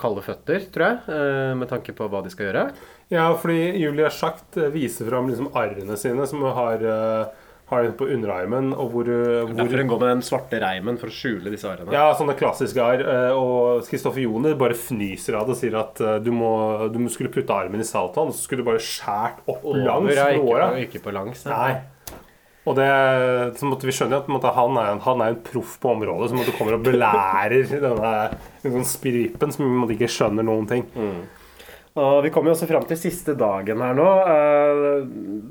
kalde 0.00 0.22
føtter, 0.24 0.66
tror 0.72 0.86
jeg, 0.86 1.16
eh, 1.16 1.54
med 1.58 1.70
tanke 1.70 1.94
på 1.96 2.08
hva 2.12 2.22
de 2.24 2.32
skal 2.32 2.50
gjøre. 2.50 2.68
Ja, 3.12 3.30
fordi 3.38 3.72
Julia 3.80 4.10
Schacht 4.12 4.58
eh, 4.60 4.70
viser 4.74 5.08
fram 5.08 5.30
liksom 5.30 5.50
arrene 5.56 5.96
sine, 6.00 6.26
som 6.28 6.42
hun 6.44 6.52
har, 6.56 6.82
eh, 6.82 7.48
har 7.70 7.88
på 7.98 8.08
underarmen, 8.14 8.72
og 8.74 8.92
hvor, 8.92 9.08
hvor 9.10 9.56
Derfor 9.56 9.82
hun 9.82 9.90
går 9.90 10.02
med 10.04 10.12
den 10.12 10.22
svarte 10.26 10.60
reimen 10.62 11.00
for 11.00 11.10
å 11.10 11.16
skjule 11.16 11.50
disse 11.50 11.66
arrene. 11.70 11.90
Ja, 11.94 12.12
sånne 12.18 12.36
klassiske 12.38 12.82
arr. 12.82 13.02
eh, 13.02 13.32
Og 13.34 13.88
Kristoffer 13.88 14.22
Joner 14.22 14.54
bare 14.58 14.76
fnyser 14.78 15.40
av 15.40 15.48
det 15.48 15.56
og 15.56 15.60
sier 15.62 15.80
at 15.80 16.04
du, 16.22 16.30
må, 16.34 16.52
du 16.92 17.00
skulle 17.08 17.32
putte 17.34 17.56
armen 17.56 17.82
i 17.82 17.88
saltvann, 17.88 18.34
så 18.34 18.44
skulle 18.44 18.62
du 18.62 18.70
bare 18.70 18.82
skjært 18.82 19.42
opp 19.48 19.66
langs 19.74 20.14
ja, 20.14 20.30
ikke 20.36 20.86
ikke 20.86 21.04
på 21.08 21.14
langs. 21.16 21.46
Nei. 21.48 21.74
Og 22.66 22.74
det, 22.74 22.86
så 23.60 23.68
måtte 23.70 23.86
vi 23.86 23.94
skjønne 23.94 24.18
at 24.18 24.46
han, 24.56 24.76
er 24.80 24.92
en, 24.96 25.00
han 25.04 25.20
er 25.22 25.34
en 25.36 25.42
proff 25.46 25.76
på 25.82 25.92
området 25.94 26.32
som 26.32 26.40
kommer 26.58 26.74
og 26.74 26.82
belærer 26.86 27.62
denne 27.70 28.12
liksom, 28.64 28.82
spirippen 28.90 29.54
som 29.54 29.84
vi 29.86 29.94
ikke 29.94 30.10
skjønner 30.10 30.46
noen 30.46 30.66
ting. 30.70 30.82
Og 31.96 32.18
Vi 32.26 32.28
kommer 32.34 32.50
jo 32.50 32.56
også 32.58 32.66
fram 32.68 32.84
til 32.90 32.98
siste 33.00 33.32
dagen 33.40 33.80
her 33.80 33.94
nå. 33.96 34.08
Eh, 34.28 35.06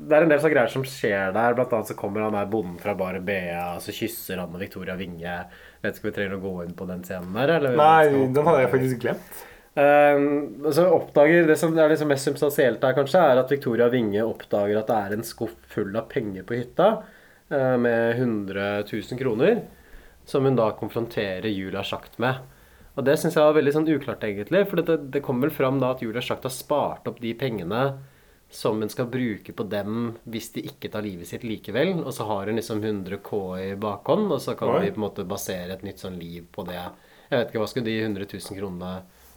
Det 0.06 0.14
er 0.14 0.22
en 0.26 0.30
del 0.30 0.38
sånne 0.38 0.52
greier 0.54 0.70
som 0.70 0.84
skjer 0.86 1.32
der. 1.34 1.56
Blant 1.58 1.72
annet 1.74 1.88
så 1.90 1.96
kommer 1.98 2.22
han 2.22 2.36
der 2.36 2.46
bonden 2.52 2.76
fra 2.78 2.94
Bare 2.94 3.18
Bea, 3.24 3.80
så 3.82 3.90
kysser 3.96 4.38
han 4.44 4.52
og 4.54 4.60
Victoria 4.62 4.94
Winge. 5.00 5.40
Vet 5.82 5.96
ikke 5.98 6.06
om 6.06 6.12
vi 6.12 6.16
trenger 6.20 6.36
å 6.36 6.44
gå 6.44 6.54
inn 6.68 6.76
på 6.78 6.86
den 6.86 7.02
scenen 7.02 7.34
der? 7.34 7.56
Eller? 7.56 7.74
Nei, 7.80 8.28
den 8.36 8.46
hadde 8.46 8.62
jeg 8.62 8.74
faktisk 8.76 9.02
glemt. 9.02 9.42
Um, 9.76 10.64
og 10.64 10.70
så 10.72 10.86
oppdager 10.88 11.50
Det 11.50 11.58
som 11.60 11.74
er 11.76 11.90
liksom 11.92 12.08
mest 12.08 12.24
substansielt 12.24 12.84
her, 12.84 12.94
kanskje, 12.96 13.20
er 13.20 13.42
at 13.42 13.50
Victoria 13.52 13.90
Winge 13.92 14.22
oppdager 14.24 14.78
at 14.80 14.88
det 14.88 14.96
er 14.96 15.14
en 15.16 15.26
skuff 15.26 15.56
full 15.68 15.92
av 16.00 16.06
penger 16.08 16.46
på 16.48 16.56
hytta, 16.56 16.86
uh, 17.52 17.76
med 17.76 18.16
100 18.16 18.86
000 18.88 19.20
kroner, 19.20 19.60
som 20.24 20.48
hun 20.48 20.56
da 20.56 20.70
konfronterer 20.78 21.50
Julia 21.52 21.84
Schacht 21.84 22.16
med. 22.22 22.40
Og 22.96 23.04
det 23.04 23.18
syns 23.20 23.36
jeg 23.36 23.44
var 23.44 23.56
veldig 23.58 23.74
sånn 23.74 23.90
uklart, 23.92 24.24
egentlig. 24.24 24.62
For 24.70 24.80
det, 24.80 24.96
det 25.12 25.20
kommer 25.24 25.50
vel 25.50 25.58
fram 25.58 25.80
da 25.82 25.92
at 25.92 26.00
Julia 26.00 26.24
Schacht 26.24 26.48
har 26.48 26.54
spart 26.54 27.08
opp 27.10 27.20
de 27.20 27.34
pengene 27.36 27.82
som 28.48 28.80
hun 28.80 28.88
skal 28.88 29.10
bruke 29.10 29.52
på 29.52 29.64
dem 29.68 30.14
hvis 30.30 30.52
de 30.54 30.62
ikke 30.70 30.88
tar 30.92 31.04
livet 31.04 31.28
sitt 31.28 31.44
likevel. 31.44 31.98
Og 32.00 32.14
så 32.16 32.24
har 32.30 32.48
hun 32.48 32.56
liksom 32.56 32.80
100 32.80 33.20
K 33.26 33.42
i 33.60 33.68
bakhånd, 33.76 34.30
og 34.32 34.40
så 34.40 34.56
kan 34.56 34.72
Oi. 34.72 34.86
vi 34.86 34.94
på 34.94 35.02
en 35.02 35.04
måte 35.04 35.28
basere 35.28 35.76
et 35.76 35.84
nytt 35.84 36.00
sånn 36.00 36.16
liv 36.16 36.48
på 36.54 36.64
det. 36.64 36.80
Jeg 37.28 37.36
vet 37.36 37.52
ikke, 37.52 37.60
hva 37.60 37.68
skulle 37.68 37.90
de 37.90 37.98
100 38.00 38.30
000 38.32 38.60
kronene 38.62 38.94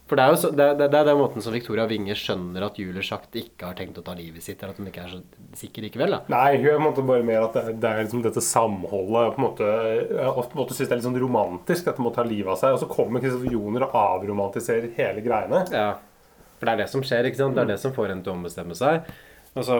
For 0.09 0.17
det 0.17 0.23
er 0.25 0.31
jo 0.33 0.37
så, 0.41 0.49
det, 0.49 0.65
det, 0.79 0.87
det 0.89 0.97
er 0.97 1.05
den 1.11 1.19
måten 1.19 1.43
som 1.45 1.53
Victoria 1.53 1.83
Winge 1.89 2.15
skjønner 2.17 2.63
at 2.65 2.79
Julie 2.81 3.03
Schacht 3.05 3.35
ikke 3.37 3.67
har 3.69 3.75
tenkt 3.77 3.99
å 4.01 4.03
ta 4.05 4.15
livet 4.17 4.41
sitt, 4.41 4.57
eller 4.57 4.73
at 4.73 4.81
hun 4.81 4.89
ikke 4.89 5.03
er 5.05 5.11
så 5.13 5.19
sikker 5.59 5.85
likevel. 5.85 6.15
da. 6.15 6.21
Nei, 6.33 6.57
hun 6.57 6.65
er 6.65 6.79
på 6.79 6.81
en 6.81 6.87
måte 6.87 7.05
bare 7.05 7.27
mer 7.27 7.45
at 7.45 7.59
det, 7.59 7.75
det 7.83 7.91
er 7.91 8.01
liksom 8.01 8.23
dette 8.25 8.41
samholdet 8.41 9.35
på 9.35 9.41
en 9.41 9.45
måte, 9.45 9.69
Jeg 10.09 10.33
på 10.33 10.49
en 10.49 10.61
måte 10.63 10.77
synes 10.77 10.89
det 10.89 10.95
er 10.95 11.01
litt 11.01 11.07
sånn 11.11 11.21
romantisk, 11.21 11.85
dette 11.85 12.01
med 12.01 12.09
å 12.09 12.15
ta 12.17 12.25
livet 12.25 12.55
av 12.55 12.57
seg. 12.63 12.73
Og 12.73 12.81
så 12.81 12.89
kommer 12.89 13.21
Kristoffer 13.21 13.53
Joner 13.53 13.85
og 13.85 13.97
avromantiserer 14.01 14.89
hele 14.97 15.25
greiene. 15.25 15.61
Ja, 15.69 15.91
for 16.57 16.67
det 16.67 16.73
er 16.73 16.83
det 16.83 16.89
som 16.91 17.05
skjer, 17.05 17.29
ikke 17.29 17.43
sant? 17.43 17.55
Det 17.55 17.67
er 17.67 17.73
det 17.75 17.81
som 17.85 17.93
får 17.95 18.09
henne 18.15 18.25
til 18.25 18.33
å 18.33 18.39
ombestemme 18.39 18.75
seg. 18.75 19.05
Og 19.59 19.65
så, 19.67 19.77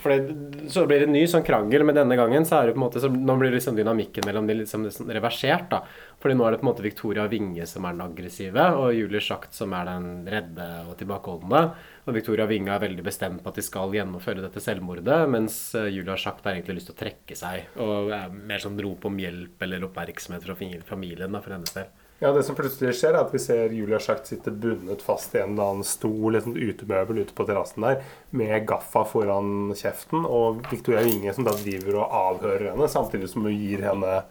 for 0.00 0.12
det, 0.12 0.70
så 0.70 0.84
blir 0.86 1.02
det 1.02 1.08
en 1.08 1.16
ny 1.16 1.24
sånn 1.30 1.44
krangel, 1.46 1.82
men 1.86 1.96
denne 1.98 2.18
gangen 2.18 2.46
så 2.46 2.60
er 2.60 2.68
det 2.68 2.76
på 2.76 2.80
en 2.80 2.84
måte 2.84 3.02
så, 3.02 3.10
Nå 3.10 3.34
blir 3.40 3.54
liksom 3.54 3.78
dynamikken 3.78 4.26
mellom 4.28 4.46
de 4.46 4.60
liksom, 4.60 4.86
sånn 4.94 5.10
reversert, 5.16 5.66
da. 5.72 5.80
Fordi 6.22 6.36
nå 6.38 6.46
er 6.46 6.54
det 6.54 6.60
på 6.60 6.66
en 6.66 6.70
måte 6.70 6.86
Victoria 6.86 7.26
Winge 7.30 7.66
som 7.68 7.88
er 7.88 7.96
den 7.96 8.06
aggressive, 8.06 8.68
og 8.78 8.94
Julie 8.94 9.22
Schacht 9.24 9.56
som 9.56 9.74
er 9.76 9.90
den 9.90 10.08
redde 10.30 10.68
og 10.86 10.94
tilbakeholdne. 11.00 11.64
Og 12.06 12.14
Victoria 12.14 12.46
Winge 12.46 12.72
er 12.76 12.86
veldig 12.86 13.04
bestemt 13.06 13.42
på 13.42 13.50
at 13.50 13.58
de 13.58 13.66
skal 13.66 13.94
gjennomføre 13.98 14.44
dette 14.44 14.62
selvmordet, 14.62 15.20
mens 15.32 15.58
eh, 15.74 15.90
Julia 15.96 16.16
Schacht 16.20 16.46
har 16.46 16.54
egentlig 16.54 16.80
lyst 16.80 16.92
til 16.92 16.96
å 16.96 17.02
trekke 17.02 17.38
seg 17.38 17.82
og 17.82 18.14
er 18.14 18.30
mer 18.30 18.62
sånn 18.62 18.78
rop 18.78 19.08
om 19.10 19.18
hjelp 19.18 19.66
eller 19.66 19.90
oppmerksomhet 19.90 20.46
fra 20.46 20.58
familien, 20.86 21.34
da, 21.34 21.42
for 21.42 21.58
hennes 21.58 21.74
del. 21.74 21.90
Ja, 22.18 22.30
Det 22.32 22.42
som 22.46 22.56
plutselig 22.56 22.94
skjer, 22.96 23.12
er 23.12 23.26
at 23.26 23.32
vi 23.34 23.38
ser 23.42 23.72
Julia 23.76 23.98
Schacht 24.00 24.26
sitte 24.30 24.48
bundet 24.50 25.02
fast 25.04 25.34
i 25.36 25.42
en 25.42 25.52
eller 25.52 25.66
annen 25.74 25.84
stol, 25.84 26.38
et 26.38 26.46
utemøbel 26.48 27.18
ute 27.20 27.34
på 27.36 27.44
terrassen 27.44 27.84
der, 27.84 27.98
med 28.32 28.64
gaffa 28.66 29.02
foran 29.04 29.74
kjeften, 29.76 30.24
og 30.24 30.62
Victoria 30.70 31.02
Winge 31.04 31.34
som 31.36 31.44
da 31.44 31.52
driver 31.58 31.98
og 32.00 32.16
avhører 32.22 32.70
henne, 32.72 32.88
samtidig 32.88 33.28
som 33.28 33.44
hun 33.44 33.52
gir 33.52 33.84
henne, 33.84 34.22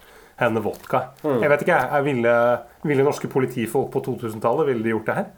henne 0.41 0.63
vodka. 0.65 1.03
Mm. 1.21 1.37
Jeg 1.45 1.53
vet 1.53 1.61
ikke, 1.67 1.77
jeg. 1.77 2.03
Ville, 2.09 2.33
ville 2.89 3.05
norske 3.05 3.29
politifolk 3.31 3.91
på 3.93 4.01
2000-tallet 4.09 4.71
ville 4.71 4.83
de 4.83 4.95
gjort 4.95 5.05
det 5.11 5.19
her? 5.21 5.29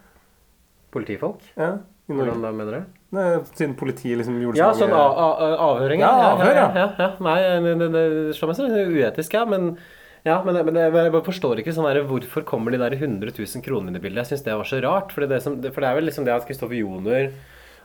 Politifolk? 0.96 1.44
Ja, 1.54 1.74
i 2.08 2.16
Norge. 2.16 2.32
Hvordan 2.32 2.42
da, 2.48 2.54
mener 2.56 2.78
du? 2.78 2.96
Nei, 3.12 3.28
siden 3.56 3.76
politiet 3.76 4.18
liksom 4.20 4.40
gjorde 4.40 4.56
Ja, 4.60 4.72
så 4.72 4.86
sånn 4.86 4.90
mange- 4.92 5.04
Ja, 5.04 5.28
sånn 5.36 5.52
a- 5.52 5.60
avhøring. 5.68 6.00
Ja, 6.00 6.10
avhør, 6.32 6.54
ja. 6.54 6.64
ja. 6.64 6.72
ja, 6.80 6.88
ja. 6.98 7.08
Nei, 7.20 7.38
det, 7.64 7.92
det, 7.92 8.02
det 8.32 8.34
som 8.38 8.50
uetisk, 8.50 9.36
ja. 9.36 9.44
Men, 9.48 9.70
ja, 10.26 10.40
men, 10.46 10.58
men 10.66 10.80
jeg 10.80 10.94
bare 10.94 11.24
forstår 11.26 11.60
ikke 11.62 11.74
sånn 11.76 11.86
der, 11.86 12.02
hvorfor 12.08 12.46
kommer 12.48 12.74
de 12.74 12.80
der 12.80 12.96
100 12.98 13.34
000 13.36 13.64
kronene 13.64 14.00
i 14.00 14.02
bildet. 14.02 14.24
Jeg 14.24 14.32
syns 14.32 14.48
det 14.48 14.56
var 14.58 14.68
så 14.68 14.80
rart. 14.82 15.14
For 15.14 15.26
det, 15.28 15.42
som, 15.44 15.60
for 15.62 15.84
det 15.84 15.90
er 15.90 16.00
vel 16.00 16.08
liksom 16.10 16.26
det 16.26 16.34
at 16.34 16.48
Kristoffer 16.48 16.80
Joner 16.80 17.30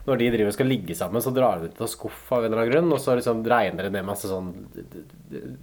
når 0.03 0.19
de 0.19 0.29
driver 0.33 0.49
og 0.51 0.55
skal 0.57 0.67
ligge 0.67 0.95
sammen, 0.99 1.23
så 1.23 1.31
drar 1.31 1.61
de 1.61 1.69
til 1.71 1.87
skuff 1.87 2.25
av 2.35 2.43
en 2.43 2.49
eller 2.49 2.59
annen 2.65 2.71
grunn, 2.73 2.89
og 2.91 2.99
så 2.99 3.15
liksom 3.15 3.43
regner 3.47 3.87
det 3.87 3.93
ned 3.93 4.07
masse 4.07 4.27
sånn 4.27 4.49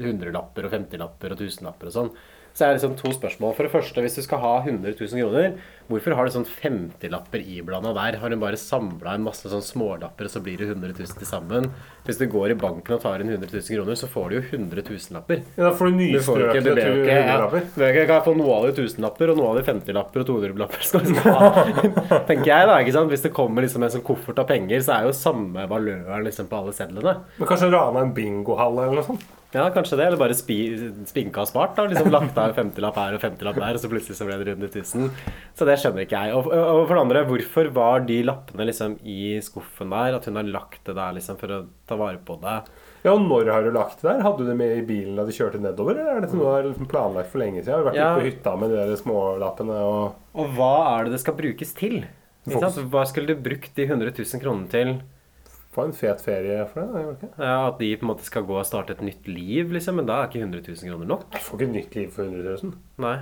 hundrelapper 0.00 0.64
og 0.64 0.72
femtilapper 0.72 1.34
og 1.34 1.42
tusenlapper 1.42 1.90
og 1.90 1.96
sånn. 1.96 2.08
Så 2.56 2.64
er 2.64 2.72
det 2.72 2.80
liksom 2.80 2.96
to 2.98 3.12
spørsmål. 3.14 3.52
For 3.58 3.66
det 3.66 3.74
første, 3.74 4.02
hvis 4.02 4.16
du 4.16 4.24
skal 4.24 4.40
ha 4.42 4.54
100 4.62 4.96
000 4.96 5.20
kroner, 5.20 5.60
hvorfor 5.90 6.14
har 6.16 6.26
du 6.26 6.32
sånn 6.34 6.46
50-lapper 6.48 7.42
iblanda 7.42 7.92
der? 7.96 8.18
Har 8.22 8.32
hun 8.32 8.42
bare 8.42 8.58
samla 8.60 9.16
en 9.16 9.24
masse 9.26 9.50
sånn 9.50 9.64
smålapper, 9.64 10.28
og 10.28 10.32
så 10.32 10.42
blir 10.44 10.60
det 10.60 10.68
100 10.70 10.94
000 10.94 11.18
til 11.18 11.28
sammen? 11.28 11.70
Hvis 12.06 12.20
du 12.20 12.26
går 12.30 12.54
i 12.54 12.58
banken 12.58 12.96
og 12.96 13.02
tar 13.02 13.22
inn 13.22 13.32
100 13.32 13.50
000 13.50 13.66
kroner, 13.74 13.98
så 13.98 14.08
får 14.10 14.30
du 14.30 14.36
jo 14.38 14.42
100 14.46 14.84
000-lapper. 14.86 15.42
Ja, 15.56 15.64
da 15.66 15.72
får 15.76 15.90
du 15.90 15.98
nystrøkne 15.98 16.76
ikke, 16.76 17.18
ja, 17.18 17.40
du 17.50 17.58
Kan 17.80 18.14
jeg 18.14 18.24
få 18.28 18.36
noe 18.38 18.60
av 18.60 18.68
de 18.78 18.86
lapper, 19.04 19.34
og 19.34 19.40
noe 19.40 19.50
av 19.50 19.60
de 19.60 19.96
lapper, 19.98 20.22
og 20.22 20.30
200-lapper? 20.30 20.86
skal 20.86 21.04
vi 21.10 21.18
ha? 21.26 21.50
Tenker 22.30 22.52
jeg 22.52 22.70
da, 22.70 22.78
ikke 22.78 22.96
sant? 22.96 23.12
Hvis 23.12 23.26
det 23.26 23.34
kommer 23.36 23.66
liksom 23.66 23.84
en 23.84 23.92
sånn 23.96 24.06
koffert 24.06 24.40
av 24.42 24.48
penger, 24.50 24.86
så 24.86 24.96
er 24.96 25.10
jo 25.10 25.16
samme 25.16 25.66
valøren 25.70 26.24
liksom 26.26 26.48
på 26.50 26.62
alle 26.62 26.76
sedlene. 26.76 27.18
Men 27.40 27.50
kanskje 27.50 27.72
rana 27.74 28.06
en 28.06 28.14
bingohall 28.16 28.78
eller 28.78 29.00
noe 29.00 29.10
sånt? 29.10 29.28
Ja, 29.52 29.64
kanskje 29.74 29.96
det. 29.98 30.04
Eller 30.06 30.20
bare 30.20 30.34
spi, 30.38 30.56
spinka 31.10 31.42
og 31.42 31.48
spart. 31.50 31.72
da, 31.74 31.86
liksom 31.90 32.10
Lagt 32.14 32.36
av 32.38 32.52
en 32.52 32.54
femtilapp 32.54 32.94
her 33.00 33.16
og 33.16 33.22
femtilapp 33.24 33.56
der, 33.58 33.74
og 33.74 33.82
så 33.82 33.88
plutselig 33.90 34.14
så 34.18 34.26
ble 34.28 34.36
det 34.38 34.46
runde 34.52 34.68
1000. 34.70 35.08
Så 35.58 35.66
det 35.66 35.74
skjønner 35.82 36.06
ikke 36.06 36.20
jeg. 36.22 36.36
Og, 36.38 36.46
og 36.54 36.84
for 36.86 36.94
det 36.94 37.02
andre, 37.02 37.24
hvorfor 37.26 37.72
var 37.74 38.04
de 38.06 38.20
lappene 38.28 38.68
liksom 38.70 38.94
i 39.02 39.40
skuffen 39.42 39.90
der? 39.90 40.14
At 40.20 40.28
hun 40.30 40.38
har 40.38 40.46
lagt 40.46 40.84
det 40.86 40.94
der 41.00 41.18
liksom 41.18 41.40
for 41.40 41.56
å 41.56 41.60
ta 41.90 41.98
vare 41.98 42.22
på 42.22 42.38
det? 42.44 42.56
Ja, 43.02 43.14
og 43.16 43.22
Når 43.26 43.48
har 43.50 43.62
du 43.64 43.70
lagt 43.74 44.02
det 44.02 44.10
der? 44.10 44.22
Hadde 44.22 44.44
du 44.44 44.50
det 44.52 44.56
med 44.60 44.76
i 44.76 44.86
bilen 44.86 45.16
da 45.18 45.24
de 45.26 45.32
kjørte 45.34 45.58
nedover? 45.58 45.96
Eller 45.98 46.18
er 46.20 46.24
dette 46.26 46.36
noe 46.36 46.44
du 46.46 46.50
har 46.52 46.66
liksom 46.70 46.88
planlagt 46.90 47.30
for 47.32 47.42
lenge 47.42 47.62
siden? 47.64 47.74
Har 47.74 47.82
du 47.82 47.90
vært 47.90 48.00
Ja. 48.02 48.10
på 48.18 48.26
hytta 48.28 48.56
med 48.60 48.70
de 48.70 48.76
der 48.76 48.96
smålappene 49.00 49.78
og 49.82 50.14
Og 50.36 50.54
hva 50.58 50.72
er 51.00 51.04
det 51.08 51.12
det 51.16 51.20
skal 51.26 51.34
brukes 51.38 51.72
til? 51.74 52.04
Hva 52.46 53.02
skulle 53.08 53.34
du 53.34 53.40
brukt 53.42 53.74
de 53.74 53.84
100 53.88 54.12
000 54.14 54.40
kronene 54.44 54.68
til? 54.70 55.00
Få 55.70 55.84
en 55.86 55.92
fet 55.94 56.22
ferie 56.24 56.64
for 56.66 56.82
det? 56.82 57.02
det 57.04 57.12
ikke? 57.14 57.28
Ja, 57.38 57.58
At 57.68 57.78
de 57.78 57.92
på 57.96 58.06
en 58.06 58.10
måte 58.10 58.26
skal 58.26 58.42
gå 58.48 58.56
og 58.58 58.66
starte 58.66 58.96
et 58.96 59.04
nytt 59.06 59.28
liv, 59.30 59.70
liksom? 59.76 60.00
Men 60.00 60.08
da 60.08 60.16
er 60.18 60.32
ikke 60.32 60.42
100 60.42 60.64
000 60.66 60.90
kroner 60.90 61.06
nok. 61.12 61.28
Jeg 61.36 61.46
får 61.46 61.60
ikke 61.60 61.68
et 61.68 61.76
nytt 61.76 61.94
liv 62.00 62.10
for 62.16 62.26
100 62.26 62.56
000. 62.64 62.74
Nei. 63.04 63.16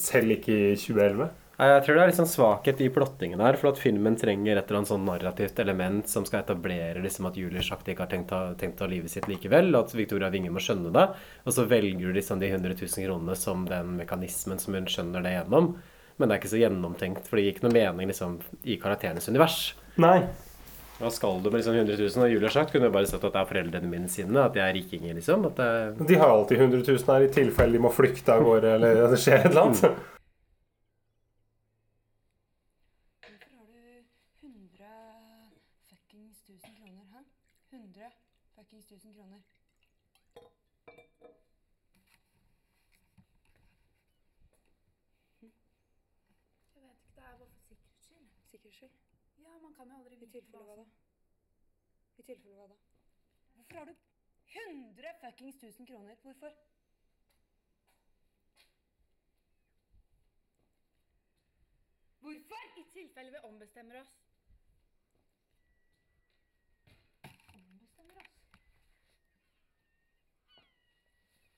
Selv 0.00 0.32
ikke 0.38 0.56
i 0.56 0.72
2011. 0.80 1.28
Nei, 1.60 1.68
Jeg 1.68 1.82
tror 1.84 1.98
det 1.98 2.04
er 2.06 2.14
sånn 2.16 2.30
svakhet 2.30 2.80
i 2.80 2.88
plottingen 2.94 3.44
her. 3.44 3.58
For 3.60 3.68
at 3.74 3.82
filmen 3.82 4.16
trenger 4.16 4.56
et 4.56 4.64
eller 4.64 4.80
annet 4.80 4.92
sånn 4.94 5.04
narrativt 5.04 5.60
element 5.60 6.08
som 6.08 6.24
skal 6.24 6.40
etablere 6.40 7.04
liksom 7.04 7.28
at 7.28 7.36
Julie 7.36 7.60
Schacht 7.60 7.90
ikke 7.92 8.06
har 8.06 8.12
tenkt 8.14 8.32
å, 8.32 8.42
tenkt 8.56 8.80
å 8.80 8.88
ha 8.88 8.92
livet 8.94 9.12
sitt 9.12 9.28
likevel. 9.28 9.68
At 9.76 9.92
Victoria 9.92 10.32
Winge 10.32 10.54
må 10.54 10.64
skjønne 10.64 10.94
det. 10.96 11.06
Og 11.44 11.52
så 11.52 11.68
velger 11.68 12.00
du 12.08 12.16
liksom 12.16 12.40
de 12.40 12.48
100 12.48 12.78
000 12.80 13.04
kronene 13.04 13.36
som 13.36 13.68
den 13.68 13.92
mekanismen 14.00 14.62
som 14.62 14.78
hun 14.78 14.88
skjønner 14.88 15.26
det 15.26 15.36
gjennom. 15.36 15.74
Men 16.16 16.28
det 16.28 16.32
er 16.32 16.40
ikke 16.40 16.54
så 16.56 16.64
gjennomtenkt, 16.64 17.28
for 17.28 17.36
det 17.36 17.44
gir 17.44 17.54
ikke 17.58 17.68
noe 17.68 17.76
mening 17.76 18.08
liksom 18.08 18.40
i 18.64 18.80
karakterenes 18.80 19.28
univers. 19.28 19.60
Nei. 20.00 20.22
Hva 21.00 21.08
skal 21.10 21.38
du 21.40 21.48
med 21.48 21.60
liksom 21.62 21.74
100 21.78 21.96
000? 21.96 22.24
Og 22.26 22.28
Julie 22.34 22.44
har 22.48 22.52
sagt, 22.52 22.72
kunne 22.74 22.88
jo 22.90 22.92
bare 22.92 23.08
sett 23.08 23.22
at 23.24 23.32
det 23.32 23.40
er 23.40 23.48
foreldrene 23.48 23.88
mine 23.88 24.08
sine, 24.12 24.42
at 24.44 24.52
de 24.56 24.60
er 24.60 24.74
rikinger, 24.76 25.14
liksom. 25.16 25.46
At 25.48 25.56
det, 25.60 26.08
De 26.10 26.18
har 26.20 26.28
alltid 26.34 26.60
100 26.60 26.82
000 26.84 27.06
her 27.08 27.24
i 27.24 27.30
tilfelle 27.32 27.72
de 27.78 27.80
må 27.86 27.92
flykte 27.94 28.34
av 28.36 28.44
gårde 28.44 28.74
eller 28.76 29.00
det 29.14 29.20
skjer 29.22 29.40
et 29.40 29.48
eller 29.50 29.70
annet. 29.70 29.80
Hvorfor 33.24 33.56
har 33.56 33.64
du 33.70 33.80
100 34.44 34.92
fuckings 35.88 36.36
1000 36.44 36.76
kroner, 36.76 37.04
hæ? 37.14 37.24
100 37.72 38.12
fuckings 38.58 38.84
1000 38.92 39.16
kroner. 39.16 39.40
Jeg 45.40 45.48
vet 45.48 45.48
ikke, 45.48 45.64
det 46.76 46.82
er 46.84 46.94
bare 47.16 47.38
for 47.40 47.48
sikkerhets 48.52 48.76
skyld. 48.76 49.09
Ja, 49.44 49.58
man 49.58 49.74
kan 49.74 49.88
jo 49.90 49.96
aldri 49.98 50.16
I 50.16 50.26
tilfelle 50.32 50.64
hva 50.68 50.76
da? 50.80 50.84
I 52.18 52.22
tilfelle 52.28 52.56
hva 52.58 52.66
da? 52.72 52.76
Hvorfor 53.54 53.78
har 53.80 53.84
du 53.90 53.94
100 54.54 55.14
fuckings 55.22 55.56
1000 55.62 55.86
kroner? 55.92 56.14
Hvorfor? 56.22 56.52
Hvorfor? 62.20 62.64
I 62.80 62.84
tilfelle 62.92 63.30
vi 63.32 63.38
ombestemmer 63.50 64.00
oss. 64.00 64.12
Ombestemmer 67.54 68.16
oss? 68.22 68.32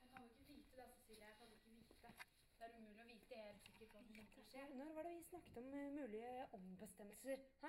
Jeg 0.00 0.08
kan 0.12 0.22
jo 0.22 0.28
ikke 0.30 0.44
vite 0.52 0.76
det, 0.76 0.88
Cecilie. 0.94 1.24
Jeg 1.26 1.36
kan 1.38 1.48
jo 1.48 1.54
ikke 1.54 1.70
vite 1.70 1.94
det. 2.02 2.14
Det 2.58 2.66
er 2.68 2.78
umulig 2.78 3.04
å 3.04 3.10
vite 3.12 3.42
helt 3.46 3.66
sikkert 3.66 3.94
skje. 4.52 4.68
Når 4.68 4.92
var 4.94 5.02
det 5.02 5.16
vi 5.16 5.22
snakket 5.22 5.56
om 5.56 5.74
eh, 5.74 5.92
mulige 5.92 6.46
ombestemmelser? 6.52 7.36
Hæ? 7.62 7.68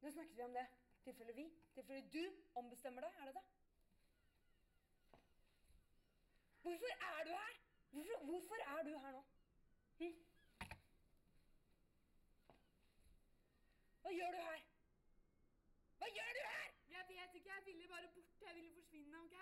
Nå 0.00 0.10
snakket 0.10 0.36
vi 0.36 0.42
om 0.42 0.52
det? 0.52 0.66
Tilfelle 1.04 1.32
vi? 1.32 1.46
Tilfelle 1.74 2.10
du 2.12 2.24
ombestemmer 2.54 3.00
deg? 3.00 3.10
Er 3.20 3.24
det 3.24 3.34
det? 3.34 3.44
Hvorfor 6.62 6.86
er 7.10 7.24
du 7.24 7.30
her? 7.30 7.54
Hvorfor, 7.90 8.24
hvorfor 8.24 8.54
er 8.54 8.82
du 8.82 8.98
her 8.98 9.12
nå? 9.12 9.22
Hm? 10.00 10.14
Hva 14.02 14.10
gjør 14.18 14.30
du 14.36 14.40
her? 14.50 14.62
Hva 15.98 16.06
gjør 16.18 16.32
du 16.38 16.42
her? 16.52 16.70
Jeg 16.94 17.04
vet 17.08 17.34
ikke, 17.34 17.50
jeg 17.54 17.66
ville 17.66 17.88
bare 17.88 18.08
bort. 18.14 18.40
Jeg 18.46 18.54
ville 18.54 18.72
forsvinne, 18.74 19.20
OK? 19.24 19.36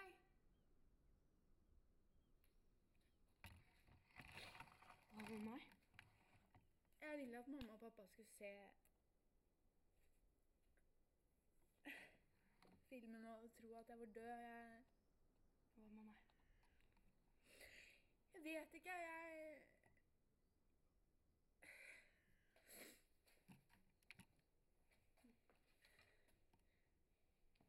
Hva 5.18 5.28
med 5.28 5.40
meg? 5.50 5.62
Jeg 7.00 7.18
ville 7.18 7.27
at 7.38 7.48
mamma 7.48 7.72
og 7.72 7.80
pappa 7.80 8.06
skulle 8.06 8.28
se 8.28 8.70
filmen 12.88 13.24
og 13.24 13.52
tro 13.52 13.74
at 13.74 13.88
jeg 13.88 13.98
var 13.98 14.06
død. 14.06 14.24
Jeg 14.24 14.84
Hva 15.74 15.90
med 15.92 16.02
meg? 16.02 16.16
Jeg 18.34 18.44
vet 18.44 18.74
ikke, 18.74 18.90
jeg 18.90 19.60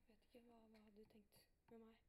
Vet 0.08 0.24
ikke. 0.24 0.40
Hva, 0.40 0.60
hva 0.60 0.80
hadde 0.80 0.96
du 0.96 1.06
tenkt 1.06 1.36
med 1.70 1.80
meg? 1.80 2.09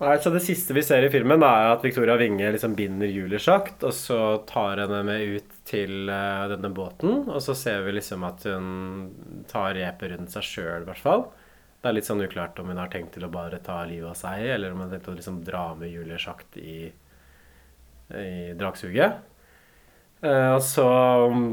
Nei, 0.00 0.18
så 0.18 0.30
Det 0.32 0.40
siste 0.40 0.72
vi 0.72 0.80
ser 0.82 1.04
i 1.04 1.10
filmen, 1.12 1.42
er 1.44 1.74
at 1.74 1.82
Victoria 1.84 2.14
Winge 2.16 2.54
liksom 2.54 2.72
binder 2.76 3.10
Julie 3.12 3.40
sjakt, 3.42 3.82
og 3.84 3.92
så 3.92 4.38
tar 4.48 4.80
henne 4.80 5.02
med 5.04 5.34
ut 5.36 5.58
til 5.68 6.08
eh, 6.08 6.44
denne 6.54 6.70
båten. 6.72 7.26
Og 7.28 7.42
så 7.44 7.52
ser 7.58 7.84
vi 7.84 7.98
liksom 7.98 8.24
at 8.24 8.46
hun 8.48 9.44
tar 9.50 9.76
repet 9.76 10.14
rundt 10.14 10.32
seg 10.32 10.46
sjøl, 10.46 10.86
i 10.86 10.88
hvert 10.88 11.04
fall. 11.04 11.26
Det 11.80 11.90
er 11.90 11.98
litt 11.98 12.08
sånn 12.08 12.24
uklart 12.24 12.56
om 12.62 12.72
hun 12.72 12.80
har 12.80 12.88
tenkt 12.92 13.12
til 13.18 13.28
å 13.28 13.32
bare 13.32 13.60
ta 13.64 13.82
livet 13.84 14.08
av 14.08 14.16
seg, 14.16 14.46
eller 14.56 14.72
om 14.72 14.80
hun 14.80 14.88
har 14.88 14.96
tenkt 14.96 15.12
å 15.12 15.18
liksom 15.18 15.42
dra 15.44 15.66
med 15.76 15.92
Julie 15.92 16.20
sjakt 16.20 16.56
i, 16.56 16.78
i 18.16 18.32
dragsuget. 18.56 19.20
Eh, 20.24 20.50
og 20.54 20.64
så 20.64 20.90
mm, 21.28 21.46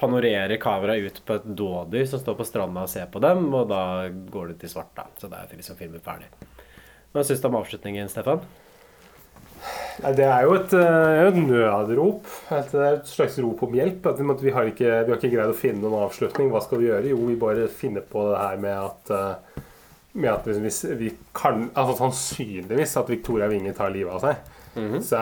panorerer 0.00 0.60
kameraet 0.60 1.08
ut 1.08 1.24
på 1.24 1.40
et 1.40 1.52
dådyr 1.56 2.04
som 2.08 2.20
står 2.20 2.36
på 2.36 2.52
stranda 2.52 2.84
og 2.84 2.92
ser 2.92 3.08
på 3.08 3.24
dem, 3.24 3.48
og 3.48 3.72
da 3.72 3.84
går 4.12 4.52
det 4.52 4.60
til 4.60 4.76
svart, 4.76 4.92
da. 5.00 5.08
Så 5.16 5.32
da 5.32 5.40
er 5.40 5.56
liksom 5.56 5.80
filmen 5.80 6.04
ferdig. 6.04 6.28
Hva 7.12 7.24
syns 7.28 7.42
du 7.42 7.48
om 7.50 7.58
avslutningen, 7.60 8.08
Stefan? 8.08 8.40
Det 10.02 10.24
er 10.24 10.46
jo 10.46 10.54
et, 10.56 10.72
eh, 10.74 11.18
et 11.28 11.36
nødrop. 11.36 12.24
Et, 12.50 12.70
det 12.72 12.86
et 12.94 13.10
slags 13.10 13.36
rop 13.44 13.60
om 13.66 13.74
hjelp. 13.76 14.06
At 14.08 14.22
vi, 14.42 14.50
har 14.50 14.70
ikke, 14.70 14.88
vi 15.04 15.12
har 15.12 15.18
ikke 15.20 15.30
greid 15.34 15.52
å 15.52 15.58
finne 15.58 15.82
noen 15.84 16.06
avslutning. 16.08 16.48
Hva 16.50 16.62
skal 16.64 16.80
vi 16.80 16.88
gjøre? 16.88 17.10
Jo, 17.12 17.20
vi 17.28 17.36
bare 17.38 17.68
finner 17.68 18.00
på 18.08 18.24
det 18.32 18.40
her 18.40 18.56
med 18.64 18.78
at 18.78 19.12
eh, 19.12 19.60
med 20.14 20.28
at 20.32 20.44
hvis- 20.44 20.84
vi 20.98 21.10
kan 21.32 21.70
Altså 21.74 21.94
sannsynligvis 21.96 22.96
at 23.00 23.08
Victoria 23.08 23.48
Winge 23.48 23.72
tar 23.76 23.90
livet 23.90 24.12
av 24.12 24.20
seg. 24.20 24.36
Så 25.04 25.18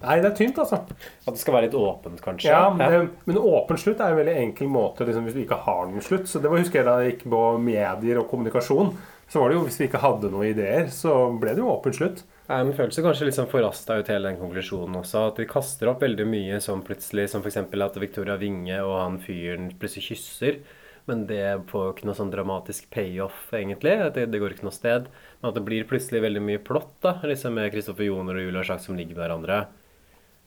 Nei, 0.00 0.20
det 0.22 0.28
er 0.30 0.34
tynt, 0.38 0.58
altså. 0.62 0.78
At 1.26 1.34
det 1.34 1.38
skal 1.42 1.54
være 1.54 1.66
litt 1.66 1.74
åpent, 1.78 2.20
kanskje? 2.22 2.50
Ja, 2.52 2.70
det, 2.70 3.08
Men 3.26 3.36
åpen 3.42 3.76
slutt 3.76 3.98
er 4.00 4.12
en 4.14 4.18
veldig 4.20 4.36
enkel 4.44 4.68
måte 4.70 5.06
liksom, 5.06 5.24
hvis 5.26 5.34
du 5.34 5.42
ikke 5.42 5.58
har 5.64 5.86
noen 5.86 6.02
slutt. 6.06 6.26
Så 6.30 6.40
det 6.40 6.50
var, 6.50 6.58
husker 6.62 6.78
jeg 6.80 6.86
da 6.86 6.98
jeg 7.02 7.12
gikk 7.16 7.24
på 7.34 7.40
medier 7.58 8.20
og 8.22 8.28
kommunikasjon. 8.30 8.92
Så 9.28 9.40
var 9.40 9.50
det 9.50 9.56
jo, 9.56 9.64
Hvis 9.66 9.80
vi 9.80 9.88
ikke 9.88 10.02
hadde 10.02 10.30
noen 10.30 10.50
ideer, 10.52 10.88
så 10.92 11.14
ble 11.40 11.54
det 11.54 11.62
jo 11.62 11.72
åpen 11.72 11.96
slutt. 11.96 12.24
Nei, 12.44 12.60
men 12.60 12.74
føles 12.76 13.00
kanskje 13.00 13.26
litt 13.28 13.36
sånn 13.38 13.48
forrasta 13.48 13.96
ut 13.96 14.08
hele 14.12 14.28
den 14.28 14.40
konklusjonen 14.40 14.98
også. 15.00 15.28
At 15.30 15.38
vi 15.40 15.48
kaster 15.48 15.88
opp 15.88 16.02
veldig 16.04 16.26
mye 16.28 16.60
sånn 16.60 16.84
plutselig, 16.84 17.30
som 17.32 17.44
f.eks. 17.44 17.58
at 17.64 18.00
Victoria 18.02 18.36
Winge 18.40 18.80
og 18.84 18.98
han 19.00 19.20
fyren 19.24 19.70
plutselig 19.80 20.10
kysser. 20.12 20.60
Men 21.08 21.26
det 21.28 21.44
får 21.68 21.90
ikke 21.90 22.08
noe 22.08 22.16
sånn 22.16 22.32
dramatisk 22.32 22.88
payoff, 22.92 23.46
egentlig. 23.56 23.96
Det, 24.16 24.26
det 24.32 24.40
går 24.40 24.54
ikke 24.54 24.68
noe 24.68 24.76
sted. 24.76 25.08
Men 25.40 25.50
at 25.50 25.56
det 25.56 25.64
blir 25.66 25.88
plutselig 25.88 26.22
veldig 26.24 26.44
mye 26.44 26.62
plott, 26.64 26.94
da. 27.04 27.18
Liksom 27.24 27.56
med 27.56 27.72
Kristoffer 27.72 28.08
Joner 28.08 28.40
og 28.40 28.46
Julia 28.46 28.64
Schack 28.64 28.84
som 28.84 28.96
ligger 28.96 29.16
med 29.16 29.24
hverandre. 29.24 29.62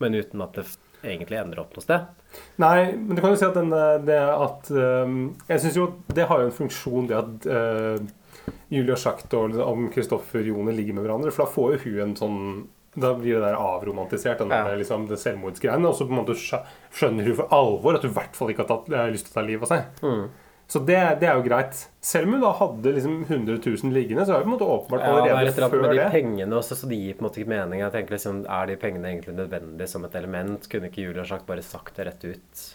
Men 0.02 0.18
uten 0.18 0.46
at 0.46 0.58
det 0.58 0.66
egentlig 1.06 1.38
ender 1.38 1.62
opp 1.62 1.76
noe 1.78 1.86
sted. 1.86 2.08
Nei, 2.62 2.94
men 2.94 3.18
du 3.18 3.22
kan 3.22 3.34
jo 3.34 3.40
si 3.40 3.46
at 3.46 3.58
den, 3.58 3.74
eh, 3.74 4.00
det 4.06 4.18
at 4.18 4.70
eh, 4.74 5.12
Jeg 5.48 5.64
syns 5.64 5.78
jo 5.78 5.86
det 6.14 6.26
har 6.30 6.42
jo 6.42 6.50
en 6.50 6.58
funksjon, 6.58 7.08
det 7.10 7.18
at 7.18 7.48
uh, 7.50 8.08
Julia 8.70 8.96
Schacht 9.00 9.34
og 9.38 9.56
om 9.64 9.86
Kristoffer 9.94 10.44
Joner 10.44 10.76
ligger 10.76 10.98
med 10.98 11.06
hverandre. 11.08 11.32
For 11.32 11.46
da 11.46 11.52
får 11.52 11.78
jo 11.78 11.84
hun 11.86 12.02
en 12.10 12.16
sånn 12.20 12.42
Da 12.98 13.12
blir 13.14 13.36
det 13.38 13.44
der 13.46 13.54
avromantisert, 13.62 14.40
den 14.42 14.50
der, 14.50 14.74
liksom, 14.80 15.04
det 15.08 15.20
selvmordsgreiene. 15.22 15.86
Og 15.86 15.94
så 15.96 16.08
på 16.08 16.16
en 16.16 16.22
måte 16.24 16.34
skjønner 16.34 17.28
hun 17.28 17.36
for 17.38 17.54
alvor 17.54 17.94
at 18.00 18.02
hun 18.08 18.10
i 18.10 18.16
hvert 18.16 18.36
fall 18.36 18.50
ikke 18.50 18.64
har 18.66 18.72
tatt, 18.72 18.88
eh, 18.90 19.12
lyst 19.14 19.28
til 19.30 19.36
å 19.36 19.38
ta 19.38 19.44
livet 19.46 19.68
av 19.68 19.70
seg. 19.70 20.30
Så 20.68 20.82
det, 20.84 20.98
det 21.22 21.28
er 21.30 21.38
jo 21.38 21.44
greit. 21.46 21.78
Selv 22.04 22.28
om 22.28 22.34
hun 22.34 22.42
da 22.42 22.50
hadde 22.58 22.92
liksom 22.98 23.20
100 23.30 23.60
000 23.64 23.94
liggende, 23.94 24.26
så 24.26 24.34
er 24.34 24.42
det 24.42 24.48
på 24.48 24.50
en 24.50 24.56
måte 24.58 24.68
åpenbart 24.68 25.00
Ja, 25.06 25.12
det 25.14 25.30
er 25.30 25.36
allerede 25.38 25.48
et 25.48 25.54
eller 25.54 25.68
annet 25.68 25.76
før 25.78 25.86
med 25.86 25.94
de 25.94 26.00
det. 26.02 26.08
pengene 26.12 26.58
også, 26.58 26.76
så 26.76 26.90
det 26.90 26.98
gir 27.00 27.14
på 27.14 27.22
en 27.22 27.28
måte 27.30 27.40
ikke 27.40 27.54
mening. 27.54 27.80
Jeg 27.86 27.94
tenker 27.94 28.18
liksom, 28.18 28.42
Er 28.58 28.66
de 28.68 28.76
pengene 28.82 29.12
egentlig 29.14 29.36
nødvendige 29.38 29.88
som 29.94 30.04
et 30.10 30.16
element? 30.20 30.68
Kunne 30.74 30.90
ikke 30.90 31.06
Julia 31.06 31.24
sagt 31.30 31.46
bare 31.48 31.64
sagt 31.64 31.96
det 31.96 32.08
rett 32.10 32.26
ut? 32.26 32.66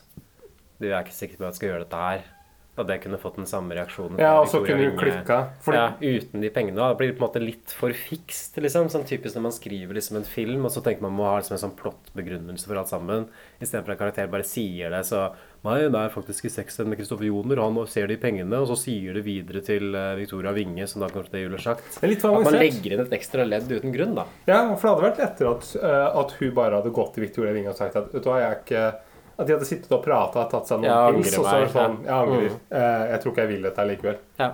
Du 0.81 0.87
er 0.89 1.03
ikke 1.03 1.19
sikker 1.19 1.37
på 1.37 1.45
at 1.45 1.51
jeg 1.53 1.59
skal 1.61 1.69
gjøre 1.73 1.85
dette 1.85 2.01
her. 2.07 2.25
At 2.73 2.89
jeg 2.89 3.03
kunne 3.03 3.19
fått 3.21 3.37
den 3.37 3.45
samme 3.45 3.75
reaksjonen. 3.77 4.17
Ja, 4.19 4.39
og 4.41 4.47
så 4.49 4.63
kunne 4.65 4.79
Winge. 4.79 4.97
klikka. 4.97 5.51
Fordi- 5.61 5.77
Ja, 5.77 5.93
uten 6.01 6.41
de 6.41 6.49
pengene. 6.49 6.77
Da 6.77 6.95
blir 6.95 7.13
på 7.13 7.21
en 7.21 7.29
måte 7.29 7.45
litt 7.45 7.69
for 7.71 7.91
fikst. 7.91 8.57
liksom. 8.57 8.89
Sånn 8.89 9.05
typisk 9.05 9.35
når 9.37 9.43
man 9.43 9.53
skriver 9.53 9.93
liksom 9.93 10.17
en 10.17 10.25
film, 10.25 10.65
og 10.65 10.71
så 10.71 10.83
tenker 10.83 11.03
man 11.03 11.13
må 11.13 11.25
ha 11.25 11.37
liksom 11.37 11.53
en 11.53 11.71
sånn 11.71 11.77
plottbegrunnelse 11.77 12.67
for 12.67 12.77
alt 12.77 12.89
sammen. 12.89 13.29
Istedenfor 13.61 13.91
at 13.93 13.99
karakter 13.99 14.31
bare 14.31 14.43
sier 14.43 14.89
det. 14.89 15.05
Så 15.05 15.35
nei, 15.65 15.81
det 15.81 15.95
er 15.95 16.09
faktisk 16.09 16.47
i 16.47 16.49
sexen 16.49 16.87
med 16.89 16.97
Kristoffer 16.99 17.27
Joner, 17.27 17.61
han 17.61 17.87
ser 17.87 18.07
de 18.07 18.17
pengene, 18.17 18.55
og 18.59 18.67
så 18.69 18.77
sier 18.79 19.13
det 19.13 19.25
videre 19.25 19.63
til 19.63 19.95
eh, 19.95 20.17
Victoria 20.17 20.53
Winge, 20.53 20.89
som 20.89 21.03
da 21.03 21.09
kommer 21.09 21.29
til 21.29 21.51
det 21.51 21.51
litt 21.53 22.25
At 22.25 22.45
man 22.45 22.53
legger 22.55 22.93
inn 22.93 23.01
et 23.01 23.11
ekstra 23.11 23.47
ledd 23.47 23.69
uten 23.69 23.93
grunn, 23.93 24.15
da. 24.15 24.25
Ja, 24.47 24.75
for 24.77 24.89
det 24.89 24.97
hadde 24.97 25.07
vært 25.11 25.23
lettere 25.23 25.57
at, 25.57 25.77
eh, 25.77 26.21
at 26.21 26.31
hun 26.41 26.55
bare 26.55 26.81
hadde 26.81 26.93
gått 26.93 27.15
til 27.15 27.25
Victoria 27.27 27.53
Winge 27.53 27.69
og 27.69 27.77
sagt 27.77 27.97
at 27.97 28.13
vet 28.13 28.23
du 28.23 28.31
hva, 28.31 28.41
jeg 28.41 28.51
er 28.51 28.63
ikke 28.65 29.12
At 29.43 29.49
de 29.51 29.57
hadde 29.57 29.67
sittet 29.69 29.93
og 29.97 30.05
prata, 30.05 30.45
tatt 30.53 30.71
seg 30.71 30.81
noen 30.83 30.91
Ja, 30.93 31.01
pils, 31.17 31.33
og 31.39 31.45
så 31.45 31.49
var 31.51 31.65
det 31.67 31.73
sånn. 31.75 31.97
Jeg 32.07 32.15
angrer. 32.17 32.53
Mm. 32.53 32.61
Eh, 32.79 33.03
jeg 33.13 33.23
tror 33.25 33.33
ikke 33.35 33.45
jeg 33.47 33.51
vil 33.57 33.67
dette 33.69 33.87
likevel. 33.91 34.21
Ja. 34.39 34.53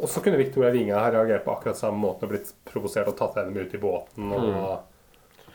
Og 0.00 0.06
så 0.12 0.22
kunne 0.22 0.38
Victoria 0.38 0.70
Winge 0.70 0.94
ha 0.94 1.08
reagert 1.10 1.42
på 1.44 1.50
akkurat 1.56 1.76
samme 1.80 1.98
måten 1.98 2.28
og 2.28 2.30
blitt 2.30 2.52
provosert 2.70 3.10
og 3.10 3.16
tatt 3.18 3.34
henne 3.40 3.50
med 3.56 3.66
ut 3.66 3.74
i 3.74 3.82
båten 3.82 4.30
og 4.30 4.44
Mm. 4.46 4.78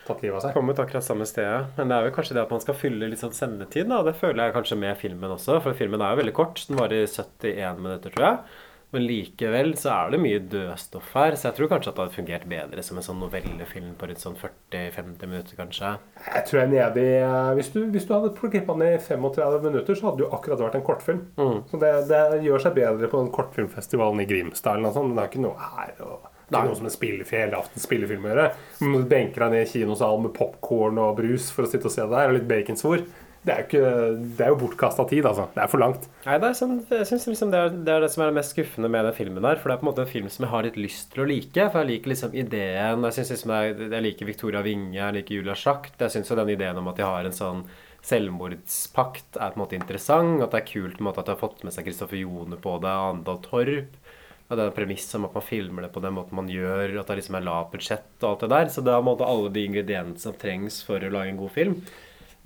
tatt 0.06 0.20
livet 0.22 0.36
av 0.36 0.42
seg. 0.44 0.54
Kommet 0.54 0.78
akkurat 0.78 1.02
samme 1.02 1.24
sted. 1.26 1.66
Men 1.78 1.88
det 1.88 1.96
er 1.96 2.04
jo 2.10 2.14
kanskje 2.14 2.34
det 2.36 2.42
at 2.44 2.50
man 2.52 2.60
skal 2.60 2.74
fylle 2.78 3.08
litt 3.08 3.18
sånn 3.18 3.32
sendetid. 3.34 3.88
da. 3.88 4.02
Det 4.02 4.14
føler 4.20 4.44
jeg 4.44 4.54
kanskje 4.54 4.78
med 4.78 4.96
filmen 5.00 5.30
også, 5.34 5.60
for 5.62 5.72
filmen 5.72 6.00
er 6.04 6.14
jo 6.14 6.22
veldig 6.22 6.34
kort. 6.36 6.62
Den 6.68 6.76
varer 6.76 7.06
71 7.08 7.78
minutter, 7.80 8.10
tror 8.10 8.26
jeg. 8.28 8.38
Men 8.94 9.02
likevel 9.02 9.72
så 9.78 9.90
er 9.92 10.12
det 10.14 10.20
mye 10.22 10.42
dødstoff 10.52 11.08
her, 11.16 11.34
så 11.34 11.48
jeg 11.48 11.56
tror 11.56 11.70
kanskje 11.72 11.90
at 11.90 11.96
det 11.96 12.04
hadde 12.04 12.16
fungert 12.16 12.44
bedre 12.50 12.84
som 12.86 13.00
en 13.00 13.06
sånn 13.06 13.18
novellefilm 13.18 13.96
på 13.98 14.08
rundt 14.08 14.22
sånn 14.22 14.38
40-50 14.38 15.26
minutter, 15.32 15.58
kanskje. 15.58 15.90
Jeg 16.28 16.46
tror 16.46 16.60
jeg 16.60 16.68
er 16.68 16.72
nede 16.76 17.02
i 17.02 17.16
eh, 17.18 17.50
Hvis 17.58 17.72
du, 17.74 17.80
hvis 17.92 18.06
du 18.06 18.14
hadde 18.14 18.32
klippa 18.38 18.78
ned 18.78 18.94
i 18.94 19.02
35 19.02 19.66
minutter, 19.66 19.98
så 19.98 20.08
hadde 20.08 20.22
det 20.22 20.26
jo 20.28 20.30
akkurat 20.38 20.62
vært 20.62 20.78
en 20.78 20.86
kortfilm. 20.86 21.26
Mm. 21.34 21.58
Så 21.72 21.82
det, 21.82 21.92
det 22.12 22.22
gjør 22.46 22.62
seg 22.62 22.78
bedre 22.78 23.10
på 23.10 23.24
den 23.24 23.34
kortfilmfestivalen 23.34 24.22
i 24.22 24.30
Grimstad 24.30 24.78
eller 24.78 24.88
noe 24.88 24.96
sånt. 24.96 25.10
Men 25.10 25.18
det 25.18 25.26
er 25.26 25.34
ikke 25.34 25.44
noe 25.48 25.68
her. 25.74 25.92
Og 26.06 26.32
det 26.46 26.60
er 26.60 26.68
noe 26.68 26.78
som 26.78 26.86
en 26.86 26.94
spillefilm, 26.94 27.42
helaftens 27.42 27.86
spillefilm 27.88 28.26
å 28.26 28.30
gjøre. 28.30 28.48
Du 28.78 29.06
benker 29.10 29.42
deg 29.44 29.54
ned 29.56 29.66
i 29.66 29.70
kinosalen 29.72 30.28
med 30.28 30.36
popkorn 30.36 31.00
og 31.02 31.16
brus 31.18 31.50
for 31.50 31.66
å 31.66 31.70
sitte 31.70 31.90
og 31.90 31.94
se 31.96 32.04
det 32.04 32.14
der, 32.14 32.30
og 32.30 32.38
litt 32.38 32.46
baconsvor. 32.50 33.02
Det 33.46 33.54
er 33.54 33.60
jo, 33.62 33.66
ikke, 33.68 34.46
jo 34.50 34.56
bortkasta 34.58 35.04
tid, 35.06 35.26
altså. 35.28 35.44
Det 35.54 35.60
er 35.62 35.70
for 35.70 35.78
langt. 35.78 36.08
Nei, 36.24 36.38
det 36.42 36.48
er 36.48 36.56
sånn, 36.58 36.80
jeg 36.90 37.06
synes 37.06 37.26
liksom 37.30 37.52
det, 37.52 37.60
det 37.86 37.92
er 37.94 38.02
det 38.02 38.08
som 38.10 38.24
er 38.24 38.32
det 38.32 38.38
mest 38.40 38.56
skuffende 38.56 38.90
med 38.90 39.06
den 39.06 39.14
filmen 39.14 39.46
der. 39.46 39.60
For 39.62 39.70
det 39.70 39.76
er 39.76 39.82
på 39.82 39.86
en 39.86 39.90
måte 39.92 40.02
en 40.02 40.10
film 40.10 40.30
som 40.34 40.46
jeg 40.46 40.50
har 40.50 40.66
litt 40.66 40.78
lyst 40.80 41.12
til 41.12 41.22
å 41.22 41.28
like. 41.30 41.66
For 41.70 41.84
jeg 41.84 41.90
liker 41.92 42.10
liksom 42.10 42.34
ideen. 42.34 43.06
Jeg 43.06 43.26
liksom 43.30 43.52
er, 43.54 43.84
jeg 43.84 44.06
liker 44.08 44.30
Victoria 44.32 44.64
Winge, 44.66 44.96
jeg 44.98 45.18
liker 45.20 45.38
Julia 45.38 45.54
Schacht. 45.58 45.94
Jeg 46.02 46.16
syns 46.16 46.32
jo 46.32 46.38
den 46.40 46.50
ideen 46.56 46.80
om 46.82 46.90
at 46.90 46.98
de 46.98 47.06
har 47.06 47.28
en 47.28 47.36
sånn 47.38 47.62
selvmordspakt 48.06 49.38
er 49.38 49.54
på 49.54 49.60
en 49.60 49.62
måte 49.62 49.78
interessant. 49.78 50.42
At 50.42 50.50
det 50.50 50.64
er 50.64 50.68
kult 50.72 50.98
på 50.98 51.04
en 51.04 51.08
måte 51.12 51.22
at 51.22 51.30
de 51.30 51.36
har 51.36 51.42
fått 51.44 51.62
med 51.62 51.76
seg 51.76 51.86
Kristoffer 51.86 52.18
Jone 52.18 52.58
på 52.58 52.74
det, 52.82 52.96
Andal 53.12 53.38
Torp. 53.46 53.94
Og 54.46 54.58
det 54.58 54.62
er 54.62 54.74
premisset 54.74 55.16
om 55.18 55.26
at 55.26 55.38
man 55.38 55.46
filmer 55.46 55.86
det 55.86 55.92
på 55.94 56.02
den 56.02 56.14
måten 56.14 56.38
man 56.38 56.50
gjør, 56.50 57.00
at 57.00 57.08
det 57.10 57.16
liksom 57.18 57.38
er 57.38 57.46
lavt 57.46 57.72
budsjett 57.72 58.10
og 58.22 58.28
alt 58.32 58.44
det 58.44 58.50
der. 58.52 58.68
Så 58.74 58.82
det 58.82 58.90
er 58.90 59.00
på 59.00 59.06
en 59.06 59.10
måte 59.12 59.30
alle 59.30 59.54
de 59.54 59.64
ingrediensene 59.70 60.22
som 60.22 60.36
trengs 60.38 60.82
for 60.86 61.02
å 61.02 61.14
lage 61.14 61.34
en 61.34 61.40
god 61.40 61.54
film. 61.54 61.78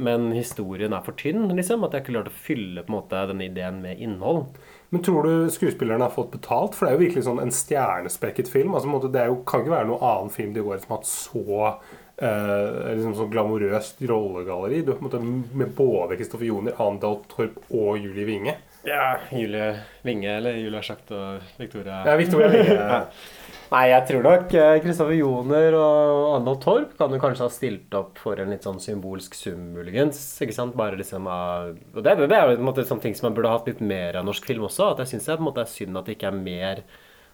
Men 0.01 0.31
historien 0.33 0.95
er 0.97 1.05
for 1.05 1.17
tynn, 1.21 1.49
liksom. 1.57 1.85
At 1.85 1.95
jeg 1.95 2.05
ikke 2.05 2.15
klarte 2.15 2.33
å 2.33 2.43
fylle 2.47 2.85
på 2.87 2.93
en 2.93 2.97
måte 2.97 3.25
denne 3.31 3.47
ideen 3.51 3.83
med 3.85 4.01
innhold. 4.01 4.47
Men 4.91 5.05
tror 5.07 5.27
du 5.27 5.51
skuespillerne 5.53 6.07
har 6.07 6.15
fått 6.15 6.33
betalt? 6.35 6.75
For 6.75 6.87
det 6.87 6.93
er 6.93 6.97
jo 6.99 7.05
virkelig 7.05 7.27
sånn 7.29 7.43
en 7.43 7.53
stjernespekket 7.55 8.51
film. 8.51 8.75
Altså, 8.75 9.01
det 9.07 9.23
er 9.23 9.31
jo, 9.31 9.43
kan 9.47 9.63
ikke 9.63 9.77
være 9.77 9.91
noen 9.91 10.07
annen 10.09 10.33
film 10.35 10.55
de 10.57 10.65
året 10.65 10.83
som 10.83 10.97
har 10.97 11.03
hatt 11.03 11.11
så 11.11 11.45
eh, 11.71 12.95
liksom 12.97 13.15
sånn 13.19 13.31
glamorøst 13.35 14.03
rollegalleri. 14.11 14.83
Du 14.83 14.95
har 14.95 14.99
på 14.99 15.07
en 15.07 15.11
måte 15.11 15.61
med 15.63 15.77
både 15.79 16.19
Kristoffer 16.19 16.49
Joner, 16.49 16.75
Andal 16.83 17.21
Torp 17.31 17.61
og 17.69 18.01
Julie 18.01 18.27
Winge. 18.29 18.57
Ja, 18.89 19.19
Julie 19.31 19.75
Winge 20.03 20.33
eller 20.39 20.57
Julia 20.57 20.81
Schacht 20.81 21.11
og 21.13 21.43
Victoria 21.61 22.01
Ja, 22.09 22.17
Victoria 22.17 22.49
Winge. 22.49 23.03
Nei, 23.71 23.85
jeg 23.93 24.07
tror 24.09 24.25
nok 24.27 24.55
eh, 24.59 24.77
Kristoffer 24.83 25.15
Joner 25.15 25.77
og 25.79 26.25
Arnold 26.35 26.59
Torp 26.65 26.95
kan 26.99 27.13
jo 27.15 27.21
kanskje 27.23 27.45
ha 27.47 27.53
stilt 27.55 27.95
opp 27.95 28.19
for 28.19 28.41
en 28.43 28.51
litt 28.51 28.65
sånn 28.67 28.81
symbolsk 28.83 29.37
sum, 29.39 29.69
muligens. 29.77 30.19
Ikke 30.43 30.57
sant? 30.57 30.75
Bare 30.79 30.99
liksom 30.99 31.29
av 31.31 31.77
Og 31.95 32.03
det, 32.03 32.17
det 32.25 32.35
er 32.35 32.49
jo 32.49 32.57
på 32.57 32.65
en 32.65 32.67
måte 32.67 32.87
sånne 32.89 33.07
ting 33.07 33.15
som 33.15 33.29
man 33.29 33.39
burde 33.39 33.53
hatt 33.53 33.71
litt 33.71 33.85
mer 33.85 34.19
av 34.19 34.27
norsk 34.27 34.51
film 34.51 34.67
også. 34.67 34.91
At 34.91 35.05
jeg 35.05 35.13
syns 35.13 35.31
det 35.31 35.63
er 35.63 35.71
synd 35.71 36.03
at 36.03 36.11
det 36.11 36.19
ikke 36.19 36.33
er 36.33 36.43
mer 36.43 36.83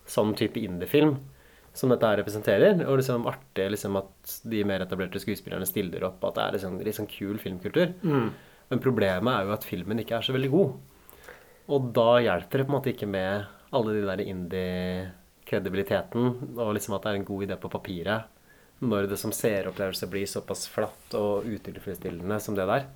sånn 0.07 0.37
type 0.37 0.61
indiefilm 0.61 1.17
som 1.77 1.93
dette 1.93 2.13
her 2.13 2.21
representerer. 2.21 2.85
Og 2.85 3.01
liksom 3.01 3.25
artig 3.33 3.73
liksom 3.73 3.97
at 4.05 4.39
de 4.45 4.65
mer 4.69 4.85
etablerte 4.85 5.25
skuespillerne 5.25 5.69
stiller 5.69 6.05
opp. 6.11 6.21
At 6.21 6.37
det 6.37 6.45
er 6.45 6.59
liksom, 6.61 6.81
litt 6.85 7.01
sånn 7.01 7.13
kul 7.17 7.41
filmkultur. 7.41 7.97
Mm. 8.05 8.33
Men 8.69 8.85
problemet 8.85 9.33
er 9.33 9.49
jo 9.49 9.57
at 9.57 9.65
filmen 9.65 10.05
ikke 10.05 10.21
er 10.21 10.29
så 10.29 10.37
veldig 10.37 10.53
god. 10.53 10.81
Og 11.73 11.93
da 11.97 12.11
hjelper 12.29 12.61
det 12.61 12.67
på 12.67 12.75
en 12.75 12.77
måte 12.77 12.93
ikke 12.93 13.09
med 13.09 13.49
alle 13.73 13.97
de 13.97 14.05
der 14.05 14.29
indie-kredibiliteten, 15.47 16.59
og 16.59 16.75
liksom 16.75 16.97
at 16.97 17.05
det 17.05 17.11
er 17.11 17.19
en 17.21 17.25
god 17.25 17.45
idé 17.47 17.57
på 17.57 17.71
papiret, 17.71 18.25
når 18.81 19.09
det 19.09 19.19
som 19.19 19.33
seeropplevelse 19.33 20.07
blir 20.11 20.27
såpass 20.27 20.69
flatt 20.69 21.15
og 21.15 21.47
utilfredsstillende 21.47 22.41
som 22.41 22.55
det 22.55 22.67
der. 22.67 22.87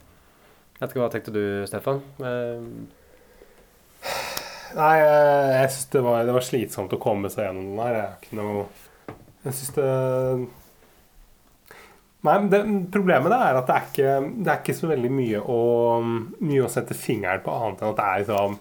Jeg 0.76 0.80
vet 0.80 0.90
ikke, 0.90 1.00
Hva 1.00 1.10
tenkte 1.10 1.32
du, 1.32 1.66
Stefan? 1.66 2.02
Eh, 2.20 2.60
Nei, 4.70 4.96
jeg, 5.00 5.50
jeg 5.50 5.70
syns 5.74 5.88
det, 5.90 6.00
det 6.26 6.34
var 6.34 6.44
slitsomt 6.46 6.92
å 6.94 7.00
komme 7.00 7.28
seg 7.28 7.48
gjennom 7.48 7.72
den 7.72 7.80
her. 7.82 7.96
Jeg 7.96 8.30
er 8.30 8.38
noe 8.38 8.66
Jeg 9.42 9.56
syns 9.58 9.72
det 9.74 9.86
Nei, 12.22 12.36
det, 12.52 12.60
Problemet 12.92 13.34
er 13.34 13.58
at 13.58 13.66
det 13.66 13.74
er, 13.74 13.88
ikke, 13.88 14.14
det 14.44 14.52
er 14.52 14.60
ikke 14.60 14.76
så 14.78 14.90
veldig 14.92 15.10
mye 15.10 15.40
å, 15.42 15.58
mye 16.04 16.62
å 16.62 16.70
sette 16.70 16.94
fingeren 16.94 17.42
på, 17.42 17.50
annet 17.50 17.82
enn 17.82 17.90
at 17.90 17.98
det 17.98 18.06
er 18.06 18.22
liksom 18.22 18.58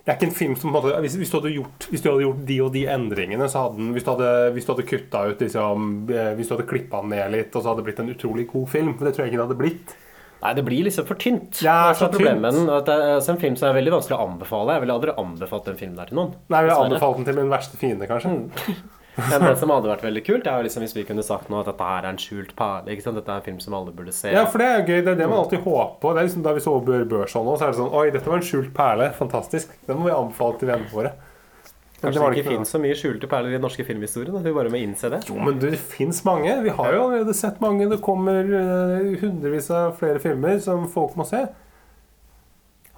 det 0.00 0.12
er 0.12 0.16
ikke 0.16 0.28
en 0.30 0.36
film 0.36 0.54
som 0.56 0.72
måte, 0.72 0.92
hvis, 1.04 1.16
hvis, 1.20 1.30
du 1.30 1.48
gjort, 1.52 1.86
hvis 1.92 2.02
du 2.02 2.08
hadde 2.08 2.24
gjort 2.24 2.44
de 2.48 2.58
og 2.64 2.70
de 2.72 2.84
endringene 2.88 3.48
den, 3.52 3.90
Hvis 3.92 4.06
du 4.06 4.10
hadde, 4.14 4.30
hvis 4.54 4.64
du 4.64 4.72
hadde 4.72 4.86
kutta 4.88 5.24
ut 5.28 5.42
liksom, 5.44 5.88
eh, 6.08 6.30
Hvis 6.38 6.48
du 6.48 6.54
hadde 6.56 6.68
klippa 6.70 7.02
den 7.02 7.12
ned 7.12 7.34
litt, 7.34 7.50
og 7.54 7.62
så 7.62 7.70
hadde 7.70 7.82
det 7.82 7.88
blitt 7.90 8.00
en 8.00 8.14
utrolig 8.14 8.46
god 8.48 8.68
film. 8.72 8.94
Det 8.96 9.12
tror 9.12 9.26
jeg 9.26 9.32
ikke 9.32 9.40
det 9.42 9.48
hadde 9.48 9.58
blitt. 9.60 9.96
Nei, 10.40 10.54
det 10.56 10.64
blir 10.64 10.86
liksom 10.86 11.04
for 11.04 11.20
tynt. 11.20 11.60
Ja, 11.60 11.90
det 11.90 11.90
er 11.90 11.98
så 12.00 12.08
problemet 12.08 12.56
tynt. 12.56 12.72
At 12.72 12.88
det 12.88 12.94
er 12.96 13.18
altså 13.18 13.34
en 13.34 13.42
film 13.42 13.58
som 13.60 13.68
er 13.68 13.76
veldig 13.76 13.92
vanskelig 13.98 14.16
å 14.16 14.24
anbefale. 14.24 14.78
Jeg 14.78 14.84
ville 14.86 14.96
aldri 14.96 15.16
anbefalt 15.20 15.68
den 15.68 15.76
filmen 15.82 16.00
der 16.00 16.08
til 16.08 16.20
noen. 16.22 16.32
Nei, 16.48 16.62
Jeg 16.62 16.70
ville 16.70 16.86
anbefalt 16.86 17.20
den 17.20 17.28
til 17.28 17.36
min 17.42 17.52
verste 17.52 17.80
fiende, 17.80 18.08
kanskje. 18.08 18.32
Men 19.16 19.42
det 19.44 19.56
som 19.60 19.72
hadde 19.72 19.90
vært 19.90 20.04
veldig 20.06 20.22
kult, 20.26 20.46
er 20.46 20.60
jo 20.60 20.66
liksom 20.66 20.84
hvis 20.84 20.94
vi 20.96 21.04
kunne 21.08 21.24
sagt 21.26 21.50
nå 21.52 21.60
at 21.60 21.68
dette 21.68 21.88
her 21.88 22.04
er 22.04 22.12
en 22.12 22.20
skjult 22.20 22.52
perle. 22.58 22.92
ikke 22.94 23.04
sant? 23.04 23.18
Dette 23.18 23.32
er 23.32 23.42
en 23.42 23.46
film 23.48 23.58
som 23.62 23.74
alle 23.76 23.94
burde 23.96 24.14
se. 24.16 24.30
Ja, 24.32 24.44
for 24.48 24.62
det 24.62 24.68
er 24.68 24.78
jo 24.78 24.84
gøy. 24.86 25.00
Det 25.00 25.14
er 25.14 25.18
det 25.18 25.26
man 25.28 25.42
alltid 25.42 25.64
håper 25.64 25.96
på. 26.02 26.12
Det 26.14 26.22
er 26.22 26.28
liksom 26.30 26.44
Da 26.46 26.54
vi 26.56 26.62
så 26.64 26.76
Bør 26.86 27.08
Børson 27.10 27.48
nå, 27.48 27.56
så 27.58 27.66
er 27.66 27.74
det 27.74 27.80
sånn 27.80 27.98
Oi, 28.00 28.06
dette 28.14 28.30
var 28.30 28.40
en 28.40 28.46
skjult 28.46 28.70
perle. 28.76 29.10
Fantastisk. 29.18 29.74
Den 29.88 30.00
må 30.00 30.08
vi 30.08 30.14
anbefale 30.14 30.60
til 30.60 30.70
vennene 30.72 30.94
våre. 30.94 31.12
Kanskje 32.00 32.20
det 32.22 32.28
det 32.32 32.40
ikke 32.40 32.52
finnes 32.54 32.70
så 32.72 32.78
mye 32.80 32.96
skjulte 32.96 33.28
perler 33.28 33.52
i 33.52 33.56
den 33.58 33.64
norske 33.66 33.84
filmhistorien. 33.84 34.36
At 34.38 34.46
vi 34.46 34.54
bare 34.56 34.70
må 34.72 34.78
innse 34.80 35.10
det. 35.12 35.20
Jo, 35.28 35.36
men 35.36 35.58
det 35.60 35.74
fins 35.76 36.22
mange. 36.24 36.54
Vi 36.64 36.72
har 36.78 36.94
jo 36.96 37.02
allerede 37.08 37.34
sett 37.36 37.60
mange. 37.60 37.90
Det 37.90 38.00
kommer 38.04 38.40
eh, 38.40 39.10
hundrevis 39.20 39.68
av 39.74 39.98
flere 40.00 40.22
filmer 40.22 40.56
som 40.64 40.86
folk 40.88 41.18
må 41.20 41.26
se. 41.28 41.42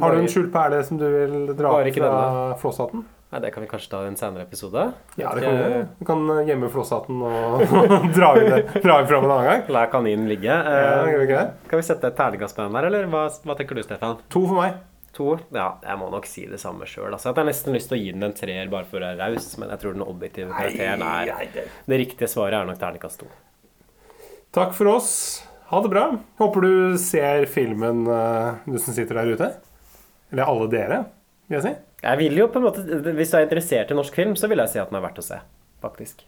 Har 0.03 0.15
du 0.15 0.23
en 0.23 0.31
skjult 0.31 0.53
perle 0.55 0.79
som 0.87 0.99
du 1.01 1.05
vil 1.11 1.35
dra 1.59 1.75
fra 1.83 2.15
Flosshatten? 2.63 3.03
Nei, 3.33 3.41
Det 3.41 3.51
kan 3.55 3.63
vi 3.65 3.69
kanskje 3.71 3.89
ta 3.91 4.03
i 4.05 4.09
en 4.11 4.17
senere 4.21 4.45
episode. 4.45 4.83
Ja, 5.17 5.31
det 5.33 5.41
kan 5.41 5.55
vi 5.57 5.63
gjøre. 5.63 5.83
Vi 5.99 6.07
kan 6.11 6.25
eh, 6.35 6.41
gjemme 6.51 6.69
Flosshatten 6.73 7.23
og 7.25 7.63
dra 8.17 8.33
inn 8.37 9.09
fram 9.09 9.25
en 9.25 9.31
annen 9.33 9.47
gang. 9.49 9.63
La 9.73 9.87
kaninen 9.93 10.29
ligge. 10.29 10.53
Ja, 10.53 10.99
Eh, 11.09 11.19
vi? 11.23 11.29
Kan 11.71 11.81
vi 11.81 11.87
sette 11.87 12.11
et 12.11 12.17
terningkast 12.19 12.57
på 12.59 12.67
den 12.67 12.77
der, 12.77 12.89
eller 12.91 13.07
hva, 13.13 13.23
hva 13.47 13.57
tenker 13.57 13.79
du, 13.79 13.83
Stefan? 13.87 14.19
To 14.35 14.43
for 14.51 14.59
meg. 14.61 14.77
To? 15.17 15.31
Ja, 15.53 15.71
jeg 15.85 15.99
må 16.01 16.07
nok 16.13 16.25
si 16.29 16.45
det 16.49 16.61
samme 16.61 16.87
sjøl. 16.89 17.11
Altså, 17.13 17.31
jeg 17.31 17.37
har 17.41 17.49
nesten 17.49 17.75
lyst 17.77 17.89
til 17.91 17.99
å 17.99 18.01
gi 18.03 18.13
den 18.15 18.25
en 18.29 18.37
treer 18.37 18.69
bare 18.73 18.87
for 18.89 19.01
å 19.01 19.09
være 19.11 19.33
raus, 19.33 19.49
men 19.61 19.73
jeg 19.73 19.83
tror 19.83 19.97
den 19.97 20.05
objektive 20.07 20.53
karakteren 20.57 21.03
er 21.05 21.67
Det 21.89 21.99
riktige 22.01 22.29
svaret 22.33 22.57
er 22.61 22.69
nok 22.69 22.81
terningkast 22.81 23.21
to. 23.21 23.29
Takk 24.57 24.73
for 24.77 24.89
oss. 24.93 25.11
Ha 25.73 25.81
det 25.85 25.89
bra. 25.93 26.07
Håper 26.41 26.65
du 26.65 26.73
ser 27.01 27.45
filmen, 27.49 28.05
eh, 28.09 28.55
du 28.69 28.79
som 28.81 28.93
sitter 28.97 29.21
der 29.21 29.33
ute. 29.37 29.51
Eller 30.33 30.49
alle 30.49 30.69
dere, 30.73 31.03
vil 31.53 31.61
jeg 31.61 31.69
si. 31.69 31.75
Jeg 32.03 32.19
vil 32.25 32.43
jo 32.43 32.51
på 32.51 32.59
en 32.61 32.65
måte 32.67 32.83
Hvis 33.15 33.31
du 33.33 33.39
er 33.39 33.47
interessert 33.47 33.93
i 33.93 33.97
norsk 33.99 34.21
film, 34.23 34.37
så 34.41 34.51
vil 34.51 34.65
jeg 34.65 34.75
si 34.75 34.83
at 34.83 34.91
den 34.93 34.99
er 34.99 35.05
verdt 35.07 35.23
å 35.23 35.27
se. 35.27 35.41
Faktisk. 35.83 36.25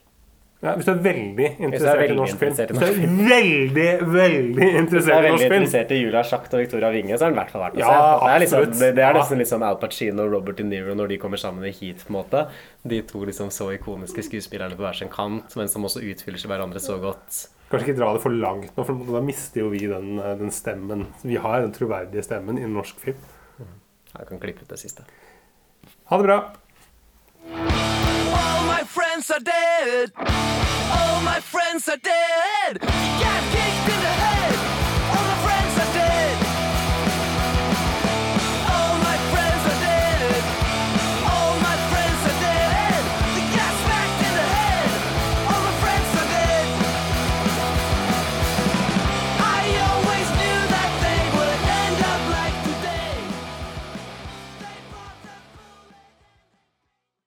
Ja, 0.63 0.71
hvis 0.79 0.87
du 0.87 0.91
er 0.95 1.01
veldig 1.03 1.47
interessert, 1.61 1.99
er 1.99 1.99
interessert 1.99 1.99
i 1.99 2.01
veldig 2.01 2.15
norsk 2.17 2.37
film. 2.39 2.51
interessert 2.53 2.71
i 2.71 2.75
Hvis 2.75 2.79
du 2.79 2.85
norsk 2.85 3.03
er 3.03 3.25
veldig, 3.29 3.89
veldig, 4.15 4.55
film 4.61 4.87
Hvis 4.87 5.05
du 5.05 5.11
er 5.11 5.25
veldig 5.25 5.47
interessert 5.49 5.91
i 5.91 5.97
Julia 5.99 6.21
Schacht 6.25 6.55
og 6.55 6.63
Victoria 6.63 6.89
Winge, 6.95 7.17
så 7.19 7.27
er 7.27 7.33
den 7.33 7.35
i 7.35 7.39
hvert 7.41 7.51
fall 7.53 7.63
verdt 7.65 7.75
å 7.75 7.81
Ja, 7.81 7.89
se. 7.91 7.97
Det 8.23 8.31
er, 8.31 8.39
liksom, 8.45 8.63
det, 8.79 8.89
det 8.97 9.03
er 9.05 9.19
nesten 9.19 9.41
litt 9.43 9.51
sånn 9.51 9.65
Al 9.67 9.77
Pacino 9.83 10.25
og 10.25 10.31
Robert 10.33 10.57
De 10.61 10.65
Niro 10.65 10.95
når 10.97 11.11
de 11.11 11.19
kommer 11.21 11.41
sammen 11.41 11.67
i 11.67 11.73
Heat, 11.75 12.05
på 12.07 12.13
en 12.13 12.17
måte. 12.17 12.45
De 12.87 13.01
to 13.11 13.21
liksom 13.27 13.51
så 13.53 13.67
ikoniske 13.75 14.25
skuespillerne 14.25 14.79
på 14.79 14.87
hver 14.87 14.97
sin 15.03 15.11
kant, 15.13 15.53
men 15.59 15.69
som 15.69 15.85
også 15.85 16.01
utfyller 16.01 16.41
seg 16.41 16.53
hverandre 16.55 16.81
så 16.81 16.97
godt. 17.03 17.43
Kanskje 17.69 17.91
ikke 17.91 17.99
dra 17.99 18.13
det 18.15 18.23
for 18.23 18.33
langt 18.33 18.73
nå, 18.77 18.87
for 18.87 19.05
da 19.11 19.21
mister 19.25 19.65
jo 19.65 19.69
vi 19.73 19.85
den, 19.91 20.15
eh, 20.23 20.35
den 20.39 20.55
stemmen. 20.55 21.07
Vi 21.25 21.35
har 21.41 21.61
den 21.65 21.75
troverdige 21.75 22.23
stemmen 22.25 22.57
i 22.61 22.65
norsk 22.69 23.03
film. 23.03 23.21
Jeg 24.19 24.27
kan 24.27 24.39
klippe 24.39 24.61
ut 24.63 24.69
det 24.69 24.79
siste. 24.79 25.03
Ha 26.05 26.17
det 26.17 26.23
bra. 26.23 26.37
All 27.51 28.65
my 28.67 28.83
friends 28.83 29.31
are 29.31 29.39
dead. 29.39 30.11
All 30.17 31.21
my 31.21 31.39
friends 31.41 31.87
are 31.89 31.97
dead. 31.97 32.79
You 32.81 33.23
got 33.23 33.41
kicked 33.51 33.89
in 33.93 33.99
the 34.01 34.13
head. 34.19 34.24